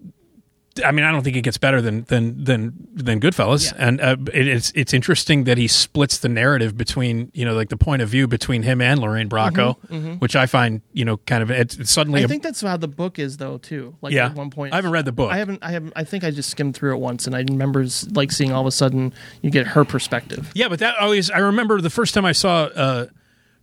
[0.85, 3.87] I mean I don't think it gets better than than than than Goodfellas, Yeah.
[3.89, 7.69] and uh, it, it's it's interesting that he splits the narrative between you know like
[7.69, 9.77] the point of view between him and Lorraine Bracco,
[10.21, 12.61] which I find you know kind of it's, it's suddenly Mm-hmm, I a- think that's
[12.61, 13.97] how the book is though too.
[14.03, 14.27] Like Yeah.
[14.27, 15.31] at one point, I haven't read the book.
[15.33, 15.63] I haven't.
[15.63, 15.93] I haven't.
[15.97, 18.67] I think I just skimmed through it once, and I remember like seeing all of
[18.67, 19.13] a sudden
[19.43, 20.51] you get her perspective.
[20.55, 22.65] yeah, but that always I remember the first time I saw.
[22.65, 23.07] Uh,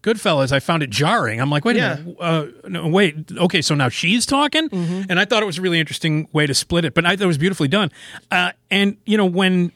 [0.03, 1.39] Goodfellas, I found it jarring.
[1.41, 1.93] I'm like, wait Yeah.
[1.93, 5.03] a minute, uh, no, wait, okay, so now she's talking, Mm-hmm.
[5.09, 7.23] and I thought it was a really interesting way to split it, but I thought
[7.23, 7.89] it was beautifully done.
[8.29, 9.71] Uh, and you know when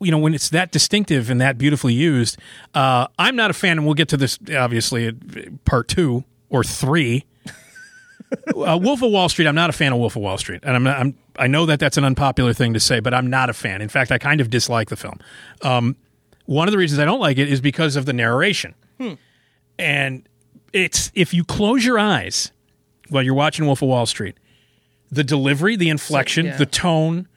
[0.00, 2.38] you know when it's that distinctive and that beautifully used
[2.74, 5.12] uh, i'm not a fan and we'll get to this obviously
[5.66, 7.24] part two or three
[8.56, 10.74] uh, wolf of wall street i'm not a fan of wolf of wall street and
[10.74, 13.50] i'm, not, I'm i know that that's an unpopular thing to say but i'm not
[13.50, 15.18] a fan in fact i kind of dislike the film
[15.62, 15.96] um,
[16.50, 18.74] one of the reasons i don't like it is because of the narration
[19.78, 20.28] and
[20.72, 22.50] it's if you close your eyes
[23.08, 24.36] while you're watching wolf of wall street
[25.10, 26.56] the delivery the inflection yeah.
[26.56, 27.28] the tone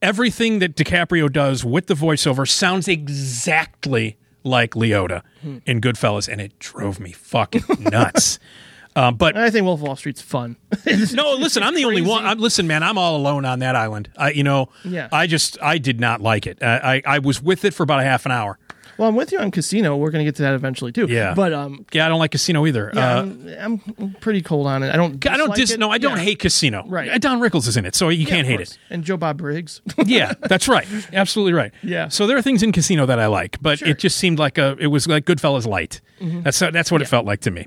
[0.00, 5.58] everything that DiCaprio does with the voiceover sounds exactly like Liotta Hmm.
[5.64, 8.38] in Goodfellas, and it drove me fucking nuts.
[8.96, 10.56] uh, but I think Wolf of Wall Street's fun.
[10.86, 12.24] no, listen, I'm the only one.
[12.26, 14.08] I'm, listen, man, I'm all alone on that island.
[14.16, 15.08] I, you know, Yeah.
[15.12, 16.62] I just I did not like it.
[16.62, 18.58] I, I I was with it for about a half an hour.
[18.96, 19.96] well, I'm with you on Casino.
[19.96, 21.06] We're going to get to that eventually too.
[21.08, 21.34] Yeah.
[21.34, 22.92] but um, Yeah, I don't like Casino either.
[22.94, 23.22] yeah, uh,
[23.60, 24.92] I'm, I'm pretty cold on it.
[24.94, 25.14] I don't.
[25.26, 25.80] I don't dis- it.
[25.80, 26.22] no, I don't Yeah.
[26.22, 26.84] hate Casino.
[26.86, 27.10] Right.
[27.10, 28.78] Uh, Don Rickles is in it, so you Yeah, can't hate it.
[28.90, 29.80] And Joe Bob Briggs.
[30.06, 30.86] yeah, that's right.
[31.12, 31.72] Absolutely right.
[31.82, 32.06] Yeah.
[32.08, 33.86] So there are things in Casino that I like, but Sure.
[33.86, 33.92] Mm-hmm.
[33.92, 36.00] it just seemed like a it was like Goodfellas light.
[36.20, 37.66] That's that's what it felt like to me.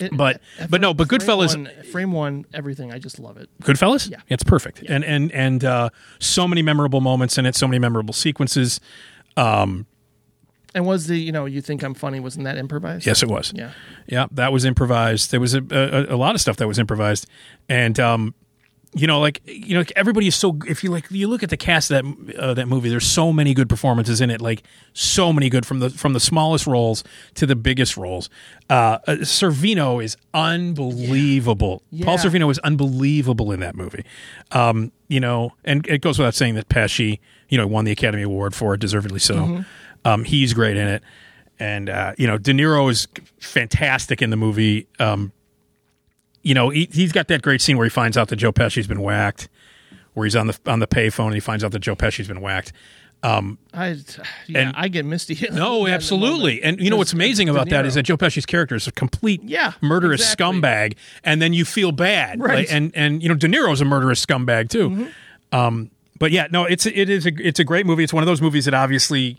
[0.00, 2.92] It- But- uh, but no, but Goodfellas- one, frame one, everything.
[2.92, 3.48] I just love it.
[3.62, 4.10] Goodfellas?
[4.10, 4.18] Yeah.
[4.28, 4.82] It's perfect.
[4.88, 8.80] And and and uh, so many memorable moments in it, so many memorable sequences.
[9.36, 12.18] And was the you know you think I'm funny?
[12.18, 13.06] Wasn't that improvised?
[13.06, 13.52] Yes, it was.
[13.54, 13.70] Yeah.
[14.08, 15.30] Yeah, that was improvised.
[15.30, 17.28] There was a, a, a lot of stuff that was improvised,
[17.68, 18.34] and um,
[18.94, 20.56] you know, like you know, everybody is so.
[20.66, 22.88] If you like, you look at the cast of that uh, that movie.
[22.88, 24.40] There's so many good performances in it.
[24.40, 24.62] Like
[24.92, 27.02] so many good from the from the smallest roles
[27.34, 28.30] to the biggest roles.
[28.70, 31.78] Uh, uh, Sorvino is unbelievable.
[32.02, 32.16] Paul Yeah.
[32.16, 34.04] Sorvino is unbelievable in that movie.
[34.52, 37.18] Um, you know, and it goes without saying that Pesci,
[37.48, 39.34] you know, won the Academy Award for it, deservedly so.
[39.34, 39.62] Mm-hmm.
[40.04, 41.02] Um, he's great in it
[41.58, 43.08] and uh, you know De Niro is
[43.38, 44.86] fantastic in the movie.
[44.98, 45.32] Um,
[46.44, 48.86] you know he, he's got that great scene where he finds out that Joe Pesci's
[48.86, 49.48] been whacked,
[50.12, 52.40] where he's on the on the payphone and he finds out that Joe Pesci's been
[52.40, 52.72] whacked.
[53.22, 53.96] I
[54.46, 55.48] yeah, And- I get misty.
[55.52, 56.62] No, absolutely.
[56.62, 59.42] And you know what's amazing about that is that Joe Pesci's character is a complete
[59.42, 60.60] Yeah, murderous exactly.
[60.60, 62.70] scumbag, and then you feel bad, Right.
[62.70, 65.08] And and you know De Niro's a murderous scumbag too.
[65.52, 68.04] Um, but yeah, no, it's it is a it's a great movie.
[68.04, 69.38] It's one of those movies that obviously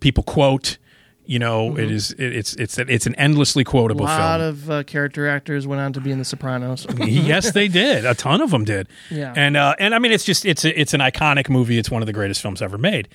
[0.00, 0.78] people quote.
[1.32, 4.04] You know, it is it, it's it's it's an endlessly quotable.
[4.04, 4.50] a lot film.
[4.50, 6.86] of uh, character actors went on to be in The Sopranos.
[7.06, 8.04] yes, they did.
[8.04, 8.86] A ton of them did.
[9.10, 9.32] Yeah.
[9.34, 11.78] And uh, and I mean, it's just it's a, it's an iconic movie.
[11.78, 13.08] It's one of the greatest films ever made.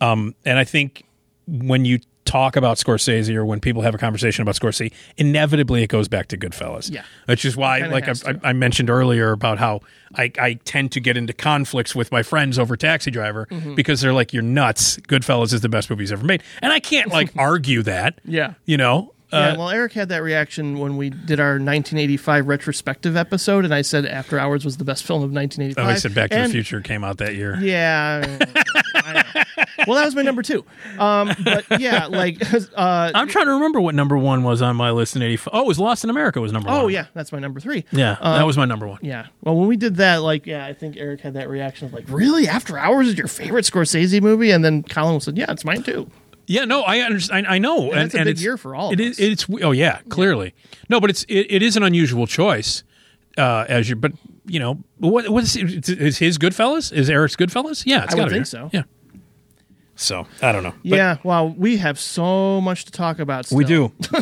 [0.00, 1.04] Um, and I think
[1.46, 5.86] when you talk about Scorsese or when people have a conversation about Scorsese, inevitably it
[5.88, 6.92] goes back to Goodfellas.
[6.92, 7.02] Yeah.
[7.26, 8.12] Which is why, like I.
[8.30, 9.80] I, I mentioned earlier about how
[10.14, 13.74] I, I tend to get into conflicts with my friends over Taxi Driver Mm-hmm.
[13.74, 14.98] because they're like, "You're nuts.
[15.08, 18.20] Goodfellas is the best movie he's ever made," and I can't like argue that.
[18.24, 18.54] Yeah.
[18.66, 19.14] You know.
[19.32, 23.74] Yeah, Uh, well, Eric had that reaction when we did our 1985 retrospective episode, and
[23.74, 25.84] I said After Hours was the best film of 1985.
[25.84, 27.58] oh, I said Back to and- the Future came out that year.
[27.60, 28.38] Yeah,
[28.94, 29.44] I
[29.86, 30.64] well, that was my number two.
[30.98, 32.40] Um, but yeah, like,
[32.76, 35.50] uh, I'm trying to remember what number one was on my list in '85.
[35.52, 36.80] Oh, it was Lost in America was number one.
[36.80, 37.84] oh yeah, that's my number three.
[37.92, 38.98] yeah, that was my number one.
[39.02, 39.26] Yeah.
[39.42, 42.04] Well, when we did that, like, yeah, I think Eric had that reaction of like,
[42.08, 45.82] really, After Hours is your favorite Scorsese movie, and then Colin said, yeah, it's mine
[45.82, 46.10] too.
[46.50, 47.46] Yeah, no, I understand.
[47.46, 49.18] I, I know, And that's a big it's, year for all of It us.
[49.18, 49.20] is.
[49.20, 50.54] It's oh yeah, clearly.
[50.88, 52.82] No, but it's it, it is an unusual choice.
[53.36, 54.12] Uh, as you, but
[54.46, 56.90] you know, what what is is is his Goodfellas?
[56.92, 57.84] Is Eric's Goodfellas?
[57.86, 58.70] Yeah, it's I would gotta be, think so.
[58.72, 58.82] Yeah.
[59.94, 60.74] So I don't know.
[60.84, 61.16] But yeah.
[61.22, 63.46] Wow, we have so much to talk about.
[63.46, 63.58] Still.
[63.58, 63.92] we do.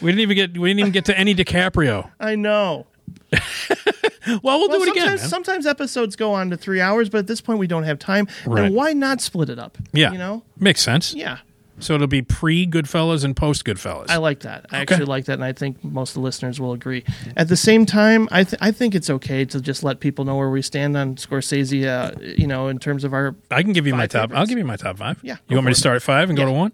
[0.00, 2.10] we didn't even get we didn't even get to any DiCaprio.
[2.18, 2.86] I know.
[3.32, 3.40] Well,
[4.42, 4.94] we'll, Well, do it again.
[5.18, 5.28] sometimes, man.
[5.30, 8.28] sometimes episodes go on to three hours, but at this point we don't have time.
[8.46, 8.64] Right.
[8.66, 9.78] And why not split it up?
[9.92, 10.42] yeah, You know?
[10.58, 11.14] makes sense.
[11.14, 11.38] Yeah.
[11.80, 14.10] So it'll be pre Goodfellas and post Goodfellas.
[14.10, 14.66] I like that.
[14.72, 17.04] I actually like that, and I think most of the listeners will agree.
[17.36, 20.34] At the same time, I th- I think it's okay to just let people know
[20.34, 21.86] where we stand on Scorsese.
[21.86, 24.32] Uh, you know, in terms of our I can give you my top.
[24.34, 25.20] I'll give you my top five.
[25.22, 26.72] Yeah, You want me to start at five and go to one?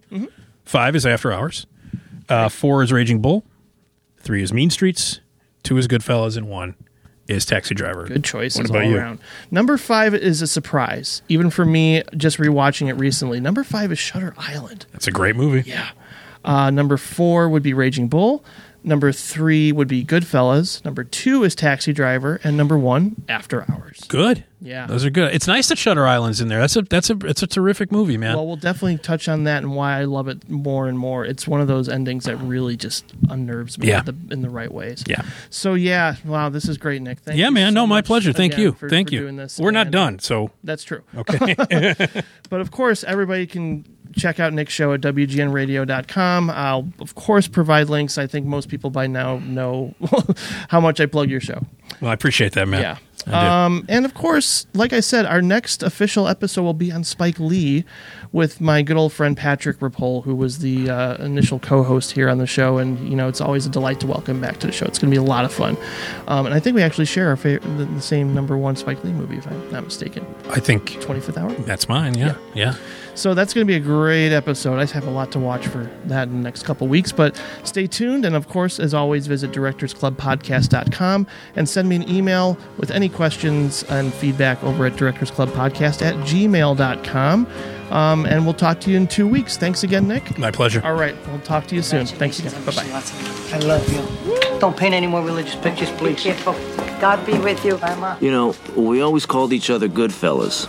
[0.64, 1.66] Five is After Hours.
[2.30, 3.44] Uh, four is Raging Bull.
[4.20, 5.20] Three is Mean Streets.
[5.64, 6.76] Two is Goodfellas, and one
[7.26, 8.06] is Taxi Driver.
[8.06, 8.96] good choices all you?
[8.98, 9.18] around.
[9.50, 12.02] Number five is a surprise, even for me.
[12.16, 13.40] Just rewatching it recently.
[13.40, 14.86] Number five is Shutter Island.
[14.92, 15.68] That's a great movie.
[15.68, 15.90] Yeah.
[16.44, 18.44] Uh, number four would be Raging Bull.
[18.86, 20.84] Number three would be Goodfellas.
[20.84, 24.00] Number two is Taxi Driver, and number one, After Hours.
[24.08, 24.44] Good.
[24.60, 24.86] Yeah.
[24.86, 25.34] those are good.
[25.34, 26.60] It's nice that Shutter Island's in there.
[26.60, 28.34] That's a that's a it's a terrific movie, man.
[28.36, 31.24] Well, we'll definitely touch on that and why I love it more and more.
[31.24, 34.00] It's one of those endings that really just unnerves me Yeah.
[34.00, 35.02] in, the, in the right ways.
[35.06, 35.22] Yeah.
[35.50, 37.20] So yeah, wow, this is great, Nick.
[37.20, 37.72] Thank yeah, man.
[37.72, 38.32] so no, my pleasure.
[38.34, 38.72] Thank you.
[38.72, 39.20] for- Thank for you.
[39.20, 39.58] Doing this.
[39.58, 41.02] We're not done, so That's true.
[41.16, 41.54] okay.
[42.50, 43.84] But of course, everybody can
[44.16, 46.50] check out Nick's show at WGNradio.com.
[46.50, 48.18] I'll, of course, provide links.
[48.18, 49.94] I think most people by now know
[50.68, 51.62] how much I plug your show.
[52.00, 52.80] well, I appreciate that, man.
[52.82, 52.96] Yeah.
[53.26, 57.40] Um, and of course, like I said, our next official episode will be on Spike
[57.40, 57.84] Lee
[58.32, 62.36] with my good old friend Patrick Rapole, who was the uh, initial co-host here on
[62.36, 62.76] the show.
[62.76, 64.84] And you know, it's always a delight to welcome back to the show.
[64.84, 65.78] It's going to be a lot of fun.
[66.26, 69.02] Um, and I think we actually share our favorite, the, the same number one Spike
[69.04, 71.52] Lee movie, if I'm not mistaken, I think 25th Hour.
[71.62, 72.18] that's mine.
[72.18, 72.74] Yeah, yeah.
[73.14, 74.78] So that's going to be a great episode.
[74.78, 77.86] I have a lot to watch for that in the next couple weeks, but stay
[77.86, 78.24] tuned.
[78.24, 81.26] And of course, as always, visit directorsclubpodcast.com
[81.56, 87.46] and send me an email with any questions and feedback over at directorsclubpodcast at gmail.com.
[87.90, 89.56] Um, and we'll talk to you in two weeks.
[89.56, 90.36] Thanks again, Nick.
[90.38, 90.82] My pleasure.
[90.84, 92.06] All right, we'll talk to you soon.
[92.06, 92.52] Thanks again.
[92.64, 93.02] Bye bye.
[93.52, 94.58] I love you.
[94.58, 96.20] Don't paint any more religious pictures, please.
[96.20, 96.54] Careful.
[97.00, 97.76] God be with you.
[97.76, 98.16] Bye, Ma.
[98.20, 100.66] You know, we always called each other good fellas.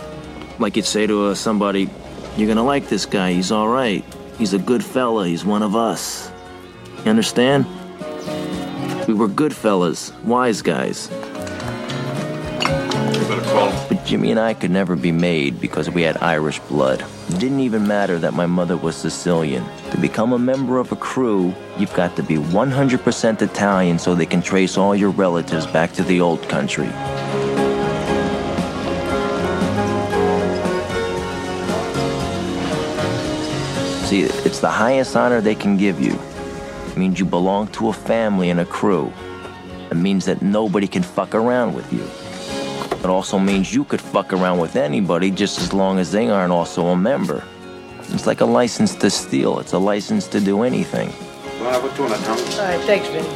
[0.58, 1.88] Like you'd say to uh, somebody,
[2.36, 4.04] You're gonna like this guy, he's alright.
[4.36, 6.30] He's a good fella, he's one of us.
[7.02, 7.64] You understand?
[9.08, 11.08] We were good fellas, wise guys.
[13.88, 17.02] But Jimmy and I could never be made because we had Irish blood.
[17.30, 19.64] It didn't even matter that my mother was Sicilian.
[19.92, 24.26] To become a member of a crew, you've got to be 100% Italian so they
[24.26, 26.90] can trace all your relatives back to the old country.
[34.06, 36.16] See, it's the highest honor they can give you.
[36.86, 39.12] It means you belong to a family and a crew.
[39.90, 42.04] It means that nobody can fuck around with you.
[43.00, 46.52] It also means you could fuck around with anybody just as long as they aren't
[46.52, 47.42] also a member.
[48.10, 51.12] It's like a license to steal, it's a license to do anything.
[51.60, 53.26] All right, thanks, Vinny.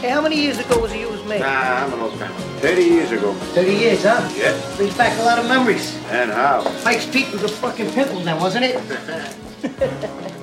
[0.00, 1.42] Hey, how many years ago was the U was made?
[1.42, 2.32] Nah, I'm an old man.
[2.58, 3.34] 30 years ago.
[3.54, 4.28] 30 years, huh?
[4.34, 4.76] Yeah.
[4.76, 5.96] Brings back a lot of memories.
[6.10, 6.64] And how?
[6.84, 9.36] Mike's Peak was a fucking pimple then, wasn't it?
[9.60, 10.28] Ha.